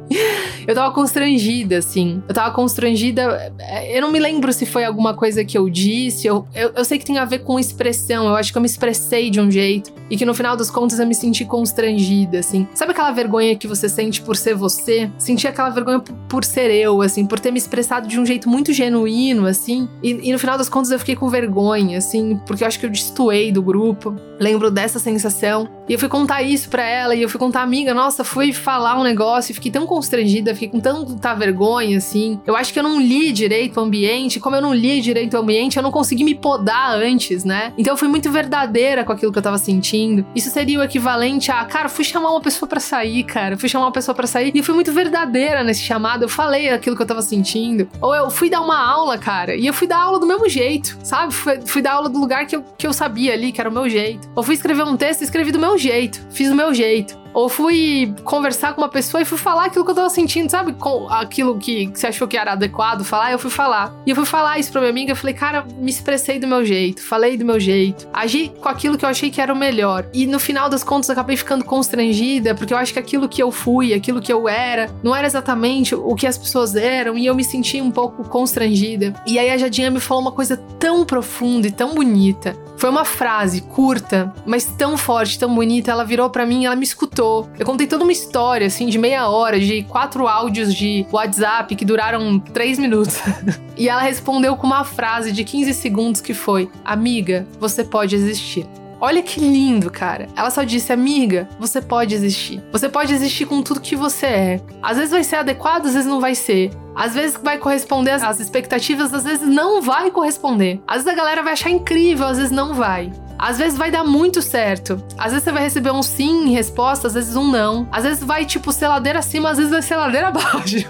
Eu 0.70 0.76
tava 0.76 0.94
constrangida, 0.94 1.80
assim. 1.80 2.22
Eu 2.28 2.36
tava 2.36 2.54
constrangida. 2.54 3.52
É, 3.58 3.98
eu 3.98 4.04
não 4.04 4.12
me 4.12 4.20
lembro 4.20 4.54
se 4.54 4.68
foi 4.68 4.86
alguma 4.86 5.16
coisa 5.16 5.44
que 5.44 5.58
eu 5.58 5.68
disse. 5.68 6.28
Eu, 6.28 6.48
eu, 6.54 6.72
eu 6.76 6.86
sei 6.86 7.00
que 7.00 7.06
tem 7.06 7.18
a 7.18 7.26
ver 7.26 7.40
com 7.40 7.60
expressão. 7.60 8.28
Eu 8.28 8.36
acho 8.36 8.52
que 8.52 8.58
eu 8.60 8.62
me 8.62 8.68
expressei 8.68 9.32
de 9.32 9.42
um 9.42 9.50
jeito 9.50 9.92
e 10.12 10.16
que 10.16 10.24
no 10.26 10.34
final 10.36 10.56
das 10.56 10.70
contas 10.70 11.00
eu 11.00 11.08
me 11.08 11.16
senti 11.16 11.44
constrangida 11.44 12.38
assim. 12.38 12.68
Sabe 12.76 12.92
aquela 12.92 13.10
vergonha 13.10 13.56
que 13.56 13.68
você 13.68 13.90
sente 13.90 14.22
por 14.22 14.38
ser 14.38 14.54
você? 14.54 15.10
Senti 15.18 15.48
aquela 15.48 15.72
vergonha 15.72 16.04
por 16.30 16.46
ser 16.46 16.70
eu, 16.70 17.02
assim, 17.02 17.26
por 17.26 17.40
ter 17.40 17.50
me 17.50 17.58
expressado 17.58 18.08
de 18.08 18.20
um 18.20 18.26
jeito 18.26 18.48
muito 18.48 18.72
genuíno, 18.72 19.48
assim. 19.48 19.90
E, 20.04 20.30
e 20.30 20.32
no 20.32 20.38
final 20.38 20.56
das 20.56 20.70
contas 20.70 20.92
eu 20.92 21.00
fiquei 21.00 21.16
com 21.16 21.30
vergonha, 21.30 21.98
assim, 21.98 22.40
porque 22.46 22.64
eu 22.64 22.68
acho 22.68 22.80
que 22.80 22.86
eu 22.86 22.92
destoei 22.92 23.52
do 23.52 23.64
grupo. 23.64 24.16
Lembro 24.40 24.70
dessa 24.70 25.00
sensação. 25.00 25.68
E 25.90 25.94
eu 25.94 26.00
fui 26.00 26.08
contar 26.08 26.44
isso 26.44 26.70
pra 26.70 26.84
ela, 26.84 27.16
e 27.16 27.24
eu 27.24 27.28
fui 27.28 27.40
contar, 27.40 27.64
amiga, 27.64 27.96
nossa, 27.96 28.24
fui 28.24 28.54
falar 28.54 29.00
um 29.00 29.04
negócio 29.04 29.52
e 29.52 29.56
fiquei 29.56 29.72
tão 29.72 29.88
constrangida, 29.88 30.54
fiquei 30.54 30.70
com 30.70 30.80
tanta 30.80 31.34
vergonha, 31.34 31.98
assim. 31.98 32.40
Eu 32.46 32.56
acho 32.56 32.72
que 32.72 32.78
eu 32.78 32.84
não 32.84 33.02
li 33.02 33.32
direito 33.32 33.80
o 33.80 33.84
ambiente, 33.84 34.40
como 34.40 34.56
eu 34.56 34.62
não 34.62 34.72
li 34.72 35.02
direito 35.02 35.34
o 35.36 35.40
ambiente, 35.40 35.78
eu 35.78 35.84
não 35.84 35.92
consegui 35.92 36.24
me 36.24 36.36
podar 36.36 36.96
antes, 36.96 37.44
né? 37.44 37.74
Então 37.76 37.94
eu 37.94 37.98
fui 37.98 38.08
muito 38.08 38.32
verdadeira 38.32 39.04
com 39.04 39.12
aquilo 39.12 39.32
que 39.32 39.40
eu 39.40 39.42
tava 39.42 39.58
sentindo. 39.58 40.24
Isso 40.36 40.52
seria 40.52 40.80
o 40.80 40.84
equivalente 40.84 41.52
a, 41.52 41.66
cara, 41.66 41.90
fui 41.90 42.04
chamar 42.04 42.30
uma 42.30 42.42
pessoa 42.42 42.70
para 42.70 42.80
sair, 42.80 43.24
cara. 43.24 43.58
Fui 43.58 43.68
chamar 43.68 43.86
uma 43.86 43.92
pessoa 43.92 44.14
para 44.14 44.28
sair 44.28 44.52
e 44.54 44.60
eu 44.60 44.64
fui 44.64 44.76
muito 44.76 44.92
verdadeira 44.92 45.64
nesse 45.64 45.82
chamado. 45.82 46.24
Eu 46.24 46.30
falei 46.30 46.70
aquilo 46.70 46.96
que 46.96 47.02
eu 47.02 47.08
tava 47.08 47.24
sentindo. 47.24 47.90
Ou 48.00 48.14
eu 48.14 48.30
fui 48.30 48.48
dar 48.48 48.62
uma 48.62 48.80
aula, 48.80 49.18
cara, 49.18 49.56
e 49.56 49.66
eu 49.66 49.74
fui 49.74 49.88
dar 49.88 49.98
aula 49.98 50.20
do 50.20 50.28
mesmo 50.28 50.48
jeito, 50.48 51.00
sabe? 51.04 51.34
Fui, 51.34 51.60
fui 51.66 51.82
dar 51.82 51.94
aula 51.94 52.10
do 52.10 52.20
lugar 52.20 52.46
que 52.46 52.56
eu, 52.56 52.64
que 52.78 52.86
eu 52.86 52.94
sabia 52.94 53.34
ali, 53.34 53.52
que 53.52 53.60
era 53.60 53.70
o 53.70 53.74
meu 53.74 53.90
jeito. 53.90 54.30
Ou 54.36 54.44
fui 54.44 54.54
escrever 54.54 54.84
um 54.84 54.96
texto 54.96 55.22
e 55.22 55.24
escrevi 55.24 55.52
do 55.52 55.58
meu 55.58 55.79
jeito. 55.80 56.26
Fiz 56.32 56.50
do 56.50 56.56
meu 56.56 56.74
jeito. 56.74 57.18
Ou 57.34 57.50
fui 57.50 58.14
conversar 58.24 58.74
com 58.74 58.82
uma 58.82 58.90
pessoa 58.90 59.22
e 59.22 59.26
fui 59.26 59.38
falar 59.38 59.66
aquilo 59.66 59.86
que 59.86 59.92
eu 59.92 59.96
tava 59.96 60.10
sentindo, 60.10 60.50
sabe? 60.50 60.74
Com 60.74 61.08
aquilo 61.10 61.58
que, 61.58 61.88
você 61.88 62.08
achou 62.08 62.28
que 62.28 62.38
era 62.38 62.54
adequado 62.54 63.04
falar, 63.04 63.32
eu 63.32 63.40
fui 63.40 63.52
falar. 63.52 63.94
E 64.06 64.10
eu 64.10 64.16
fui 64.16 64.26
falar 64.26 64.60
isso 64.60 64.72
pra 64.72 64.82
minha 64.82 64.92
amiga, 64.92 65.12
eu 65.12 65.16
falei, 65.16 65.34
cara, 65.34 65.66
me 65.78 65.90
expressei 65.90 66.40
do 66.40 66.48
meu 66.48 66.66
jeito, 66.66 67.02
falei 67.02 67.38
do 67.38 67.46
meu 67.46 67.60
jeito, 67.60 68.08
agi 68.14 68.52
com 68.60 68.70
aquilo 68.70 68.98
que 68.98 69.06
eu 69.06 69.10
achei 69.10 69.30
que 69.30 69.42
era 69.42 69.54
o 69.54 69.56
melhor. 69.56 70.06
E 70.14 70.26
no 70.26 70.40
final 70.40 70.70
das 70.70 70.84
contas, 70.84 71.10
acabei 71.10 71.38
ficando 71.38 71.64
constrangida, 71.64 72.56
porque 72.56 72.74
eu 72.74 72.78
acho 72.78 72.94
que 72.94 73.00
aquilo 73.00 73.28
que 73.28 73.42
eu 73.42 73.52
fui, 73.52 73.94
aquilo 73.94 74.22
que 74.22 74.32
eu 74.32 74.48
era, 74.48 74.90
não 75.04 75.16
era 75.16 75.28
exatamente 75.28 75.96
o 75.96 76.16
que 76.16 76.28
as 76.28 76.38
pessoas 76.38 76.76
eram, 76.76 77.18
e 77.18 77.26
eu 77.26 77.36
me 77.36 77.44
senti 77.44 77.82
um 77.82 77.92
pouco 77.92 78.24
constrangida. 78.28 79.14
E 79.26 79.38
aí 79.38 79.50
a 79.50 79.58
Jadinha 79.58 79.92
me 79.92 80.00
falou 80.00 80.22
uma 80.22 80.32
coisa 80.32 80.58
tão 80.80 81.06
profunda 81.06 81.68
e 81.68 81.72
tão 81.72 81.94
bonita. 81.94 82.56
Foi 82.80 82.90
uma 82.90 83.04
frase 83.04 83.60
curta, 83.60 84.34
mas 84.46 84.64
tão 84.64 84.98
forte, 84.98 85.38
tão 85.38 85.54
bonita. 85.54 85.92
Ela 85.92 86.06
virou 86.06 86.30
para 86.30 86.46
mim, 86.46 86.64
ela 86.66 86.78
me 86.78 86.86
escutou. 86.86 87.19
Eu 87.20 87.66
contei 87.66 87.88
toda 87.88 88.04
uma 88.04 88.12
história, 88.12 88.68
assim, 88.68 88.88
de 88.88 88.98
meia 88.98 89.28
hora, 89.30 89.60
de 89.60 89.84
quatro 89.84 90.28
áudios 90.28 90.74
de 90.74 91.06
WhatsApp 91.12 91.76
que 91.76 91.86
duraram 91.86 92.40
três 92.40 92.80
minutos. 92.80 93.18
e 93.78 93.90
ela 93.90 94.02
respondeu 94.02 94.56
com 94.56 94.68
uma 94.68 94.84
frase 94.84 95.32
de 95.32 95.44
15 95.44 95.74
segundos 95.74 96.22
que 96.22 96.34
foi: 96.34 96.70
Amiga, 96.84 97.48
você 97.60 97.84
pode 97.84 98.16
existir. 98.16 98.66
Olha 99.02 99.22
que 99.22 99.40
lindo, 99.40 99.90
cara. 99.90 100.28
Ela 100.36 100.52
só 100.52 100.64
disse, 100.64 100.92
amiga, 100.92 101.48
você 101.58 101.82
pode 101.82 102.14
existir. 102.14 102.62
Você 102.70 102.90
pode 102.90 103.14
existir 103.14 103.46
com 103.46 103.62
tudo 103.62 103.80
que 103.80 103.96
você 103.96 104.26
é. 104.26 104.62
Às 104.82 104.98
vezes 104.98 105.12
vai 105.12 105.24
ser 105.24 105.38
adequado, 105.38 105.86
às 105.86 105.94
vezes 105.94 106.08
não 106.08 106.20
vai 106.20 106.36
ser. 106.36 106.70
Às 106.94 107.14
vezes 107.14 107.40
vai 107.42 107.58
corresponder 107.58 108.12
às 108.12 108.42
expectativas, 108.42 109.14
às 109.14 109.24
vezes 109.24 109.48
não 109.48 109.82
vai 109.82 110.12
corresponder. 110.12 110.82
Às 110.86 111.04
vezes 111.04 111.08
a 111.08 111.16
galera 111.16 111.42
vai 111.42 111.54
achar 111.54 111.70
incrível, 111.70 112.28
às 112.28 112.38
vezes 112.38 112.52
não 112.52 112.74
vai. 112.74 113.10
Às 113.40 113.58
vezes 113.58 113.78
vai 113.78 113.90
dar 113.90 114.04
muito 114.04 114.42
certo. 114.42 115.02
Às 115.18 115.32
vezes 115.32 115.46
você 115.46 115.52
vai 115.54 115.64
receber 115.64 115.92
um 115.92 116.04
sim 116.04 116.50
em 116.50 116.52
resposta, 116.52 117.08
às 117.08 117.14
vezes 117.14 117.38
um 117.38 117.50
não. 117.50 117.88
Às 117.90 118.04
vezes 118.04 118.22
vai, 118.22 118.46
tipo, 118.46 118.74
ser 118.74 118.90
ladeira 118.90 119.20
acima, 119.20 119.50
às 119.50 119.58
vezes 119.58 119.72
vai 119.72 119.82
ser 119.82 119.96
ladeira 119.96 120.28
abaixo. 120.30 120.86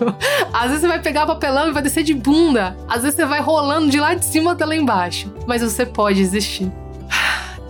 às 0.51 0.63
vezes 0.63 0.81
você 0.81 0.87
vai 0.87 0.99
pegar 0.99 1.27
papelão 1.27 1.69
e 1.69 1.71
vai 1.71 1.83
descer 1.83 2.03
de 2.03 2.15
bunda. 2.15 2.75
Às 2.87 3.03
vezes 3.03 3.15
você 3.15 3.25
vai 3.25 3.39
rolando 3.39 3.89
de 3.91 3.99
lá 3.99 4.15
de 4.15 4.25
cima 4.25 4.53
até 4.53 4.65
lá 4.65 4.75
embaixo. 4.75 5.31
Mas 5.45 5.61
você 5.61 5.85
pode 5.85 6.19
existir. 6.19 6.71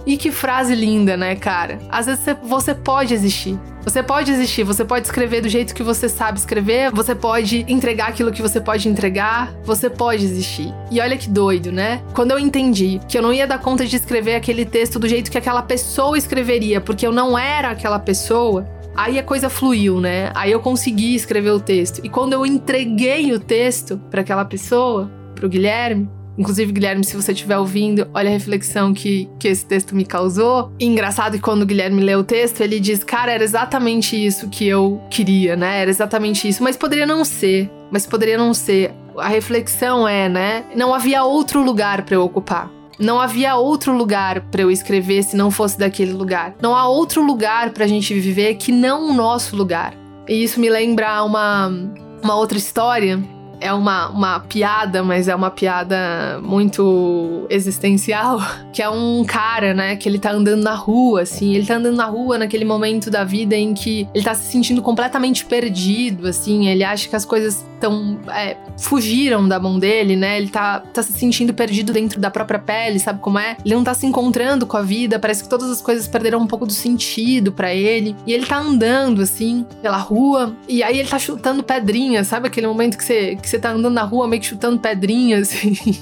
E 0.10 0.17
que 0.17 0.32
frase 0.32 0.74
linda, 0.74 1.15
né, 1.15 1.36
cara? 1.36 1.78
Às 1.88 2.08
vezes 2.08 2.26
você 2.41 2.74
pode 2.74 3.13
existir. 3.13 3.60
Você 3.84 4.02
pode 4.02 4.32
existir, 4.32 4.63
você 4.63 4.84
pode 4.84 5.06
escrever 5.06 5.39
do 5.39 5.48
jeito 5.48 5.72
que 5.72 5.84
você 5.84 6.10
sabe 6.10 6.39
escrever, 6.39 6.91
você 6.91 7.13
pode 7.13 7.63
entregar 7.67 8.08
aquilo 8.08 8.32
que 8.32 8.41
você 8.41 8.60
pode 8.60 8.89
entregar, 8.89 9.54
você 9.63 9.88
pode 9.88 10.26
existir. 10.26 10.74
E 10.89 11.00
olha 11.00 11.15
que 11.15 11.30
doido, 11.30 11.72
né? 11.72 12.02
Quando 12.15 12.32
eu 12.32 12.39
entendi 12.39 13.00
que 13.08 13.19
eu 13.19 13.22
não 13.22 13.32
ia 13.32 13.45
dar 13.45 13.60
conta 13.60 13.86
de 13.86 13.95
escrever 13.98 14.34
aquele 14.34 14.65
texto 14.65 14.98
do 14.98 15.08
jeito 15.08 15.30
que 15.30 15.38
aquela 15.38 15.62
pessoa 15.62 16.17
escreveria, 16.17 16.82
porque 16.82 17.06
eu 17.06 17.12
não 17.12 17.38
era 17.38 17.69
aquela 17.69 18.00
pessoa, 18.00 18.67
Aí 18.95 19.17
a 19.17 19.24
coisa 19.24 19.50
fluiu, 19.50 20.02
né? 20.02 20.30
Aí 20.36 20.52
eu 20.52 20.60
consegui 20.60 21.15
escrever 21.15 21.52
o 21.52 21.60
texto. 21.60 22.02
E 22.04 22.10
quando 22.10 22.34
eu 22.34 22.45
entreguei 22.45 23.32
o 23.32 23.39
texto 23.39 23.98
para 24.10 24.22
aquela 24.22 24.43
pessoa, 24.43 25.10
para 25.34 25.45
o 25.45 25.50
Guilherme, 25.50 26.10
Inclusive, 26.39 26.71
Guilherme, 26.71 27.04
se 27.04 27.17
você 27.17 27.34
estiver 27.34 27.58
ouvindo, 27.58 28.08
olha 28.13 28.30
a 28.30 28.32
reflexão 28.32 28.93
que, 28.93 29.30
que 29.38 29.49
esse 29.49 29.65
texto 29.65 29.93
me 29.93 30.06
causou. 30.06 30.71
E 30.80 30.86
engraçado 30.86 31.34
que 31.34 31.41
quando 31.41 31.63
o 31.63 31.65
Guilherme 31.65 32.02
lê 32.02 32.15
o 32.15 32.23
texto, 32.23 32.62
ele 32.62 32.80
diz: 32.80 33.04
Cara, 33.04 33.34
era 33.34 33.43
exatamente 33.43 34.15
isso 34.15 34.47
que 34.47 34.65
eu 34.65 35.02
queria, 35.10 35.58
né? 35.58 35.82
Era 35.82 35.89
exatamente 35.89 36.47
isso. 36.47 36.63
Mas 36.63 36.78
poderia 36.78 37.06
não 37.06 37.25
ser. 37.25 37.69
Mas 37.91 38.06
poderia 38.06 38.38
não 38.38 38.54
ser. 38.54 38.93
A 39.17 39.28
reflexão 39.28 40.08
é, 40.08 40.30
né? 40.30 40.63
Não 40.73 40.93
havia 40.93 41.25
outro 41.25 41.62
lugar 41.62 42.04
para 42.04 42.15
eu 42.15 42.23
ocupar. 42.23 42.71
Não 42.97 43.19
havia 43.19 43.56
outro 43.56 43.91
lugar 43.93 44.41
para 44.49 44.62
eu 44.62 44.71
escrever 44.71 45.23
se 45.23 45.36
não 45.36 45.52
fosse 45.52 45.78
daquele 45.78 46.13
lugar. 46.13 46.56
Não 46.62 46.73
há 46.73 46.88
outro 46.88 47.21
lugar 47.21 47.71
para 47.71 47.84
a 47.84 47.88
gente 47.88 48.17
viver 48.17 48.56
que 48.56 48.71
não 48.71 49.10
o 49.10 49.13
nosso 49.13 49.58
lugar. 49.58 49.93
E 50.28 50.41
isso 50.41 50.60
me 50.60 50.69
lembra 50.69 51.21
uma, 51.23 51.67
uma 52.23 52.36
outra 52.36 52.58
história 52.58 53.21
é 53.62 53.74
uma, 53.74 54.10
uma 54.10 54.39
piada, 54.39 55.04
mas 55.04 55.28
é 55.28 55.36
uma 55.36 55.52
piada 55.52 56.39
muito 56.41 57.45
existencial, 57.50 58.39
que 58.74 58.82
é 58.82 58.89
um 58.89 59.24
cara, 59.24 59.74
né, 59.74 59.95
que 59.95 60.08
ele 60.08 60.19
tá 60.19 60.32
andando 60.32 60.63
na 60.63 60.74
rua, 60.74 61.22
assim, 61.22 61.56
ele 61.56 61.65
tá 61.65 61.76
andando 61.76 61.95
na 61.95 62.06
rua 62.06 62.38
naquele 62.38 62.65
momento 62.65 63.10
da 63.10 63.24
vida 63.24 63.56
em 63.56 63.74
que 63.74 64.08
ele 64.13 64.24
tá 64.24 64.34
se 64.34 64.52
sentindo 64.52 64.82
completamente 64.82 65.45
perdido, 65.45 66.28
assim, 66.28 66.67
ele 66.67 66.84
acha 66.84 67.08
que 67.10 67.15
as 67.15 67.26
coisas 67.26 67.65
estão 67.80 68.19
é, 68.30 68.58
fugiram 68.78 69.48
da 69.48 69.60
mão 69.60 69.80
dele, 69.80 70.15
né, 70.15 70.38
ele 70.38 70.50
tá, 70.50 70.80
tá 70.80 71.02
se 71.02 71.13
sentindo 71.13 71.54
perdido 71.54 71.93
dentro 71.93 72.19
da 72.19 72.30
própria 72.30 72.60
pele, 72.60 73.00
sabe 73.00 73.19
como 73.19 73.39
é? 73.39 73.58
Ele 73.65 73.76
não 73.76 73.84
tá 73.84 73.93
se 73.93 74.06
encontrando 74.06 74.67
com 74.67 74.78
a 74.78 74.82
vida, 74.82 75.17
parece 75.17 75.43
que 75.43 75.50
todas 75.50 75.69
as 75.69 75.82
coisas 75.82 76.08
perderam 76.08 76.39
um 76.39 76.48
pouco 76.48 76.65
do 76.65 76.74
sentido 76.74 77.52
para 77.52 77.74
ele, 77.74 78.15
e 78.26 78.34
ele 78.34 78.45
tá 78.45 78.58
andando, 78.58 79.22
assim, 79.22 79.65
pela 79.82 79.98
rua, 79.98 80.56
e 80.67 80.84
aí 80.84 81.00
ele 81.00 81.10
tá 81.10 81.17
chutando 81.17 81.63
pedrinhas, 81.63 82.28
sabe 82.28 82.48
aquele 82.48 82.67
momento 82.67 82.98
que 82.98 83.04
você, 83.04 83.36
que 83.36 83.49
você 83.50 83.60
tá 83.60 83.72
andando 83.72 83.94
na 83.94 84.04
rua 84.04 84.28
meio 84.28 84.42
que 84.42 84.48
chutando 84.48 84.80
pedrinhas, 84.80 85.54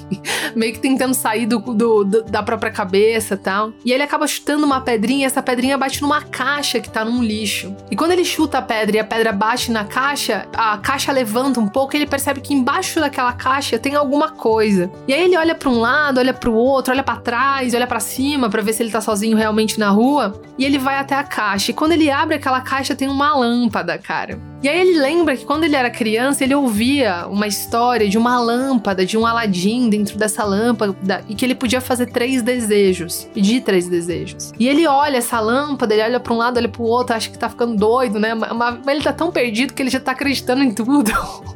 meio 0.54 0.72
que 0.72 0.78
tentando 0.78 1.14
sair 1.14 1.46
do, 1.46 1.58
do, 1.58 2.04
do, 2.04 2.22
da 2.24 2.42
própria 2.42 2.70
cabeça 2.70 3.36
tal. 3.36 3.72
E 3.84 3.92
ele 3.92 4.02
acaba 4.02 4.26
chutando 4.26 4.64
uma 4.64 4.80
pedrinha 4.80 5.22
e 5.22 5.24
essa 5.24 5.42
pedrinha 5.42 5.78
bate 5.78 6.02
numa 6.02 6.22
caixa 6.22 6.80
que 6.80 6.90
tá 6.90 7.04
num 7.04 7.22
lixo. 7.22 7.74
E 7.90 7.96
quando 7.96 8.12
ele 8.12 8.24
chuta 8.24 8.58
a 8.58 8.62
pedra 8.62 8.96
e 8.96 9.00
a 9.00 9.04
pedra 9.04 9.32
bate 9.32 9.70
na 9.70 9.84
caixa, 9.84 10.46
a 10.54 10.78
caixa 10.78 11.12
levanta 11.12 11.60
um 11.60 11.68
pouco 11.68 11.94
e 11.94 11.98
ele 11.98 12.06
percebe 12.06 12.40
que 12.40 12.54
embaixo 12.54 13.00
daquela 13.00 13.32
caixa 13.32 13.78
tem 13.78 13.94
alguma 13.94 14.30
coisa. 14.30 14.90
E 15.06 15.14
aí 15.14 15.24
ele 15.24 15.36
olha 15.36 15.54
para 15.54 15.68
um 15.68 15.80
lado, 15.80 16.18
olha 16.18 16.34
para 16.34 16.50
o 16.50 16.54
outro, 16.54 16.92
olha 16.92 17.02
para 17.02 17.16
trás, 17.16 17.74
olha 17.74 17.86
para 17.86 18.00
cima 18.00 18.50
para 18.50 18.62
ver 18.62 18.72
se 18.72 18.82
ele 18.82 18.90
tá 18.90 19.00
sozinho 19.00 19.36
realmente 19.36 19.78
na 19.78 19.90
rua. 19.90 20.40
E 20.58 20.64
ele 20.64 20.78
vai 20.78 20.98
até 20.98 21.14
a 21.14 21.24
caixa. 21.24 21.70
E 21.70 21.74
quando 21.74 21.92
ele 21.92 22.10
abre 22.10 22.36
aquela 22.36 22.60
caixa, 22.60 22.94
tem 22.94 23.08
uma 23.08 23.34
lâmpada, 23.34 23.96
cara. 23.96 24.38
E 24.62 24.68
aí 24.68 24.80
ele 24.80 24.98
lembra 24.98 25.36
que 25.36 25.44
quando 25.44 25.64
ele 25.64 25.76
era 25.76 25.88
criança, 25.88 26.42
ele 26.42 26.54
ouvia 26.54 27.26
uma 27.28 27.46
história 27.46 28.08
de 28.08 28.18
uma 28.18 28.40
lâmpada, 28.40 29.06
de 29.06 29.16
um 29.16 29.24
Aladim 29.24 29.88
dentro 29.88 30.18
dessa 30.18 30.44
lâmpada, 30.44 31.24
e 31.28 31.34
que 31.34 31.44
ele 31.44 31.54
podia 31.54 31.80
fazer 31.80 32.06
três 32.06 32.42
desejos, 32.42 33.28
pedir 33.32 33.60
três 33.60 33.88
desejos. 33.88 34.52
E 34.58 34.68
ele 34.68 34.86
olha 34.86 35.18
essa 35.18 35.38
lâmpada, 35.38 35.94
ele 35.94 36.02
olha 36.02 36.20
para 36.20 36.32
um 36.32 36.36
lado, 36.36 36.56
olha 36.56 36.68
pro 36.68 36.82
outro, 36.82 37.14
acha 37.14 37.30
que 37.30 37.38
tá 37.38 37.48
ficando 37.48 37.76
doido, 37.76 38.18
né? 38.18 38.34
Mas, 38.34 38.52
mas 38.52 38.88
ele 38.88 39.04
tá 39.04 39.12
tão 39.12 39.30
perdido 39.30 39.72
que 39.72 39.82
ele 39.82 39.90
já 39.90 40.00
tá 40.00 40.12
acreditando 40.12 40.64
em 40.64 40.72
tudo. 40.72 41.12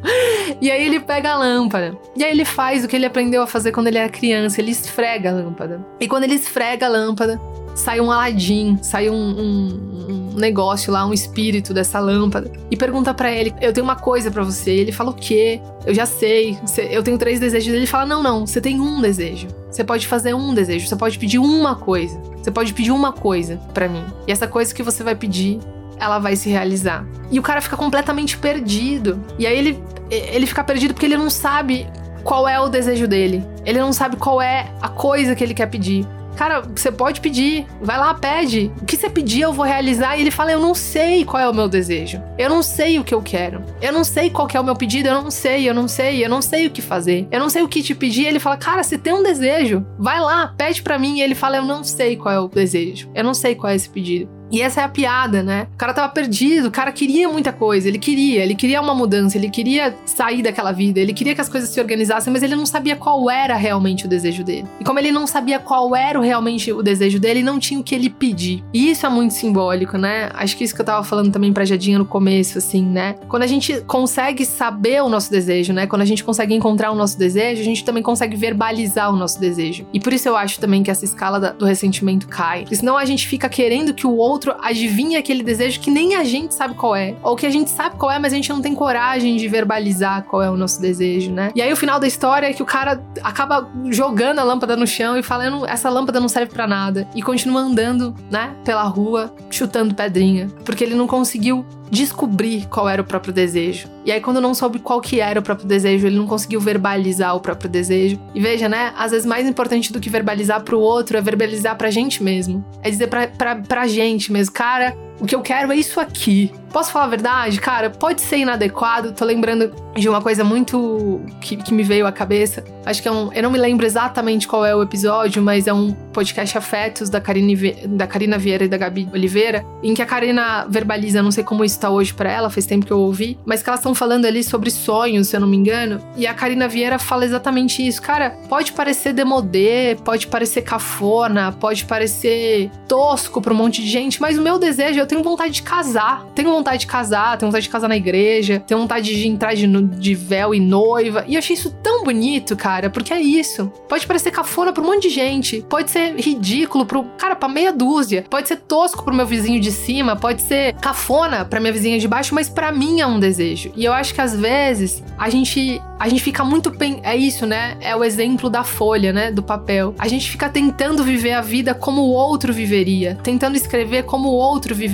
e 0.61 0.71
aí 0.71 0.85
ele 0.85 1.01
pega 1.01 1.33
a 1.33 1.38
lâmpada. 1.38 1.97
E 2.17 2.23
aí 2.23 2.31
ele 2.31 2.45
faz 2.45 2.85
o 2.85 2.88
que 2.88 2.95
ele 2.95 3.07
aprendeu 3.07 3.43
a 3.43 3.47
fazer 3.47 3.73
quando 3.73 3.88
ele 3.88 3.99
era 3.99 4.09
criança, 4.09 4.61
ele 4.61 4.71
esfrega 4.71 5.31
a 5.31 5.33
lâmpada. 5.33 5.85
E 5.99 6.07
quando 6.07 6.23
ele 6.25 6.35
esfrega 6.35 6.87
a 6.87 6.88
lâmpada, 6.88 7.41
sai 7.75 8.01
um 8.01 8.11
Aladim, 8.11 8.79
sai 8.83 9.09
um, 9.09 9.15
um, 9.15 10.07
um, 10.09 10.22
negócio 10.38 10.92
lá, 10.92 11.07
um 11.07 11.12
espírito 11.12 11.73
dessa 11.73 11.99
lâmpada 11.99 12.51
e 12.71 12.77
pergunta 12.77 13.12
para 13.12 13.33
ele: 13.33 13.55
Eu 13.61 13.73
tenho 13.73 13.85
uma 13.85 13.97
coisa 13.97 14.31
para 14.31 14.42
você. 14.42 14.71
Ele 14.71 14.92
fala: 14.92 15.11
O 15.11 15.14
quê? 15.14 15.61
Eu 15.87 15.95
já 15.95 16.07
sei. 16.07 16.59
Eu 16.90 17.03
tenho 17.03 17.18
três 17.18 17.40
desejos. 17.40 17.73
Ele 17.73 17.87
fala: 17.87 18.07
Não, 18.07 18.23
não, 18.23 18.47
você 18.47 18.61
tem 18.61 18.81
um 18.81 19.01
desejo. 19.01 19.49
Você 19.71 19.85
pode 19.85 20.07
fazer 20.07 20.35
um 20.35 20.55
desejo. 20.55 20.87
Você 20.87 20.97
pode 20.97 21.18
pedir 21.18 21.38
uma 21.38 21.77
coisa. 21.77 22.18
Você 22.42 22.51
pode 22.51 22.73
pedir 22.73 22.90
uma 22.90 23.12
coisa 23.12 23.57
para 23.73 23.88
mim. 23.88 24.05
E 24.27 24.33
essa 24.33 24.47
coisa 24.47 24.75
que 24.75 24.83
você 24.83 25.03
vai 25.03 25.14
pedir 25.14 25.61
ela 26.03 26.18
vai 26.18 26.35
se 26.35 26.51
realizar. 26.51 27.07
E 27.31 27.38
o 27.38 27.42
cara 27.42 27.61
fica 27.61 27.77
completamente 27.77 28.37
perdido. 28.37 29.23
E 29.38 29.47
aí 29.47 29.57
ele, 29.57 29.83
ele 30.11 30.47
fica 30.47 30.64
perdido 30.64 30.95
porque 30.95 31.07
ele 31.07 31.16
não 31.16 31.31
sabe 31.31 31.87
qual 32.25 32.49
é 32.49 32.59
o 32.61 32.68
desejo 32.68 33.07
dele. 33.07 33.45
Ele 33.64 33.79
não 33.79 33.92
sabe 33.92 34.16
qual 34.16 34.42
é 34.42 34.73
a 34.81 34.88
coisa 34.88 35.35
que 35.35 35.45
ele 35.45 35.55
quer 35.55 35.66
pedir. 35.66 36.07
Cara, 36.37 36.61
você 36.61 36.90
pode 36.90 37.21
pedir, 37.21 37.66
vai 37.81 37.99
lá, 37.99 38.14
pede. 38.14 38.71
O 38.81 38.85
que 38.85 38.97
você 38.97 39.09
pedir 39.09 39.42
eu 39.42 39.53
vou 39.53 39.64
realizar. 39.64 40.16
E 40.16 40.21
ele 40.21 40.31
fala: 40.31 40.53
Eu 40.53 40.61
não 40.61 40.75
sei 40.75 41.25
qual 41.25 41.42
é 41.42 41.49
o 41.49 41.55
meu 41.55 41.68
desejo. 41.68 42.23
Eu 42.38 42.49
não 42.49 42.62
sei 42.62 42.99
o 42.99 43.05
que 43.05 43.14
eu 43.14 43.23
quero. 43.23 43.64
Eu 43.81 43.92
não 43.92 44.05
sei 44.05 44.31
qual 44.31 44.49
é 44.53 44.61
o 44.61 44.64
meu 44.64 44.77
pedido. 44.77 45.09
Eu 45.09 45.23
não 45.23 45.31
sei, 45.31 45.68
eu 45.68 45.75
não 45.75 45.88
sei, 45.88 46.25
eu 46.25 46.29
não 46.29 46.42
sei 46.42 46.66
o 46.66 46.71
que 46.71 46.83
fazer. 46.83 47.27
Eu 47.31 47.40
não 47.40 47.49
sei 47.49 47.62
o 47.62 47.68
que 47.68 47.83
te 47.83 47.95
pedir. 47.95 48.27
Ele 48.27 48.38
fala: 48.40 48.57
Cara, 48.57 48.83
você 48.83 48.99
tem 48.99 49.12
um 49.12 49.23
desejo. 49.23 49.85
Vai 49.99 50.21
lá, 50.21 50.55
pede 50.57 50.83
para 50.83 50.99
mim. 50.99 51.18
E 51.18 51.23
ele 51.23 51.35
fala: 51.35 51.57
Eu 51.57 51.64
não 51.64 51.85
sei 51.85 52.16
qual 52.16 52.35
é 52.35 52.40
o 52.40 52.49
desejo. 52.49 53.11
Eu 53.14 53.25
não 53.25 53.35
sei 53.35 53.55
qual 53.55 53.71
é 53.73 53.77
esse 53.77 53.88
pedido. 53.88 54.42
E 54.53 54.61
essa 54.61 54.83
é 54.83 54.85
a 54.85 54.88
piada, 54.88 55.43
né? 55.43 55.67
O 55.75 55.79
cara 55.79 55.95
tava 55.95 56.12
perdido, 56.12 56.69
o 56.69 56.71
cara 56.71 56.93
queria 56.93 57.27
muita 57.29 57.53
coisa, 57.53 57.88
ele 57.88 57.99
queria, 57.99 58.45
ele 58.45 58.55
queria 58.55 58.83
uma 58.83 58.95
mudança, 58.95 59.38
ele 59.38 59.49
queria 59.49 59.97
sair 60.05 60.43
daquela 60.43 60.73
vida, 60.73 61.01
ele 61.01 61.15
queria 61.15 61.35
que 61.35 61.41
as 61.41 61.49
coisas 61.49 61.71
se 61.71 61.81
organizassem, 61.81 62.31
mas 62.31 62.43
ele 62.43 62.55
não 62.55 62.67
sabia 62.67 62.95
qual 62.95 63.31
era 63.31 63.57
realmente 63.57 64.05
o 64.05 64.09
desejo 64.09 64.45
dele. 64.45 64.69
E 64.79 64.85
como 64.85 64.99
ele 64.99 65.11
não 65.11 65.27
sabia 65.27 65.59
qual 65.59 65.97
era 65.97 66.21
realmente 66.21 66.71
o 66.71 66.83
desejo 66.83 67.19
dele, 67.19 67.33
ele 67.33 67.43
não 67.43 67.59
tinha 67.59 67.81
o 67.81 67.83
que 67.83 67.95
ele 67.95 68.11
pedir. 68.11 68.62
E 68.75 68.91
isso 68.91 69.07
é 69.07 69.09
muito 69.09 69.33
simbólico, 69.33 69.97
né? 69.97 70.29
Acho 70.35 70.55
que 70.55 70.65
isso 70.65 70.75
que 70.75 70.81
eu 70.83 70.85
tava 70.85 71.03
falando 71.03 71.33
também 71.33 71.51
pra 71.51 71.65
Jadinha 71.65 71.99
no 71.99 72.05
começo, 72.05 72.59
assim, 72.59 72.85
né? 72.85 73.15
Quando 73.29 73.45
a 73.45 73.47
gente 73.47 73.81
consegue 73.87 74.45
saber 74.45 75.03
o 75.03 75.09
nosso 75.09 75.31
desejo, 75.31 75.73
né? 75.73 75.87
Quando 75.87 76.03
a 76.03 76.05
gente 76.05 76.23
consegue 76.23 76.55
encontrar 76.55 76.91
o 76.91 76.95
nosso 76.95 77.19
desejo, 77.19 77.62
a 77.62 77.65
gente 77.65 77.85
também 77.85 78.03
consegue 78.03 78.37
verbalizar 78.37 79.11
o 79.11 79.17
nosso 79.17 79.41
desejo. 79.41 79.87
E 79.95 79.99
por 79.99 80.12
isso 80.12 80.29
eu 80.29 80.37
acho 80.37 80.61
também 80.61 80.83
que 80.83 80.91
essa 80.91 81.07
escala 81.07 81.41
do 81.41 81.65
ressentimento 81.65 82.29
cai. 82.29 82.61
Porque 82.61 82.77
senão 82.77 82.99
a 82.99 83.05
gente 83.07 83.27
fica 83.27 83.49
querendo 83.49 83.95
que 83.95 84.07
o 84.07 84.17
outro 84.17 84.42
outro 84.43 84.57
adivinha 84.61 85.19
aquele 85.19 85.43
desejo 85.43 85.81
que 85.81 85.91
nem 85.91 86.17
a 86.17 86.25
gente 86.25 86.55
sabe 86.55 86.75
qual 86.75 86.97
é. 86.97 87.15
Ou 87.23 87.37
que 87.37 87.47
a 87.47 87.51
gente 87.51 87.71
sabe 87.71 87.97
qual 87.97 88.11
é, 88.11 88.19
mas 88.19 88.33
a 88.33 88.37
gente 88.37 88.51
não 88.51 88.61
tem 88.61 88.75
coragem 88.75 89.37
de 89.37 89.49
verbalizar 89.49 90.25
qual 90.25 90.43
é 90.43 90.51
o 90.51 90.57
nosso 90.57 90.81
desejo, 90.81 91.31
né? 91.31 91.51
E 91.55 91.63
aí 91.63 91.73
o 91.73 91.77
final 91.77 92.01
da 92.01 92.07
história 92.07 92.47
é 92.47 92.53
que 92.53 92.63
o 92.63 92.67
cara 92.67 93.03
acaba 93.23 93.71
jogando 93.91 94.41
a 94.41 94.43
lâmpada 94.43 94.77
no 94.77 94.87
chão 94.87 95.17
e 95.17 95.23
falando: 95.23 95.67
essa 95.67 95.89
lâmpada 95.89 96.21
não 96.21 96.29
serve 96.29 96.53
para 96.53 96.67
nada. 96.67 97.07
E 97.15 97.23
continua 97.23 97.61
andando, 97.61 98.15
né, 98.31 98.55
pela 98.65 98.83
rua, 98.83 99.35
chutando 99.51 99.95
pedrinha. 99.95 100.49
Porque 100.65 100.83
ele 100.83 100.95
não 100.95 101.07
conseguiu 101.07 101.65
descobrir 101.93 102.67
qual 102.69 102.89
era 102.89 103.03
o 103.03 103.05
próprio 103.05 103.35
desejo. 103.35 103.87
E 104.03 104.11
aí, 104.11 104.19
quando 104.19 104.41
não 104.41 104.55
soube 104.55 104.79
qual 104.79 104.99
que 104.99 105.21
era 105.21 105.39
o 105.39 105.43
próprio 105.43 105.69
desejo, 105.69 106.07
ele 106.07 106.17
não 106.17 106.27
conseguiu 106.27 106.59
verbalizar 106.59 107.37
o 107.37 107.41
próprio 107.41 107.69
desejo. 107.69 108.19
E 108.35 108.41
veja, 108.41 108.67
né? 108.67 108.95
Às 108.97 109.11
vezes, 109.11 109.27
mais 109.27 109.47
importante 109.47 109.93
do 109.93 110.01
que 110.01 110.09
verbalizar 110.09 110.63
pro 110.63 110.81
outro 110.81 111.19
é 111.19 111.21
verbalizar 111.21 111.77
pra 111.77 111.91
gente 111.91 112.23
mesmo. 112.23 112.65
É 112.83 112.89
dizer 112.89 113.09
pra, 113.09 113.57
pra 113.57 113.87
gente 113.87 114.33
mesmo, 114.33 114.55
cara, 114.55 114.97
o 115.23 115.27
que 115.27 115.37
eu 115.37 115.41
quero 115.41 115.71
é 115.71 115.77
isso 115.77 116.01
aqui. 116.01 116.53
Posso 116.73 116.91
falar 116.91 117.05
a 117.05 117.09
verdade? 117.09 117.61
Cara, 117.61 117.91
pode 117.91 118.21
ser 118.23 118.39
inadequado. 118.39 119.13
Tô 119.13 119.25
lembrando 119.25 119.73
de 119.95 120.09
uma 120.09 120.21
coisa 120.21 120.43
muito 120.43 121.21
que, 121.41 121.57
que 121.57 121.73
me 121.73 121.83
veio 121.83 122.07
à 122.07 122.13
cabeça. 122.13 122.65
Acho 122.85 123.01
que 123.01 123.07
é 123.07 123.13
um. 123.13 123.33
Eu 123.33 123.43
não 123.43 123.51
me 123.51 123.59
lembro 123.59 123.87
exatamente 123.87 124.49
qual 124.49 124.65
é 124.65 124.75
o 124.75 124.83
episódio, 124.83 125.41
mas 125.43 125.67
é 125.67 125.73
um 125.73 125.93
podcast 125.93 126.57
Afetos 126.59 127.09
da 127.09 127.21
Karina, 127.21 127.73
da 127.89 128.07
Karina 128.07 128.39
Vieira 128.39 128.65
e 128.65 128.69
da 128.69 128.77
Gabi 128.77 129.09
Oliveira, 129.13 129.65
em 129.83 129.95
que 129.95 130.03
a 130.03 130.07
Karina 130.07 130.67
verbaliza, 130.69 131.23
não 131.23 131.31
sei 131.31 131.45
como 131.45 131.65
isso 131.65 131.79
tá 131.79 131.91
hoje 131.91 132.13
para 132.13 132.31
ela, 132.31 132.51
faz 132.51 132.67
tempo 132.67 132.87
que 132.87 132.93
eu 132.93 132.99
ouvi, 132.99 133.39
mas 133.45 133.63
que 133.63 133.69
elas 133.69 133.81
estão 133.81 133.95
falando 133.95 134.25
ali 134.25 134.43
sobre 134.43 134.71
sonhos, 134.71 135.29
se 135.29 135.37
eu 135.37 135.41
não 135.41 135.47
me 135.47 135.57
engano. 135.57 136.01
E 136.17 136.27
a 136.27 136.35
Karina 136.35 136.67
Vieira 136.67 136.99
fala 136.99 137.25
exatamente 137.25 137.87
isso. 137.87 138.01
Cara, 138.01 138.31
pode 138.49 138.73
parecer 138.73 139.13
demodê, 139.13 139.97
pode 140.05 140.27
parecer 140.27 140.63
cafona, 140.63 141.53
pode 141.53 141.85
parecer 141.85 142.71
tosco 142.89 143.41
pra 143.41 143.53
um 143.53 143.57
monte 143.57 143.83
de 143.83 143.89
gente, 143.89 144.21
mas 144.21 144.39
o 144.39 144.43
meu 144.43 144.59
desejo, 144.59 144.99
eu 144.99 145.07
tenho 145.12 145.22
vontade 145.22 145.53
de 145.53 145.62
casar. 145.62 146.27
Tenho 146.35 146.51
vontade 146.51 146.79
de 146.79 146.87
casar, 146.87 147.37
tenho 147.37 147.51
vontade 147.51 147.64
de 147.64 147.70
casar 147.70 147.87
na 147.87 147.96
igreja, 147.96 148.61
tenho 148.66 148.81
vontade 148.81 149.14
de 149.14 149.29
entrar 149.29 149.55
de, 149.55 149.66
de 149.66 150.14
véu 150.14 150.55
e 150.55 150.61
noiva. 150.61 151.25
E 151.29 151.35
eu 151.35 151.38
achei 151.38 151.55
isso 151.55 151.70
tão 151.83 152.03
bonito, 152.03 152.57
cara, 152.57 152.88
porque 152.88 153.12
é 153.12 153.20
isso. 153.20 153.70
Pode 153.87 154.07
parecer 154.07 154.31
cafona 154.31 154.72
pra 154.72 154.83
um 154.83 154.87
monte 154.87 155.03
de 155.03 155.11
gente, 155.11 155.61
pode 155.68 155.90
ser 155.90 156.14
ridículo 156.18 156.87
pro, 156.87 157.05
cara, 157.18 157.37
pra 157.37 157.46
meia 157.46 157.72
dúzia, 157.72 158.25
pode 158.29 158.48
ser 158.48 158.57
tosco 158.57 159.05
pro 159.05 159.14
meu 159.14 159.27
vizinho 159.27 159.61
de 159.61 159.70
cima, 159.70 160.16
pode 160.16 160.40
ser 160.40 160.72
cafona 160.77 161.44
pra 161.44 161.61
minha 161.61 161.72
vizinha 161.72 161.98
de 161.98 162.09
baixo, 162.09 162.35
mas 162.35 162.48
para 162.48 162.72
mim 162.72 163.01
é 163.01 163.07
um 163.07 163.20
desejo. 163.20 163.70
E 163.77 163.85
eu 163.85 163.92
acho 163.92 164.14
que 164.14 164.20
às 164.20 164.35
vezes 164.35 165.03
a 165.18 165.29
gente 165.29 165.79
a 166.03 166.09
gente 166.09 166.20
fica 166.20 166.42
muito. 166.42 166.72
É 167.05 167.14
isso, 167.14 167.46
né? 167.46 167.77
É 167.81 167.94
o 167.94 168.03
exemplo 168.03 168.51
da 168.51 168.64
folha, 168.64 169.12
né? 169.12 169.31
Do 169.31 169.40
papel. 169.40 169.94
A 169.96 170.09
gente 170.09 170.29
fica 170.29 170.48
tentando 170.48 171.05
viver 171.05 171.31
a 171.31 171.40
vida 171.40 171.75
como 171.77 172.03
o 172.03 172.11
outro 172.11 172.53
viveria, 172.53 173.16
tentando 173.22 173.55
escrever 173.57 174.03
como 174.03 174.29
o 174.29 174.33
outro 174.33 174.75
viveria, 174.75 174.92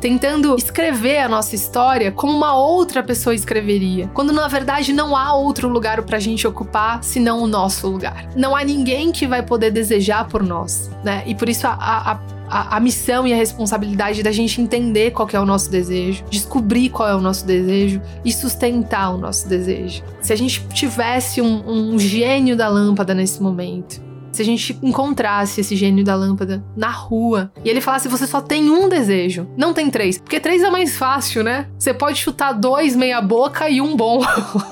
tentando 0.00 0.54
escrever 0.56 1.18
a 1.18 1.28
nossa 1.28 1.54
história 1.54 2.12
como 2.12 2.32
uma 2.32 2.54
outra 2.54 3.02
pessoa 3.02 3.34
escreveria. 3.34 4.08
Quando 4.14 4.32
na 4.32 4.46
verdade 4.48 4.92
não 4.92 5.16
há 5.16 5.34
outro 5.34 5.68
lugar 5.68 6.02
pra 6.02 6.18
gente 6.18 6.46
ocupar 6.46 7.02
senão 7.02 7.42
o 7.42 7.46
nosso 7.46 7.88
lugar. 7.88 8.28
Não 8.36 8.54
há 8.54 8.62
ninguém 8.62 9.10
que 9.10 9.26
vai 9.26 9.42
poder 9.42 9.70
desejar 9.70 10.28
por 10.28 10.42
nós, 10.42 10.90
né? 11.02 11.22
E 11.26 11.34
por 11.34 11.48
isso 11.48 11.66
a, 11.66 11.72
a 11.72 12.38
a, 12.50 12.76
a, 12.76 12.80
missão 12.80 13.26
e 13.26 13.32
a 13.32 13.36
responsabilidade 13.36 14.22
da 14.22 14.32
gente 14.32 14.60
entender 14.60 15.10
qual 15.10 15.28
é 15.32 15.38
o 15.38 15.44
nosso 15.44 15.70
desejo, 15.70 16.24
descobrir 16.30 16.88
qual 16.88 17.08
é 17.08 17.14
o 17.14 17.20
nosso 17.20 17.46
desejo 17.46 18.00
e 18.24 18.32
sustentar 18.32 19.14
o 19.14 19.18
nosso 19.18 19.48
desejo. 19.48 20.02
Se 20.22 20.32
a 20.32 20.36
gente 20.36 20.66
tivesse 20.68 21.40
um, 21.40 21.62
um 21.68 21.98
gênio 21.98 22.56
da 22.56 22.68
lâmpada 22.68 23.14
nesse 23.14 23.42
momento, 23.42 24.00
se 24.38 24.42
a 24.42 24.44
gente 24.44 24.78
encontrasse 24.82 25.60
esse 25.60 25.74
gênio 25.74 26.04
da 26.04 26.14
lâmpada 26.14 26.64
na 26.76 26.90
rua 26.90 27.50
e 27.64 27.68
ele 27.68 27.80
falasse: 27.80 28.08
você 28.08 28.24
só 28.24 28.40
tem 28.40 28.70
um 28.70 28.88
desejo, 28.88 29.48
não 29.56 29.74
tem 29.74 29.90
três. 29.90 30.18
Porque 30.18 30.38
três 30.38 30.62
é 30.62 30.70
mais 30.70 30.96
fácil, 30.96 31.42
né? 31.42 31.66
Você 31.76 31.92
pode 31.92 32.18
chutar 32.18 32.52
dois 32.52 32.94
meia-boca 32.94 33.68
e 33.68 33.80
um 33.80 33.96
bom. 33.96 34.20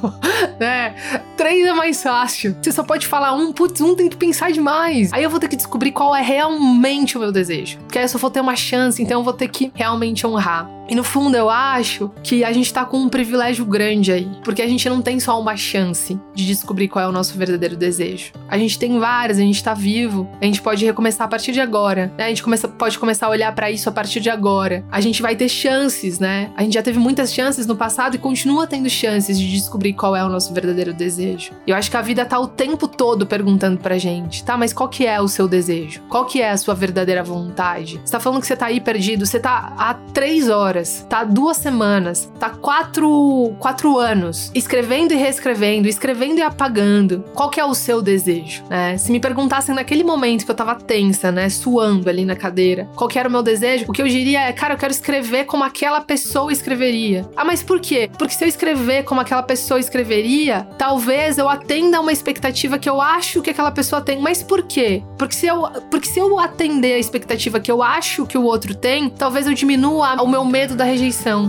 né? 0.60 0.94
Três 1.36 1.66
é 1.66 1.72
mais 1.72 2.00
fácil. 2.00 2.56
Você 2.62 2.70
só 2.70 2.84
pode 2.84 3.08
falar 3.08 3.32
um, 3.32 3.52
putz, 3.52 3.80
um 3.80 3.96
tem 3.96 4.08
que 4.08 4.16
pensar 4.16 4.52
demais. 4.52 5.12
Aí 5.12 5.24
eu 5.24 5.30
vou 5.30 5.40
ter 5.40 5.48
que 5.48 5.56
descobrir 5.56 5.90
qual 5.90 6.14
é 6.14 6.22
realmente 6.22 7.16
o 7.16 7.20
meu 7.20 7.32
desejo. 7.32 7.78
Porque 7.78 7.98
aí 7.98 8.04
eu 8.04 8.08
só 8.08 8.18
vou 8.18 8.30
ter 8.30 8.40
uma 8.40 8.54
chance, 8.54 9.02
então 9.02 9.20
eu 9.20 9.24
vou 9.24 9.32
ter 9.32 9.48
que 9.48 9.72
realmente 9.74 10.24
honrar. 10.24 10.75
E 10.88 10.94
no 10.94 11.02
fundo 11.02 11.36
eu 11.36 11.50
acho 11.50 12.10
que 12.22 12.44
a 12.44 12.52
gente 12.52 12.72
tá 12.72 12.84
com 12.84 12.98
um 12.98 13.08
privilégio 13.08 13.64
grande 13.64 14.12
aí, 14.12 14.28
porque 14.44 14.62
a 14.62 14.68
gente 14.68 14.88
não 14.88 15.02
tem 15.02 15.18
só 15.18 15.40
uma 15.40 15.56
chance 15.56 16.18
de 16.34 16.46
descobrir 16.46 16.88
qual 16.88 17.04
é 17.04 17.08
o 17.08 17.12
nosso 17.12 17.36
verdadeiro 17.36 17.76
desejo. 17.76 18.32
A 18.48 18.56
gente 18.56 18.78
tem 18.78 18.98
várias, 18.98 19.38
a 19.38 19.42
gente 19.42 19.62
tá 19.62 19.74
vivo, 19.74 20.28
a 20.40 20.44
gente 20.44 20.62
pode 20.62 20.84
recomeçar 20.84 21.26
a 21.26 21.28
partir 21.28 21.52
de 21.52 21.60
agora, 21.60 22.12
né? 22.16 22.26
A 22.26 22.28
gente 22.28 22.42
começa, 22.42 22.68
pode 22.68 22.98
começar 22.98 23.26
a 23.26 23.30
olhar 23.30 23.52
para 23.54 23.70
isso 23.70 23.88
a 23.88 23.92
partir 23.92 24.20
de 24.20 24.30
agora. 24.30 24.84
A 24.90 25.00
gente 25.00 25.22
vai 25.22 25.34
ter 25.34 25.48
chances, 25.48 26.20
né? 26.20 26.50
A 26.56 26.62
gente 26.62 26.74
já 26.74 26.82
teve 26.82 26.98
muitas 26.98 27.32
chances 27.32 27.66
no 27.66 27.74
passado 27.74 28.14
e 28.14 28.18
continua 28.18 28.66
tendo 28.66 28.88
chances 28.88 29.38
de 29.38 29.50
descobrir 29.50 29.92
qual 29.92 30.14
é 30.14 30.24
o 30.24 30.28
nosso 30.28 30.54
verdadeiro 30.54 30.92
desejo. 30.92 31.52
Eu 31.66 31.74
acho 31.74 31.90
que 31.90 31.96
a 31.96 32.02
vida 32.02 32.24
tá 32.24 32.38
o 32.38 32.46
tempo 32.46 32.86
todo 32.86 33.26
perguntando 33.26 33.78
pra 33.78 33.98
gente, 33.98 34.44
tá? 34.44 34.56
Mas 34.56 34.72
qual 34.72 34.88
que 34.88 35.06
é 35.06 35.20
o 35.20 35.26
seu 35.26 35.48
desejo? 35.48 36.00
Qual 36.08 36.24
que 36.26 36.40
é 36.40 36.50
a 36.50 36.56
sua 36.56 36.74
verdadeira 36.74 37.24
vontade? 37.24 38.00
Você 38.04 38.12
tá 38.12 38.20
falando 38.20 38.40
que 38.40 38.46
você 38.46 38.56
tá 38.56 38.66
aí 38.66 38.80
perdido, 38.80 39.26
você 39.26 39.40
tá 39.40 39.72
há 39.76 39.94
três 39.94 40.48
horas 40.48 40.75
horas, 40.76 41.06
tá 41.08 41.24
duas 41.24 41.56
semanas, 41.56 42.30
tá 42.38 42.50
quatro, 42.50 43.54
quatro 43.58 43.98
anos, 43.98 44.50
escrevendo 44.54 45.12
e 45.12 45.16
reescrevendo, 45.16 45.88
escrevendo 45.88 46.38
e 46.38 46.42
apagando. 46.42 47.24
Qual 47.34 47.48
que 47.48 47.58
é 47.58 47.64
o 47.64 47.74
seu 47.74 48.02
desejo? 48.02 48.62
Né? 48.68 48.98
Se 48.98 49.10
me 49.10 49.18
perguntassem 49.18 49.74
naquele 49.74 50.04
momento 50.04 50.44
que 50.44 50.50
eu 50.50 50.54
tava 50.54 50.74
tensa, 50.74 51.32
né, 51.32 51.48
suando 51.48 52.08
ali 52.08 52.24
na 52.24 52.36
cadeira, 52.36 52.88
qual 52.94 53.08
que 53.08 53.18
era 53.18 53.28
o 53.28 53.32
meu 53.32 53.42
desejo, 53.42 53.86
o 53.88 53.92
que 53.92 54.02
eu 54.02 54.08
diria 54.08 54.40
é, 54.40 54.52
cara, 54.52 54.74
eu 54.74 54.78
quero 54.78 54.92
escrever 54.92 55.44
como 55.44 55.64
aquela 55.64 56.00
pessoa 56.00 56.52
escreveria. 56.52 57.28
Ah, 57.36 57.44
mas 57.44 57.62
por 57.62 57.80
quê? 57.80 58.10
Porque 58.18 58.34
se 58.34 58.44
eu 58.44 58.48
escrever 58.48 59.04
como 59.04 59.20
aquela 59.20 59.42
pessoa 59.42 59.80
escreveria, 59.80 60.66
talvez 60.78 61.38
eu 61.38 61.48
atenda 61.48 61.98
a 61.98 62.00
uma 62.00 62.12
expectativa 62.12 62.78
que 62.78 62.88
eu 62.88 63.00
acho 63.00 63.40
que 63.40 63.50
aquela 63.50 63.70
pessoa 63.70 64.00
tem. 64.00 64.20
Mas 64.20 64.42
por 64.42 64.62
quê? 64.62 65.02
Porque 65.18 65.34
se 65.34 65.46
eu, 65.46 65.62
porque 65.90 66.08
se 66.08 66.18
eu 66.18 66.38
atender 66.38 66.94
a 66.94 66.98
expectativa 66.98 67.58
que 67.60 67.70
eu 67.70 67.82
acho 67.82 68.26
que 68.26 68.36
o 68.36 68.42
outro 68.42 68.74
tem, 68.74 69.08
talvez 69.08 69.46
eu 69.46 69.54
diminua 69.54 70.22
o 70.22 70.26
meu 70.26 70.44
medo 70.44 70.65
medo 70.66 70.74
da 70.74 70.84
rejeição. 70.84 71.44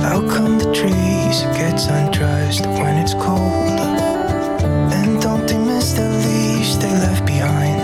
How 0.00 0.22
come 0.22 0.56
the 0.58 0.70
trees 0.70 1.42
gets 1.56 1.88
undressed 1.88 2.64
when 2.78 2.96
it's 3.00 3.14
cold? 3.14 3.80
And 4.92 5.20
don't 5.20 5.46
they 5.48 5.58
miss 5.58 5.94
the 5.94 6.02
leaves 6.02 6.76
they 6.78 6.92
left 6.92 7.24
behind? 7.24 7.74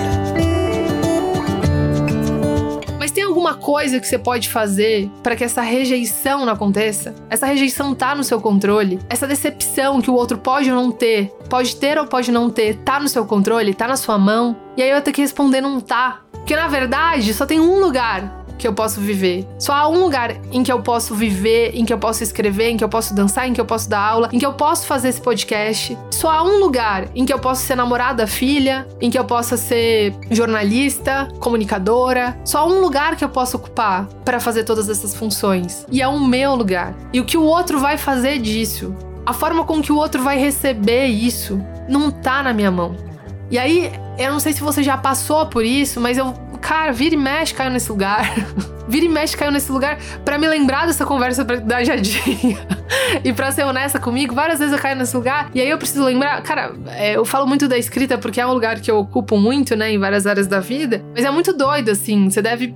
Mas 2.96 3.10
tem 3.10 3.24
alguma 3.24 3.54
coisa 3.54 3.98
que 3.98 4.06
você 4.06 4.16
pode 4.16 4.48
fazer 4.48 5.10
para 5.20 5.34
que 5.34 5.42
essa 5.42 5.62
rejeição 5.62 6.46
não 6.46 6.52
aconteça? 6.52 7.12
Essa 7.28 7.46
rejeição 7.46 7.92
tá 7.92 8.14
no 8.14 8.22
seu 8.22 8.40
controle? 8.40 9.00
Essa 9.10 9.26
decepção 9.26 10.00
que 10.00 10.12
o 10.12 10.14
outro 10.14 10.38
pode 10.38 10.70
ou 10.70 10.76
não 10.76 10.92
ter, 10.92 11.34
pode 11.50 11.74
ter 11.74 11.98
ou 11.98 12.06
pode 12.06 12.30
não 12.30 12.48
ter, 12.48 12.76
tá 12.84 13.00
no 13.00 13.08
seu 13.08 13.26
controle, 13.26 13.74
tá 13.74 13.88
na 13.88 13.96
sua 13.96 14.16
mão? 14.16 14.56
E 14.76 14.82
aí 14.82 14.90
eu 14.90 15.02
tenho 15.02 15.14
que 15.16 15.22
responder 15.22 15.60
não 15.60 15.80
tá. 15.80 16.21
Porque 16.42 16.56
na 16.56 16.66
verdade 16.66 17.32
só 17.32 17.46
tem 17.46 17.60
um 17.60 17.80
lugar 17.80 18.42
que 18.62 18.68
eu 18.68 18.72
posso 18.72 19.00
viver. 19.00 19.44
Só 19.58 19.72
há 19.72 19.88
um 19.88 20.04
lugar 20.04 20.36
em 20.52 20.62
que 20.62 20.70
eu 20.70 20.80
posso 20.80 21.16
viver, 21.16 21.72
em 21.74 21.84
que 21.84 21.92
eu 21.92 21.98
posso 21.98 22.22
escrever, 22.22 22.70
em 22.70 22.76
que 22.76 22.84
eu 22.84 22.88
posso 22.88 23.12
dançar, 23.12 23.48
em 23.48 23.52
que 23.52 23.60
eu 23.60 23.64
posso 23.64 23.90
dar 23.90 24.00
aula, 24.00 24.28
em 24.32 24.38
que 24.38 24.46
eu 24.46 24.52
posso 24.52 24.86
fazer 24.86 25.08
esse 25.08 25.20
podcast. 25.20 25.98
Só 26.12 26.30
há 26.30 26.44
um 26.44 26.60
lugar 26.60 27.08
em 27.12 27.26
que 27.26 27.32
eu 27.32 27.40
posso 27.40 27.62
ser 27.62 27.74
namorada, 27.74 28.24
filha, 28.24 28.86
em 29.00 29.10
que 29.10 29.18
eu 29.18 29.24
possa 29.24 29.56
ser 29.56 30.14
jornalista, 30.30 31.26
comunicadora. 31.40 32.38
Só 32.44 32.58
há 32.58 32.66
um 32.66 32.80
lugar 32.80 33.16
que 33.16 33.24
eu 33.24 33.28
posso 33.28 33.56
ocupar 33.56 34.06
para 34.24 34.38
fazer 34.38 34.62
todas 34.62 34.88
essas 34.88 35.12
funções. 35.12 35.84
E 35.90 36.00
é 36.00 36.06
o 36.06 36.20
meu 36.20 36.54
lugar. 36.54 36.94
E 37.12 37.18
o 37.18 37.24
que 37.24 37.36
o 37.36 37.42
outro 37.42 37.80
vai 37.80 37.98
fazer 37.98 38.38
disso, 38.38 38.94
a 39.26 39.32
forma 39.32 39.64
com 39.64 39.82
que 39.82 39.90
o 39.90 39.96
outro 39.96 40.22
vai 40.22 40.38
receber 40.38 41.06
isso, 41.06 41.60
não 41.88 42.12
tá 42.12 42.44
na 42.44 42.52
minha 42.52 42.70
mão. 42.70 42.94
E 43.50 43.58
aí, 43.58 43.92
eu 44.18 44.30
não 44.32 44.40
sei 44.40 44.52
se 44.52 44.60
você 44.60 44.82
já 44.82 44.96
passou 44.96 45.46
por 45.46 45.64
isso, 45.64 46.00
mas 46.00 46.18
eu, 46.18 46.32
cara, 46.60 46.92
vira 46.92 47.14
e 47.14 47.18
mexe, 47.18 47.54
caiu 47.54 47.70
nesse 47.70 47.90
lugar. 47.90 48.32
vira 48.92 49.06
e 49.06 49.08
mexe 49.08 49.34
caiu 49.34 49.50
nesse 49.50 49.72
lugar 49.72 49.98
para 50.22 50.36
me 50.36 50.46
lembrar 50.46 50.86
dessa 50.86 51.06
conversa 51.06 51.42
da 51.42 51.82
Jadinha. 51.82 52.58
e 53.24 53.32
pra 53.32 53.50
ser 53.50 53.64
honesta 53.64 53.98
comigo, 53.98 54.34
várias 54.34 54.58
vezes 54.58 54.74
eu 54.74 54.78
caio 54.78 54.96
nesse 54.96 55.16
lugar. 55.16 55.50
E 55.54 55.60
aí 55.62 55.70
eu 55.70 55.78
preciso 55.78 56.04
lembrar, 56.04 56.42
cara, 56.42 56.72
é, 56.88 57.16
eu 57.16 57.24
falo 57.24 57.46
muito 57.46 57.66
da 57.66 57.78
escrita 57.78 58.18
porque 58.18 58.38
é 58.38 58.46
um 58.46 58.52
lugar 58.52 58.80
que 58.80 58.90
eu 58.90 58.98
ocupo 58.98 59.38
muito, 59.38 59.74
né, 59.74 59.92
em 59.92 59.98
várias 59.98 60.26
áreas 60.26 60.46
da 60.46 60.60
vida. 60.60 61.02
Mas 61.14 61.24
é 61.24 61.30
muito 61.30 61.54
doido, 61.54 61.90
assim. 61.90 62.28
Você 62.28 62.42
deve 62.42 62.74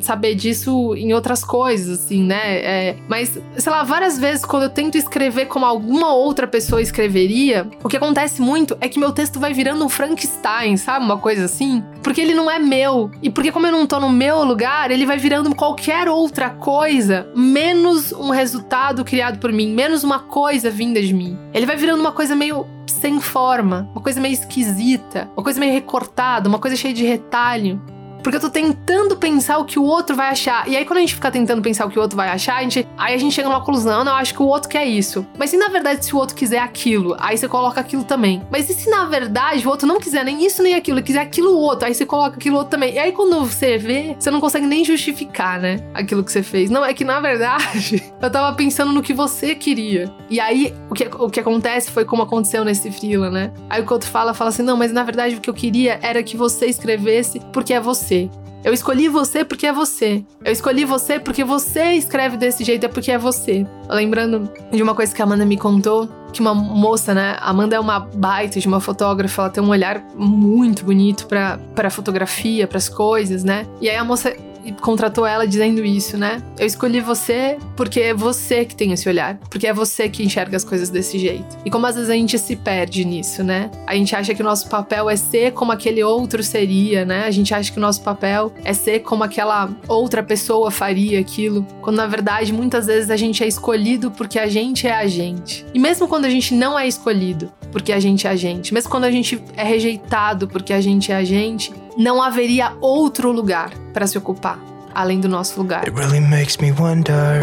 saber 0.00 0.34
disso 0.34 0.94
em 0.96 1.12
outras 1.12 1.44
coisas, 1.44 2.00
assim, 2.00 2.24
né? 2.24 2.58
É, 2.58 2.96
mas, 3.08 3.38
sei 3.56 3.72
lá, 3.72 3.84
várias 3.84 4.18
vezes 4.18 4.44
quando 4.44 4.64
eu 4.64 4.70
tento 4.70 4.98
escrever 4.98 5.46
como 5.46 5.64
alguma 5.64 6.12
outra 6.12 6.48
pessoa 6.48 6.82
escreveria, 6.82 7.68
o 7.84 7.88
que 7.88 7.96
acontece 7.96 8.42
muito 8.42 8.76
é 8.80 8.88
que 8.88 8.98
meu 8.98 9.12
texto 9.12 9.38
vai 9.38 9.52
virando 9.52 9.84
um 9.84 9.88
Frankenstein, 9.88 10.76
sabe? 10.76 11.04
Uma 11.04 11.18
coisa 11.18 11.44
assim. 11.44 11.84
Porque 12.02 12.20
ele 12.20 12.34
não 12.34 12.50
é 12.50 12.58
meu. 12.58 13.10
E 13.22 13.30
porque, 13.30 13.52
como 13.52 13.66
eu 13.66 13.72
não 13.72 13.86
tô 13.86 14.00
no 14.00 14.10
meu 14.10 14.42
lugar, 14.42 14.90
ele 14.90 15.06
vai 15.06 15.18
virando 15.18 15.35
qualquer 15.54 16.08
outra 16.08 16.50
coisa, 16.50 17.28
menos 17.34 18.12
um 18.12 18.30
resultado 18.30 19.04
criado 19.04 19.38
por 19.38 19.52
mim, 19.52 19.72
menos 19.72 20.04
uma 20.04 20.20
coisa 20.20 20.70
vinda 20.70 21.00
de 21.00 21.12
mim. 21.12 21.38
Ele 21.52 21.66
vai 21.66 21.76
virando 21.76 22.00
uma 22.00 22.12
coisa 22.12 22.34
meio 22.34 22.66
sem 22.86 23.20
forma, 23.20 23.88
uma 23.92 24.02
coisa 24.02 24.20
meio 24.20 24.34
esquisita, 24.34 25.28
uma 25.36 25.42
coisa 25.42 25.60
meio 25.60 25.72
recortada, 25.72 26.48
uma 26.48 26.58
coisa 26.58 26.76
cheia 26.76 26.94
de 26.94 27.04
retalho. 27.04 27.80
Porque 28.26 28.38
eu 28.38 28.40
tô 28.40 28.50
tentando 28.50 29.16
pensar 29.16 29.56
o 29.58 29.64
que 29.64 29.78
o 29.78 29.84
outro 29.84 30.16
vai 30.16 30.30
achar. 30.30 30.68
E 30.68 30.76
aí, 30.76 30.84
quando 30.84 30.96
a 30.96 31.00
gente 31.00 31.14
fica 31.14 31.30
tentando 31.30 31.62
pensar 31.62 31.86
o 31.86 31.88
que 31.88 31.96
o 31.96 32.02
outro 32.02 32.16
vai 32.16 32.28
achar, 32.28 32.56
a 32.56 32.62
gente, 32.62 32.84
aí 32.98 33.14
a 33.14 33.18
gente 33.18 33.32
chega 33.32 33.48
numa 33.48 33.60
conclusão, 33.60 34.02
não, 34.02 34.10
eu 34.10 34.18
acho 34.18 34.34
que 34.34 34.42
o 34.42 34.46
outro 34.46 34.68
quer 34.68 34.84
isso. 34.84 35.24
Mas 35.38 35.50
se 35.50 35.56
na 35.56 35.68
verdade, 35.68 36.04
se 36.04 36.12
o 36.12 36.18
outro 36.18 36.34
quiser 36.34 36.58
aquilo, 36.58 37.14
aí 37.20 37.38
você 37.38 37.46
coloca 37.46 37.80
aquilo 37.80 38.02
também. 38.02 38.42
Mas 38.50 38.68
e 38.68 38.74
se 38.74 38.90
na 38.90 39.04
verdade 39.04 39.64
o 39.64 39.70
outro 39.70 39.86
não 39.86 40.00
quiser 40.00 40.24
nem 40.24 40.44
isso 40.44 40.60
nem 40.60 40.74
aquilo, 40.74 41.00
quiser 41.04 41.20
aquilo 41.20 41.56
outro, 41.56 41.86
aí 41.86 41.94
você 41.94 42.04
coloca 42.04 42.34
aquilo 42.34 42.56
outro 42.56 42.70
também. 42.70 42.94
E 42.94 42.98
aí, 42.98 43.12
quando 43.12 43.46
você 43.46 43.78
vê, 43.78 44.16
você 44.18 44.28
não 44.28 44.40
consegue 44.40 44.66
nem 44.66 44.84
justificar, 44.84 45.60
né? 45.60 45.78
Aquilo 45.94 46.24
que 46.24 46.32
você 46.32 46.42
fez. 46.42 46.68
Não, 46.68 46.84
é 46.84 46.92
que 46.92 47.04
na 47.04 47.20
verdade, 47.20 48.02
eu 48.20 48.28
tava 48.28 48.56
pensando 48.56 48.92
no 48.92 49.02
que 49.02 49.14
você 49.14 49.54
queria. 49.54 50.12
E 50.28 50.40
aí, 50.40 50.74
o 50.90 50.94
que, 50.94 51.04
o 51.04 51.30
que 51.30 51.38
acontece 51.38 51.92
foi 51.92 52.04
como 52.04 52.24
aconteceu 52.24 52.64
nesse 52.64 52.90
freela, 52.90 53.30
né? 53.30 53.52
Aí 53.70 53.80
o 53.80 53.86
que 53.86 53.92
outro 53.92 54.10
fala, 54.10 54.34
fala 54.34 54.50
assim, 54.50 54.64
não, 54.64 54.76
mas 54.76 54.90
na 54.90 55.04
verdade 55.04 55.36
o 55.36 55.40
que 55.40 55.48
eu 55.48 55.54
queria 55.54 56.00
era 56.02 56.20
que 56.24 56.36
você 56.36 56.66
escrevesse 56.66 57.38
porque 57.52 57.72
é 57.72 57.78
você 57.78 58.15
você. 58.16 58.30
Eu 58.64 58.72
escolhi 58.72 59.08
você 59.08 59.44
porque 59.44 59.66
é 59.66 59.72
você. 59.72 60.24
Eu 60.44 60.52
escolhi 60.52 60.84
você 60.84 61.20
porque 61.20 61.44
você 61.44 61.92
escreve 61.92 62.36
desse 62.36 62.64
jeito, 62.64 62.84
é 62.84 62.88
porque 62.88 63.12
é 63.12 63.18
você. 63.18 63.64
Lembrando 63.88 64.50
de 64.72 64.82
uma 64.82 64.94
coisa 64.94 65.14
que 65.14 65.22
a 65.22 65.24
Amanda 65.24 65.44
me 65.44 65.56
contou, 65.56 66.08
que 66.32 66.40
uma 66.40 66.52
moça, 66.52 67.14
né? 67.14 67.36
Amanda 67.40 67.76
é 67.76 67.80
uma 67.80 68.00
baita 68.00 68.58
de 68.58 68.66
uma 68.66 68.80
fotógrafa, 68.80 69.42
ela 69.42 69.50
tem 69.50 69.62
um 69.62 69.68
olhar 69.68 70.02
muito 70.16 70.84
bonito 70.84 71.28
para 71.28 71.90
fotografia, 71.90 72.66
para 72.66 72.78
as 72.78 72.88
coisas, 72.88 73.44
né? 73.44 73.66
E 73.80 73.88
aí 73.88 73.96
a 73.96 74.04
moça 74.04 74.34
contratou 74.72 75.26
ela 75.26 75.46
dizendo 75.46 75.84
isso, 75.84 76.16
né? 76.16 76.42
Eu 76.58 76.66
escolhi 76.66 77.00
você 77.00 77.58
porque 77.76 78.00
é 78.00 78.14
você 78.14 78.64
que 78.64 78.74
tem 78.74 78.92
esse 78.92 79.08
olhar, 79.08 79.38
porque 79.50 79.66
é 79.66 79.72
você 79.72 80.08
que 80.08 80.24
enxerga 80.24 80.56
as 80.56 80.64
coisas 80.64 80.90
desse 80.90 81.18
jeito. 81.18 81.56
E 81.64 81.70
como 81.70 81.86
às 81.86 81.94
vezes 81.94 82.10
a 82.10 82.14
gente 82.14 82.38
se 82.38 82.56
perde 82.56 83.04
nisso, 83.04 83.42
né? 83.42 83.70
A 83.86 83.94
gente 83.94 84.14
acha 84.14 84.34
que 84.34 84.42
o 84.42 84.44
nosso 84.44 84.68
papel 84.68 85.08
é 85.08 85.16
ser 85.16 85.52
como 85.52 85.72
aquele 85.72 86.02
outro 86.02 86.42
seria, 86.42 87.04
né? 87.04 87.24
A 87.24 87.30
gente 87.30 87.54
acha 87.54 87.70
que 87.70 87.78
o 87.78 87.80
nosso 87.80 88.02
papel 88.02 88.52
é 88.64 88.72
ser 88.72 89.00
como 89.00 89.24
aquela 89.24 89.70
outra 89.88 90.22
pessoa 90.22 90.70
faria 90.70 91.20
aquilo, 91.20 91.66
quando 91.80 91.96
na 91.96 92.06
verdade 92.06 92.52
muitas 92.52 92.86
vezes 92.86 93.10
a 93.10 93.16
gente 93.16 93.42
é 93.42 93.46
escolhido 93.46 94.10
porque 94.10 94.38
a 94.38 94.46
gente 94.46 94.86
é 94.86 94.94
a 94.94 95.06
gente. 95.06 95.64
E 95.74 95.78
mesmo 95.78 96.08
quando 96.08 96.24
a 96.24 96.30
gente 96.30 96.54
não 96.54 96.78
é 96.78 96.86
escolhido 96.86 97.52
porque 97.72 97.92
a 97.92 98.00
gente 98.00 98.26
é 98.26 98.30
a 98.30 98.36
gente, 98.36 98.72
mesmo 98.72 98.90
quando 98.90 99.04
a 99.04 99.10
gente 99.10 99.42
é 99.56 99.62
rejeitado 99.62 100.48
porque 100.48 100.72
a 100.72 100.80
gente 100.80 101.12
é 101.12 101.16
a 101.16 101.24
gente, 101.24 101.72
não 101.96 102.22
haveria 102.22 102.72
outro 102.80 103.30
lugar 103.32 103.70
para 103.96 104.06
se 104.06 104.18
ocupar, 104.18 104.58
além 104.94 105.18
do 105.18 105.26
nosso 105.26 105.58
lugar. 105.58 105.88
It 105.88 105.96
really 105.96 106.20
makes 106.20 106.58
me 106.58 106.70
wonder. 106.70 107.40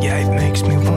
Yeah, 0.00 0.20
it 0.20 0.30
makes 0.30 0.62
me 0.62 0.76
wonder. 0.76 0.95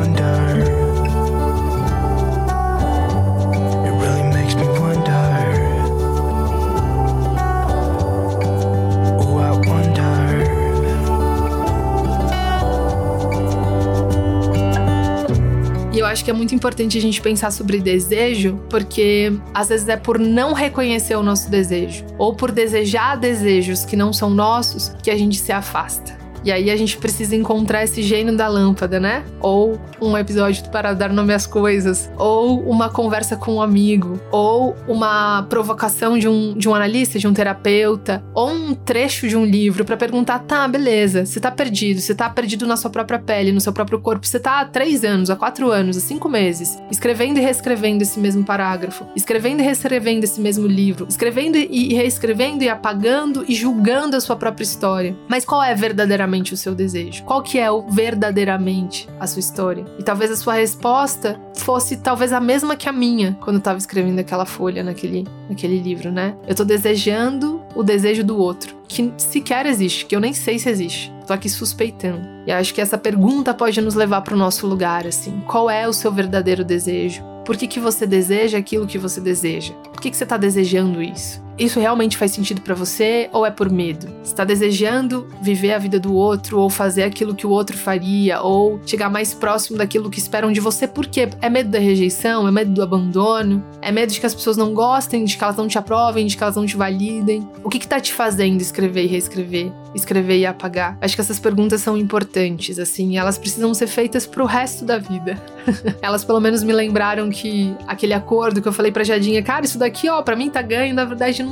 Acho 16.09 16.23
que 16.23 16.31
é 16.31 16.33
muito 16.33 16.53
importante 16.53 16.97
a 16.97 17.01
gente 17.01 17.21
pensar 17.21 17.51
sobre 17.51 17.79
desejo, 17.79 18.59
porque 18.69 19.31
às 19.53 19.69
vezes 19.69 19.87
é 19.87 19.97
por 19.97 20.19
não 20.19 20.53
reconhecer 20.53 21.15
o 21.15 21.23
nosso 21.23 21.49
desejo, 21.49 22.05
ou 22.17 22.35
por 22.35 22.51
desejar 22.51 23.15
desejos 23.15 23.85
que 23.85 23.95
não 23.95 24.11
são 24.11 24.29
nossos, 24.29 24.89
que 25.01 25.11
a 25.11 25.17
gente 25.17 25.39
se 25.39 25.51
afasta. 25.51 26.18
E 26.43 26.51
aí 26.51 26.71
a 26.71 26.75
gente 26.75 26.97
precisa 26.97 27.35
encontrar 27.35 27.83
esse 27.83 28.01
gênio 28.01 28.35
da 28.35 28.47
lâmpada, 28.47 28.99
né? 28.99 29.23
Ou 29.41 29.79
um 30.01 30.17
episódio 30.17 30.69
para 30.69 30.93
dar 30.93 31.11
nome 31.11 31.33
às 31.33 31.45
coisas, 31.45 32.09
ou 32.17 32.61
uma 32.61 32.89
conversa 32.89 33.35
com 33.35 33.55
um 33.55 33.61
amigo, 33.61 34.19
ou 34.31 34.75
uma 34.87 35.43
provocação 35.43 36.17
de 36.17 36.27
um, 36.27 36.53
de 36.57 36.69
um 36.69 36.75
analista, 36.75 37.19
de 37.19 37.27
um 37.27 37.33
terapeuta, 37.33 38.23
ou 38.33 38.49
um 38.49 38.73
trecho 38.73 39.27
de 39.27 39.35
um 39.35 39.45
livro 39.45 39.83
para 39.83 39.97
perguntar: 39.97 40.39
tá, 40.39 40.67
beleza, 40.67 41.25
você 41.25 41.39
tá 41.39 41.51
perdido, 41.51 41.99
você 41.99 42.15
tá 42.15 42.29
perdido 42.29 42.65
na 42.65 42.77
sua 42.77 42.89
própria 42.89 43.19
pele, 43.19 43.51
no 43.51 43.61
seu 43.61 43.73
próprio 43.73 43.99
corpo, 43.99 44.25
você 44.25 44.39
tá 44.39 44.61
há 44.61 44.65
três 44.65 45.03
anos, 45.03 45.29
há 45.29 45.35
quatro 45.35 45.69
anos, 45.71 45.97
há 45.97 46.01
cinco 46.01 46.29
meses, 46.29 46.77
escrevendo 46.89 47.37
e 47.39 47.41
reescrevendo 47.41 48.03
esse 48.03 48.19
mesmo 48.19 48.43
parágrafo, 48.43 49.05
escrevendo 49.15 49.59
e 49.59 49.63
reescrevendo 49.63 50.23
esse 50.23 50.39
mesmo 50.39 50.67
livro, 50.67 51.05
escrevendo 51.09 51.57
e 51.57 51.93
reescrevendo 51.93 52.63
e 52.63 52.69
apagando 52.69 53.43
e 53.47 53.53
julgando 53.53 54.15
a 54.15 54.21
sua 54.21 54.35
própria 54.35 54.63
história. 54.63 55.15
Mas 55.27 55.43
qual 55.43 55.61
é 55.61 55.73
verdadeiramente 55.75 56.28
verdadeiramente 56.29 56.53
o 56.53 56.57
seu 56.57 56.75
desejo? 56.75 57.23
Qual 57.23 57.41
que 57.41 57.57
é 57.57 57.69
o 57.69 57.81
verdadeiramente 57.81 59.09
a 59.19 59.25
sua 59.25 59.39
história? 59.39 59.85
E 59.97 60.03
talvez 60.03 60.31
a 60.31 60.35
sua 60.35 60.53
resposta 60.53 61.39
fosse 61.55 61.97
talvez 61.97 62.31
a 62.31 62.39
mesma 62.39 62.75
que 62.75 62.87
a 62.87 62.91
minha 62.91 63.37
quando 63.41 63.55
eu 63.55 63.59
estava 63.59 63.77
escrevendo 63.77 64.19
aquela 64.19 64.45
folha 64.45 64.83
naquele, 64.83 65.25
naquele 65.49 65.79
livro, 65.79 66.11
né? 66.11 66.35
Eu 66.47 66.55
tô 66.55 66.63
desejando 66.63 67.61
o 67.75 67.83
desejo 67.83 68.23
do 68.23 68.37
outro, 68.37 68.75
que 68.87 69.11
sequer 69.17 69.65
existe, 69.65 70.05
que 70.05 70.15
eu 70.15 70.19
nem 70.19 70.33
sei 70.33 70.59
se 70.59 70.69
existe. 70.69 71.11
Tô 71.25 71.33
aqui 71.33 71.49
suspeitando. 71.49 72.27
E 72.45 72.51
acho 72.51 72.73
que 72.73 72.81
essa 72.81 72.97
pergunta 72.97 73.53
pode 73.53 73.79
nos 73.81 73.95
levar 73.95 74.21
para 74.21 74.33
o 74.33 74.37
nosso 74.37 74.65
lugar, 74.65 75.05
assim. 75.05 75.41
Qual 75.45 75.69
é 75.69 75.87
o 75.87 75.93
seu 75.93 76.11
verdadeiro 76.11 76.63
desejo? 76.63 77.23
Por 77.45 77.55
que, 77.55 77.67
que 77.67 77.79
você 77.79 78.05
deseja 78.05 78.57
aquilo 78.57 78.87
que 78.87 78.97
você 78.97 79.19
deseja? 79.21 79.73
Por 79.91 80.01
que, 80.01 80.09
que 80.09 80.17
você 80.17 80.23
está 80.23 80.37
desejando 80.37 81.01
isso? 81.01 81.41
Isso 81.59 81.79
realmente 81.79 82.17
faz 82.17 82.31
sentido 82.31 82.61
para 82.61 82.73
você 82.73 83.29
ou 83.33 83.45
é 83.45 83.51
por 83.51 83.69
medo? 83.69 84.07
Está 84.23 84.43
desejando 84.43 85.27
viver 85.41 85.73
a 85.73 85.77
vida 85.77 85.99
do 85.99 86.13
outro 86.13 86.59
ou 86.59 86.69
fazer 86.69 87.03
aquilo 87.03 87.35
que 87.35 87.45
o 87.45 87.49
outro 87.49 87.77
faria 87.77 88.41
ou 88.41 88.79
chegar 88.85 89.09
mais 89.09 89.33
próximo 89.33 89.77
daquilo 89.77 90.09
que 90.09 90.19
esperam 90.19 90.51
de 90.51 90.59
você 90.59 90.87
porque 90.87 91.29
é 91.41 91.49
medo 91.49 91.69
da 91.69 91.79
rejeição, 91.79 92.47
é 92.47 92.51
medo 92.51 92.71
do 92.71 92.81
abandono, 92.81 93.63
é 93.81 93.91
medo 93.91 94.11
de 94.11 94.19
que 94.19 94.25
as 94.25 94.33
pessoas 94.33 94.57
não 94.57 94.73
gostem, 94.73 95.25
de 95.25 95.37
que 95.37 95.43
elas 95.43 95.57
não 95.57 95.67
te 95.67 95.77
aprovem, 95.77 96.25
de 96.25 96.37
que 96.37 96.43
elas 96.43 96.55
não 96.55 96.65
te 96.65 96.77
validem. 96.77 97.47
O 97.63 97.69
que 97.69 97.79
que 97.79 97.87
tá 97.87 97.99
te 97.99 98.13
fazendo 98.13 98.61
escrever 98.61 99.03
e 99.03 99.07
reescrever, 99.07 99.71
escrever 99.93 100.39
e 100.39 100.45
apagar? 100.45 100.97
Acho 101.01 101.15
que 101.15 101.21
essas 101.21 101.39
perguntas 101.39 101.81
são 101.81 101.97
importantes, 101.97 102.79
assim, 102.79 103.17
elas 103.17 103.37
precisam 103.37 103.73
ser 103.73 103.87
feitas 103.87 104.25
pro 104.25 104.45
resto 104.45 104.85
da 104.85 104.97
vida. 104.97 105.41
elas 106.01 106.23
pelo 106.23 106.39
menos 106.39 106.63
me 106.63 106.73
lembraram 106.73 107.29
que 107.29 107.75
aquele 107.87 108.13
acordo 108.13 108.61
que 108.61 108.67
eu 108.67 108.73
falei 108.73 108.91
pra 108.91 109.03
Jadinha, 109.03 109.41
cara, 109.43 109.65
isso 109.65 109.77
daqui, 109.77 110.09
ó, 110.09 110.21
para 110.21 110.35
mim 110.35 110.49
tá 110.49 110.61
ganho, 110.61 110.93
na 110.93 111.05
verdade 111.05 111.43
não 111.43 111.48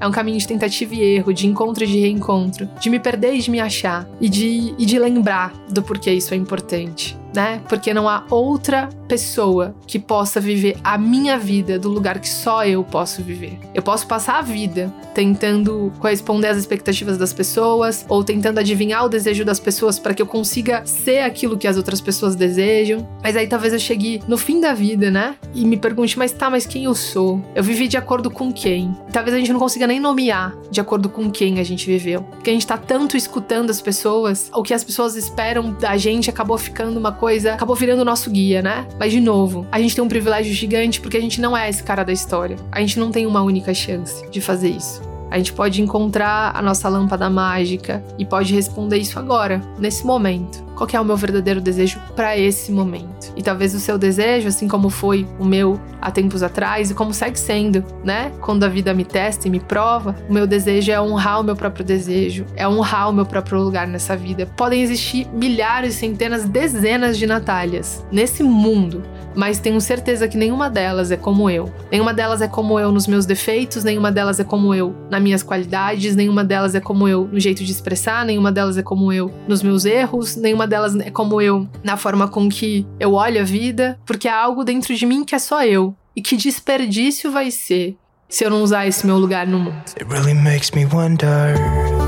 É 0.00 0.06
um 0.06 0.10
caminho 0.10 0.38
de 0.38 0.46
tentativa 0.46 0.94
e 0.94 1.00
erro, 1.00 1.32
de 1.32 1.46
encontro 1.46 1.84
e 1.84 1.86
de 1.86 2.00
reencontro, 2.00 2.68
de 2.80 2.90
me 2.90 2.98
perder 2.98 3.34
e 3.34 3.38
de 3.38 3.50
me 3.50 3.60
achar, 3.60 4.08
e 4.20 4.28
de, 4.28 4.74
e 4.78 4.86
de 4.86 4.98
lembrar 4.98 5.52
do 5.68 5.82
porquê 5.82 6.12
isso 6.12 6.34
é 6.34 6.36
importante 6.36 7.16
né? 7.34 7.60
Porque 7.68 7.92
não 7.94 8.08
há 8.08 8.24
outra 8.30 8.88
pessoa 9.08 9.74
que 9.86 9.98
possa 9.98 10.40
viver 10.40 10.76
a 10.82 10.96
minha 10.96 11.38
vida 11.38 11.78
do 11.78 11.88
lugar 11.88 12.18
que 12.18 12.28
só 12.28 12.64
eu 12.64 12.82
posso 12.82 13.22
viver. 13.22 13.58
Eu 13.74 13.82
posso 13.82 14.06
passar 14.06 14.38
a 14.38 14.42
vida 14.42 14.92
tentando 15.12 15.92
corresponder 15.98 16.48
às 16.48 16.56
expectativas 16.56 17.18
das 17.18 17.32
pessoas 17.32 18.06
ou 18.08 18.24
tentando 18.24 18.58
adivinhar 18.58 19.04
o 19.04 19.08
desejo 19.08 19.44
das 19.44 19.60
pessoas 19.60 19.98
para 19.98 20.14
que 20.14 20.22
eu 20.22 20.26
consiga 20.26 20.84
ser 20.86 21.20
aquilo 21.20 21.58
que 21.58 21.68
as 21.68 21.76
outras 21.76 22.00
pessoas 22.00 22.34
desejam. 22.34 23.06
Mas 23.22 23.36
aí 23.36 23.46
talvez 23.46 23.72
eu 23.72 23.78
chegue 23.78 24.22
no 24.26 24.38
fim 24.38 24.60
da 24.60 24.72
vida, 24.72 25.10
né? 25.10 25.36
E 25.54 25.64
me 25.64 25.76
pergunte, 25.76 26.18
mas 26.18 26.32
tá, 26.32 26.48
mas 26.48 26.66
quem 26.66 26.84
eu 26.84 26.94
sou? 26.94 27.44
Eu 27.54 27.62
vivi 27.62 27.88
de 27.88 27.96
acordo 27.96 28.30
com 28.30 28.52
quem? 28.52 28.96
Talvez 29.12 29.34
a 29.34 29.38
gente 29.38 29.52
não 29.52 29.60
consiga 29.60 29.86
nem 29.86 30.00
nomear 30.00 30.56
de 30.70 30.80
acordo 30.80 31.08
com 31.08 31.30
quem 31.30 31.60
a 31.60 31.62
gente 31.62 31.86
viveu. 31.86 32.22
Porque 32.22 32.50
a 32.50 32.52
gente 32.52 32.66
tá 32.66 32.78
tanto 32.78 33.16
escutando 33.16 33.70
as 33.70 33.80
pessoas, 33.80 34.50
o 34.54 34.62
que 34.62 34.72
as 34.72 34.82
pessoas 34.82 35.16
esperam 35.16 35.72
da 35.72 35.96
gente 35.96 36.30
acabou 36.30 36.56
ficando 36.56 36.98
uma 36.98 37.12
coisa 37.22 37.54
acabou 37.54 37.76
virando 37.76 38.02
o 38.02 38.04
nosso 38.04 38.28
guia, 38.28 38.60
né? 38.60 38.84
Mas 38.98 39.12
de 39.12 39.20
novo, 39.20 39.64
a 39.70 39.78
gente 39.78 39.94
tem 39.94 40.02
um 40.02 40.08
privilégio 40.08 40.52
gigante 40.52 41.00
porque 41.00 41.16
a 41.16 41.20
gente 41.20 41.40
não 41.40 41.56
é 41.56 41.70
esse 41.70 41.80
cara 41.80 42.02
da 42.02 42.12
história. 42.12 42.56
A 42.72 42.80
gente 42.80 42.98
não 42.98 43.12
tem 43.12 43.26
uma 43.26 43.42
única 43.42 43.72
chance 43.72 44.28
de 44.28 44.40
fazer 44.40 44.70
isso. 44.70 45.11
A 45.32 45.38
gente 45.38 45.54
pode 45.54 45.80
encontrar 45.80 46.54
a 46.54 46.60
nossa 46.60 46.90
lâmpada 46.90 47.30
mágica 47.30 48.04
e 48.18 48.24
pode 48.24 48.54
responder 48.54 48.98
isso 48.98 49.18
agora, 49.18 49.62
nesse 49.78 50.04
momento. 50.04 50.62
Qual 50.76 50.88
é 50.92 51.00
o 51.00 51.04
meu 51.04 51.16
verdadeiro 51.16 51.60
desejo 51.60 51.98
para 52.14 52.36
esse 52.36 52.70
momento? 52.70 53.32
E 53.34 53.42
talvez 53.42 53.74
o 53.74 53.80
seu 53.80 53.96
desejo, 53.96 54.48
assim 54.48 54.68
como 54.68 54.90
foi 54.90 55.26
o 55.38 55.44
meu 55.44 55.80
há 56.02 56.10
tempos 56.10 56.42
atrás 56.42 56.90
e 56.90 56.94
como 56.94 57.14
segue 57.14 57.38
sendo, 57.38 57.82
né? 58.04 58.30
Quando 58.40 58.64
a 58.64 58.68
vida 58.68 58.92
me 58.92 59.04
testa 59.04 59.48
e 59.48 59.50
me 59.50 59.60
prova, 59.60 60.14
o 60.28 60.32
meu 60.32 60.46
desejo 60.46 60.92
é 60.92 61.00
honrar 61.00 61.40
o 61.40 61.44
meu 61.44 61.56
próprio 61.56 61.84
desejo, 61.84 62.44
é 62.54 62.68
honrar 62.68 63.08
o 63.08 63.12
meu 63.12 63.24
próprio 63.24 63.58
lugar 63.58 63.86
nessa 63.86 64.16
vida. 64.16 64.44
Podem 64.56 64.82
existir 64.82 65.26
milhares, 65.32 65.94
centenas, 65.94 66.44
dezenas 66.44 67.16
de 67.16 67.26
Natálias 67.26 68.04
nesse 68.10 68.42
mundo, 68.42 69.02
mas 69.34 69.58
tenho 69.58 69.80
certeza 69.80 70.28
que 70.28 70.36
nenhuma 70.36 70.68
delas 70.68 71.10
é 71.10 71.16
como 71.16 71.48
eu. 71.48 71.72
Nenhuma 71.90 72.12
delas 72.12 72.42
é 72.42 72.48
como 72.48 72.78
eu 72.78 72.92
nos 72.92 73.06
meus 73.06 73.24
defeitos, 73.24 73.84
nenhuma 73.84 74.10
delas 74.10 74.40
é 74.40 74.44
como 74.44 74.74
eu 74.74 74.94
nas 75.08 75.21
minhas 75.22 75.42
qualidades, 75.42 76.16
nenhuma 76.16 76.44
delas 76.44 76.74
é 76.74 76.80
como 76.80 77.08
eu 77.08 77.28
no 77.32 77.40
jeito 77.40 77.64
de 77.64 77.70
expressar, 77.72 78.24
nenhuma 78.24 78.52
delas 78.52 78.76
é 78.76 78.82
como 78.82 79.12
eu 79.12 79.32
nos 79.48 79.62
meus 79.62 79.84
erros, 79.84 80.36
nenhuma 80.36 80.66
delas 80.66 80.94
é 80.96 81.10
como 81.10 81.40
eu 81.40 81.68
na 81.82 81.96
forma 81.96 82.28
com 82.28 82.48
que 82.48 82.86
eu 82.98 83.14
olho 83.14 83.40
a 83.40 83.44
vida, 83.44 83.98
porque 84.04 84.28
há 84.28 84.38
algo 84.38 84.64
dentro 84.64 84.94
de 84.94 85.06
mim 85.06 85.24
que 85.24 85.34
é 85.34 85.38
só 85.38 85.64
eu. 85.64 85.94
E 86.14 86.20
que 86.20 86.36
desperdício 86.36 87.30
vai 87.30 87.50
ser 87.50 87.96
se 88.28 88.44
eu 88.44 88.50
não 88.50 88.62
usar 88.62 88.86
esse 88.86 89.06
meu 89.06 89.16
lugar 89.16 89.46
no 89.46 89.58
mundo. 89.58 89.82
It 89.98 90.04
really 90.04 90.34
makes 90.34 90.70
me 90.72 90.84
wonder. 90.84 92.01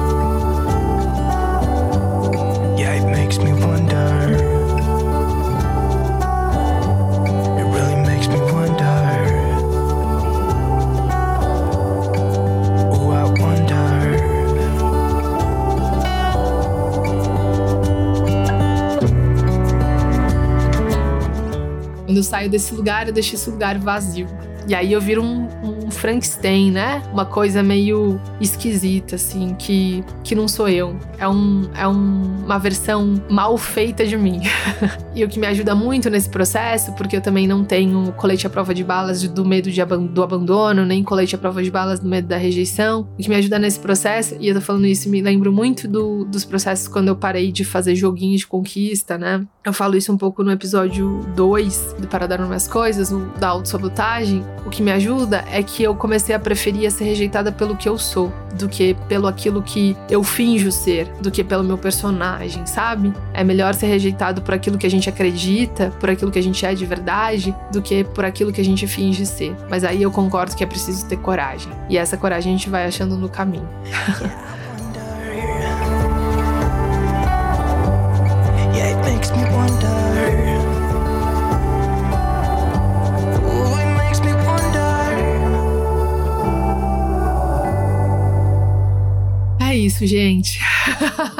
Desse 22.48 22.74
lugar, 22.74 23.06
eu 23.06 23.12
deixo 23.12 23.34
esse 23.34 23.48
lugar 23.50 23.78
vazio. 23.78 24.26
E 24.66 24.74
aí 24.74 24.92
eu 24.92 25.00
viro 25.00 25.22
um, 25.22 25.48
um 25.62 25.73
Frankenstein, 26.04 26.70
né? 26.70 27.02
Uma 27.10 27.24
coisa 27.24 27.62
meio 27.62 28.20
esquisita, 28.38 29.14
assim, 29.14 29.54
que, 29.58 30.04
que 30.22 30.34
não 30.34 30.46
sou 30.46 30.68
eu. 30.68 30.98
É, 31.16 31.26
um, 31.26 31.62
é 31.74 31.88
um, 31.88 32.44
uma 32.44 32.58
versão 32.58 33.22
mal 33.30 33.56
feita 33.56 34.04
de 34.04 34.14
mim. 34.14 34.42
e 35.16 35.24
o 35.24 35.28
que 35.28 35.38
me 35.38 35.46
ajuda 35.46 35.74
muito 35.74 36.10
nesse 36.10 36.28
processo, 36.28 36.92
porque 36.92 37.16
eu 37.16 37.22
também 37.22 37.46
não 37.46 37.64
tenho 37.64 38.12
colete 38.18 38.46
à 38.46 38.50
prova 38.50 38.74
de 38.74 38.84
balas 38.84 39.26
do 39.26 39.46
medo 39.46 39.70
de, 39.70 39.82
do 39.82 40.22
abandono, 40.22 40.84
nem 40.84 41.02
colete 41.02 41.36
à 41.36 41.38
prova 41.38 41.62
de 41.62 41.70
balas 41.70 42.00
do 42.00 42.06
medo 42.06 42.28
da 42.28 42.36
rejeição. 42.36 43.08
O 43.18 43.22
que 43.22 43.30
me 43.30 43.36
ajuda 43.36 43.58
nesse 43.58 43.80
processo, 43.80 44.36
e 44.38 44.48
eu 44.48 44.54
tô 44.54 44.60
falando 44.60 44.84
isso, 44.84 45.08
me 45.08 45.22
lembro 45.22 45.50
muito 45.50 45.88
do, 45.88 46.26
dos 46.26 46.44
processos 46.44 46.86
quando 46.86 47.08
eu 47.08 47.16
parei 47.16 47.50
de 47.50 47.64
fazer 47.64 47.94
joguinhos 47.94 48.40
de 48.40 48.46
conquista, 48.46 49.16
né? 49.16 49.42
Eu 49.64 49.72
falo 49.72 49.96
isso 49.96 50.12
um 50.12 50.18
pouco 50.18 50.44
no 50.44 50.52
episódio 50.52 51.20
2 51.34 51.96
do 51.98 52.06
Para 52.06 52.26
Dar 52.26 52.42
Umas 52.42 52.68
Coisas, 52.68 53.10
o 53.10 53.20
da 53.38 53.48
autossabotagem. 53.48 54.44
O 54.66 54.68
que 54.68 54.82
me 54.82 54.92
ajuda 54.92 55.42
é 55.50 55.62
que 55.62 55.82
eu 55.82 55.93
comecei 55.96 56.34
a 56.34 56.38
preferir 56.38 56.90
ser 56.90 57.04
rejeitada 57.04 57.50
pelo 57.50 57.76
que 57.76 57.88
eu 57.88 57.98
sou, 57.98 58.32
do 58.54 58.68
que 58.68 58.94
pelo 59.08 59.26
aquilo 59.26 59.62
que 59.62 59.96
eu 60.08 60.22
finjo 60.22 60.70
ser, 60.70 61.06
do 61.20 61.30
que 61.30 61.42
pelo 61.42 61.64
meu 61.64 61.78
personagem, 61.78 62.66
sabe? 62.66 63.12
É 63.32 63.42
melhor 63.42 63.74
ser 63.74 63.86
rejeitado 63.86 64.42
por 64.42 64.54
aquilo 64.54 64.78
que 64.78 64.86
a 64.86 64.90
gente 64.90 65.08
acredita, 65.08 65.92
por 66.00 66.10
aquilo 66.10 66.30
que 66.30 66.38
a 66.38 66.42
gente 66.42 66.64
é 66.64 66.74
de 66.74 66.86
verdade, 66.86 67.54
do 67.72 67.82
que 67.82 68.04
por 68.04 68.24
aquilo 68.24 68.52
que 68.52 68.60
a 68.60 68.64
gente 68.64 68.86
finge 68.86 69.26
ser. 69.26 69.54
Mas 69.68 69.84
aí 69.84 70.02
eu 70.02 70.10
concordo 70.10 70.54
que 70.54 70.62
é 70.62 70.66
preciso 70.66 71.06
ter 71.06 71.16
coragem. 71.16 71.72
E 71.88 71.98
essa 71.98 72.16
coragem 72.16 72.54
a 72.54 72.56
gente 72.56 72.70
vai 72.70 72.86
achando 72.86 73.16
no 73.16 73.28
caminho. 73.28 73.68
isso, 89.86 90.06
gente. 90.06 90.60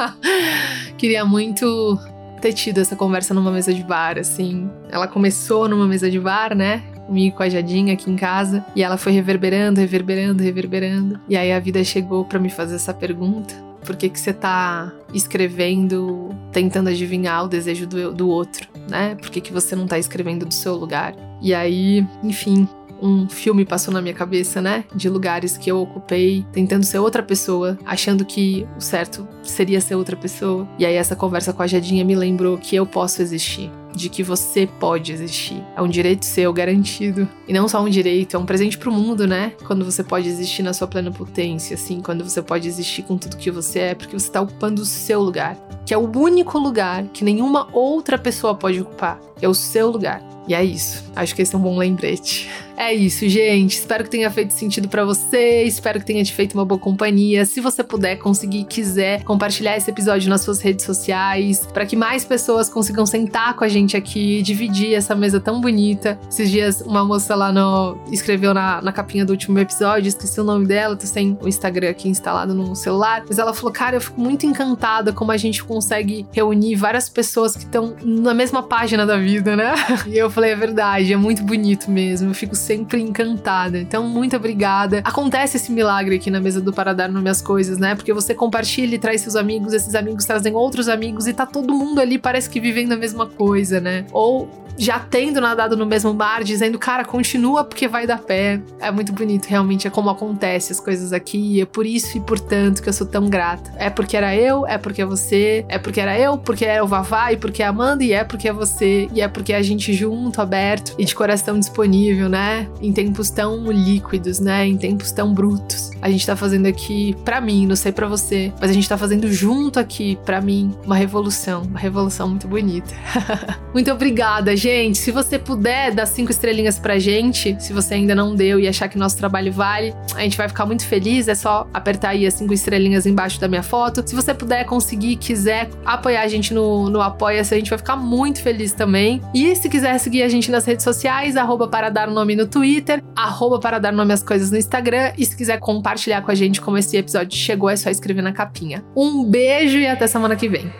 Queria 0.97 1.25
muito 1.25 1.99
ter 2.41 2.53
tido 2.53 2.79
essa 2.79 2.95
conversa 2.95 3.33
numa 3.33 3.51
mesa 3.51 3.73
de 3.73 3.83
bar, 3.83 4.17
assim. 4.17 4.69
Ela 4.89 5.07
começou 5.07 5.67
numa 5.67 5.87
mesa 5.87 6.09
de 6.09 6.19
bar, 6.19 6.55
né? 6.55 6.83
Comigo 7.07 7.35
com 7.35 7.43
a 7.43 7.49
Jadinha 7.49 7.93
aqui 7.93 8.09
em 8.09 8.15
casa. 8.15 8.65
E 8.75 8.83
ela 8.83 8.97
foi 8.97 9.11
reverberando, 9.11 9.79
reverberando, 9.79 10.43
reverberando. 10.43 11.19
E 11.27 11.35
aí 11.35 11.51
a 11.51 11.59
vida 11.59 11.83
chegou 11.83 12.25
para 12.25 12.39
me 12.39 12.49
fazer 12.49 12.75
essa 12.75 12.93
pergunta. 12.93 13.53
Por 13.85 13.95
que 13.95 14.09
que 14.09 14.19
você 14.19 14.33
tá 14.33 14.91
escrevendo, 15.13 16.29
tentando 16.51 16.89
adivinhar 16.89 17.45
o 17.45 17.47
desejo 17.47 17.85
do, 17.85 18.11
do 18.11 18.27
outro, 18.27 18.67
né? 18.89 19.15
Por 19.15 19.29
que, 19.29 19.39
que 19.39 19.53
você 19.53 19.75
não 19.75 19.85
tá 19.85 19.99
escrevendo 19.99 20.45
do 20.45 20.53
seu 20.53 20.75
lugar? 20.75 21.15
E 21.39 21.53
aí, 21.53 22.05
enfim, 22.23 22.67
um 23.05 23.29
filme 23.29 23.63
passou 23.63 23.93
na 23.93 24.01
minha 24.01 24.13
cabeça, 24.13 24.61
né? 24.61 24.85
De 24.93 25.09
lugares 25.09 25.57
que 25.57 25.71
eu 25.71 25.79
ocupei, 25.79 26.45
tentando 26.51 26.83
ser 26.83 26.99
outra 26.99 27.21
pessoa, 27.21 27.77
achando 27.85 28.25
que 28.25 28.67
o 28.77 28.81
certo 28.81 29.27
seria 29.43 29.79
ser 29.79 29.95
outra 29.95 30.15
pessoa. 30.15 30.67
E 30.79 30.85
aí 30.85 30.95
essa 30.95 31.15
conversa 31.15 31.53
com 31.53 31.61
a 31.61 31.67
Jadinha 31.67 32.03
me 32.03 32.15
lembrou 32.15 32.57
que 32.57 32.75
eu 32.75 32.85
posso 32.85 33.21
existir 33.21 33.71
de 33.95 34.09
que 34.09 34.23
você 34.23 34.67
pode 34.79 35.11
existir. 35.11 35.63
É 35.75 35.81
um 35.81 35.87
direito 35.87 36.25
seu 36.25 36.51
garantido. 36.51 37.27
E 37.47 37.53
não 37.53 37.67
só 37.67 37.81
um 37.83 37.89
direito, 37.89 38.35
é 38.35 38.39
um 38.39 38.45
presente 38.45 38.77
pro 38.77 38.91
mundo, 38.91 39.27
né? 39.27 39.53
Quando 39.65 39.85
você 39.85 40.03
pode 40.03 40.27
existir 40.27 40.63
na 40.63 40.73
sua 40.73 40.87
plena 40.87 41.11
potência, 41.11 41.75
assim, 41.75 42.01
quando 42.01 42.23
você 42.23 42.41
pode 42.41 42.67
existir 42.67 43.03
com 43.03 43.17
tudo 43.17 43.37
que 43.37 43.51
você 43.51 43.79
é, 43.79 43.95
porque 43.95 44.17
você 44.17 44.29
tá 44.29 44.41
ocupando 44.41 44.81
o 44.81 44.85
seu 44.85 45.21
lugar, 45.21 45.57
que 45.85 45.93
é 45.93 45.97
o 45.97 46.09
único 46.17 46.57
lugar 46.57 47.05
que 47.13 47.23
nenhuma 47.23 47.67
outra 47.71 48.17
pessoa 48.17 48.55
pode 48.55 48.81
ocupar, 48.81 49.19
é 49.41 49.47
o 49.47 49.53
seu 49.53 49.89
lugar. 49.89 50.35
E 50.47 50.53
é 50.53 50.63
isso. 50.63 51.03
Acho 51.15 51.33
que 51.33 51.41
esse 51.41 51.55
é 51.55 51.57
um 51.57 51.61
bom 51.61 51.77
lembrete. 51.77 52.49
É 52.77 52.93
isso, 52.93 53.25
gente. 53.29 53.77
Espero 53.77 54.03
que 54.03 54.09
tenha 54.09 54.29
feito 54.29 54.51
sentido 54.51 54.89
para 54.89 55.05
você. 55.05 55.63
Espero 55.63 55.97
que 55.97 56.05
tenha 56.05 56.21
te 56.25 56.33
feito 56.33 56.55
uma 56.55 56.65
boa 56.65 56.77
companhia. 56.77 57.45
Se 57.45 57.61
você 57.61 57.81
puder, 57.85 58.17
conseguir, 58.17 58.65
quiser 58.65 59.23
compartilhar 59.23 59.77
esse 59.77 59.89
episódio 59.89 60.29
nas 60.29 60.41
suas 60.41 60.59
redes 60.59 60.83
sociais, 60.83 61.65
para 61.73 61.85
que 61.85 61.95
mais 61.95 62.25
pessoas 62.25 62.67
consigam 62.67 63.05
sentar 63.05 63.55
com 63.55 63.63
a 63.63 63.69
gente 63.69 63.84
aqui, 63.93 64.41
dividir 64.41 64.93
essa 64.93 65.13
mesa 65.13 65.39
tão 65.39 65.59
bonita. 65.59 66.17
Esses 66.29 66.49
dias, 66.49 66.81
uma 66.81 67.03
moça 67.03 67.35
lá 67.35 67.51
no 67.51 67.97
escreveu 68.09 68.53
na, 68.53 68.81
na 68.81 68.93
capinha 68.93 69.25
do 69.25 69.31
último 69.31 69.59
episódio, 69.59 70.07
esqueci 70.07 70.39
o 70.39 70.43
nome 70.43 70.65
dela, 70.65 70.95
tô 70.95 71.05
sem 71.05 71.37
o 71.41 71.47
Instagram 71.47 71.89
aqui 71.89 72.07
instalado 72.07 72.53
no 72.53 72.75
celular, 72.75 73.23
mas 73.27 73.37
ela 73.37 73.53
falou: 73.53 73.71
Cara, 73.71 73.97
eu 73.97 74.01
fico 74.01 74.19
muito 74.21 74.45
encantada 74.45 75.11
como 75.11 75.31
a 75.31 75.37
gente 75.37 75.61
consegue 75.63 76.25
reunir 76.31 76.75
várias 76.75 77.09
pessoas 77.09 77.55
que 77.55 77.63
estão 77.63 77.95
na 78.01 78.33
mesma 78.33 78.63
página 78.63 79.05
da 79.05 79.17
vida, 79.17 79.55
né? 79.55 79.73
E 80.07 80.17
eu 80.17 80.29
falei: 80.29 80.51
É 80.51 80.55
verdade, 80.55 81.11
é 81.11 81.17
muito 81.17 81.43
bonito 81.43 81.91
mesmo. 81.91 82.29
Eu 82.29 82.33
fico 82.33 82.55
sempre 82.55 83.01
encantada. 83.01 83.77
Então, 83.77 84.07
muito 84.07 84.35
obrigada. 84.35 85.01
Acontece 85.03 85.57
esse 85.57 85.71
milagre 85.71 86.15
aqui 86.15 86.29
na 86.29 86.39
mesa 86.39 86.61
do 86.61 86.71
Para 86.71 86.93
Dar 86.93 87.09
Nome 87.09 87.29
às 87.29 87.41
Coisas, 87.41 87.77
né? 87.77 87.95
Porque 87.95 88.13
você 88.13 88.33
compartilha 88.33 88.95
e 88.95 88.99
traz 88.99 89.21
seus 89.21 89.35
amigos, 89.35 89.73
esses 89.73 89.95
amigos 89.95 90.25
trazem 90.25 90.53
outros 90.53 90.87
amigos 90.87 91.27
e 91.27 91.33
tá 91.33 91.45
todo 91.45 91.73
mundo 91.73 91.99
ali, 91.99 92.17
parece 92.17 92.49
que 92.49 92.59
vivendo 92.59 92.93
a 92.93 92.97
mesma 92.97 93.27
coisa, 93.27 93.74
né? 93.79 94.05
Ou 94.11 94.49
já 94.77 94.99
tendo 94.99 95.39
nadado 95.39 95.75
no 95.75 95.85
mesmo 95.85 96.13
mar, 96.13 96.43
dizendo, 96.43 96.77
cara, 96.77 97.05
continua 97.05 97.63
porque 97.63 97.87
vai 97.87 98.05
dar 98.05 98.19
pé. 98.19 98.61
É 98.79 98.91
muito 98.91 99.13
bonito, 99.13 99.45
realmente, 99.45 99.87
é 99.87 99.89
como 99.89 100.09
acontece 100.09 100.71
as 100.71 100.79
coisas 100.79 101.13
aqui. 101.13 101.61
É 101.61 101.65
por 101.65 101.85
isso 101.85 102.17
e 102.17 102.21
por 102.21 102.39
tanto 102.39 102.81
que 102.81 102.89
eu 102.89 102.93
sou 102.93 103.07
tão 103.07 103.29
grata. 103.29 103.71
É 103.77 103.89
porque 103.89 104.17
era 104.17 104.35
eu, 104.35 104.65
é 104.65 104.77
porque 104.77 105.01
é 105.01 105.05
você, 105.05 105.65
é 105.67 105.77
porque 105.77 105.99
era 105.99 106.19
eu, 106.19 106.37
porque 106.37 106.65
era 106.65 106.83
o 106.83 106.87
Vavá, 106.87 107.31
e 107.31 107.37
porque 107.37 107.63
é 107.63 107.65
a 107.65 107.69
Amanda, 107.69 108.03
e 108.03 108.11
é 108.11 108.23
porque 108.23 108.47
é 108.47 108.53
você, 108.53 109.07
e 109.13 109.21
é 109.21 109.27
porque 109.27 109.53
é 109.53 109.57
a 109.57 109.61
gente 109.61 109.93
junto, 109.93 110.41
aberto 110.41 110.93
e 110.97 111.05
de 111.05 111.15
coração 111.15 111.59
disponível, 111.59 112.29
né? 112.29 112.67
Em 112.81 112.91
tempos 112.91 113.29
tão 113.29 113.71
líquidos, 113.71 114.39
né? 114.39 114.65
Em 114.65 114.77
tempos 114.77 115.11
tão 115.11 115.33
brutos. 115.33 115.91
A 116.01 116.09
gente 116.09 116.25
tá 116.25 116.35
fazendo 116.35 116.67
aqui, 116.67 117.15
para 117.23 117.39
mim, 117.39 117.65
não 117.65 117.75
sei 117.75 117.91
para 117.91 118.07
você, 118.07 118.53
mas 118.59 118.69
a 118.69 118.73
gente 118.73 118.87
tá 118.87 118.97
fazendo 118.97 119.31
junto 119.31 119.79
aqui, 119.79 120.17
para 120.25 120.41
mim, 120.41 120.75
uma 120.85 120.95
revolução. 120.95 121.63
Uma 121.63 121.79
revolução 121.79 122.29
muito 122.29 122.47
bonita. 122.47 122.93
muito 123.73 123.91
obrigada, 123.91 124.55
gente. 124.55 124.97
Se 124.97 125.11
você 125.11 125.37
puder 125.37 125.93
dar 125.93 126.05
cinco 126.05 126.31
estrelinhas 126.31 126.79
pra 126.79 126.97
gente, 126.97 127.61
se 127.61 127.73
você 127.73 127.95
ainda 127.95 128.15
não 128.15 128.33
deu 128.33 128.59
e 128.59 128.67
achar 128.67 128.87
que 128.87 128.97
nosso 128.97 129.17
trabalho 129.17 129.51
vale, 129.51 129.93
a 130.15 130.21
gente 130.21 130.37
vai 130.37 130.47
ficar 130.47 130.65
muito 130.65 130.85
feliz. 130.85 131.27
É 131.27 131.35
só 131.35 131.67
apertar 131.73 132.09
aí 132.09 132.25
as 132.25 132.33
cinco 132.33 132.53
estrelinhas 132.53 133.05
embaixo 133.05 133.39
da 133.39 133.47
minha 133.47 133.63
foto. 133.63 134.01
Se 134.07 134.15
você 134.15 134.33
puder, 134.33 134.65
conseguir, 134.65 135.17
quiser 135.17 135.69
apoiar 135.85 136.21
a 136.21 136.27
gente 136.27 136.53
no, 136.53 136.89
no 136.89 137.01
Apoia-se, 137.01 137.53
a 137.53 137.57
gente 137.57 137.69
vai 137.69 137.77
ficar 137.77 137.95
muito 137.95 138.41
feliz 138.41 138.71
também. 138.71 139.21
E 139.33 139.55
se 139.55 139.67
quiser 139.67 139.97
seguir 139.99 140.23
a 140.23 140.29
gente 140.29 140.49
nas 140.49 140.65
redes 140.65 140.83
sociais, 140.83 141.35
arroba 141.35 141.67
para 141.67 141.89
dar 141.89 142.07
o 142.07 142.13
nome 142.13 142.35
no 142.35 142.47
Twitter, 142.47 143.03
arroba 143.15 143.59
para 143.59 143.77
dar 143.77 143.91
nome 143.91 144.13
às 144.13 144.23
coisas 144.23 144.51
no 144.51 144.57
Instagram. 144.57 145.11
E 145.17 145.25
se 145.25 145.35
quiser 145.35 145.59
compartilhar 145.59 146.21
com 146.21 146.31
a 146.31 146.35
gente 146.35 146.61
como 146.61 146.77
esse 146.77 146.95
episódio 146.95 147.37
chegou, 147.37 147.69
é 147.69 147.75
só 147.75 147.89
escrever 147.89 148.21
na 148.21 148.31
capinha. 148.31 148.83
Um 148.95 149.23
beijo 149.23 149.77
e 149.77 149.85
até 149.85 150.07
semana 150.07 150.35
que 150.35 150.47
vem. 150.47 150.71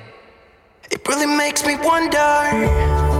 It 0.92 1.08
really 1.08 1.26
makes 1.26 1.66
me 1.66 1.76
wonder 1.78 3.15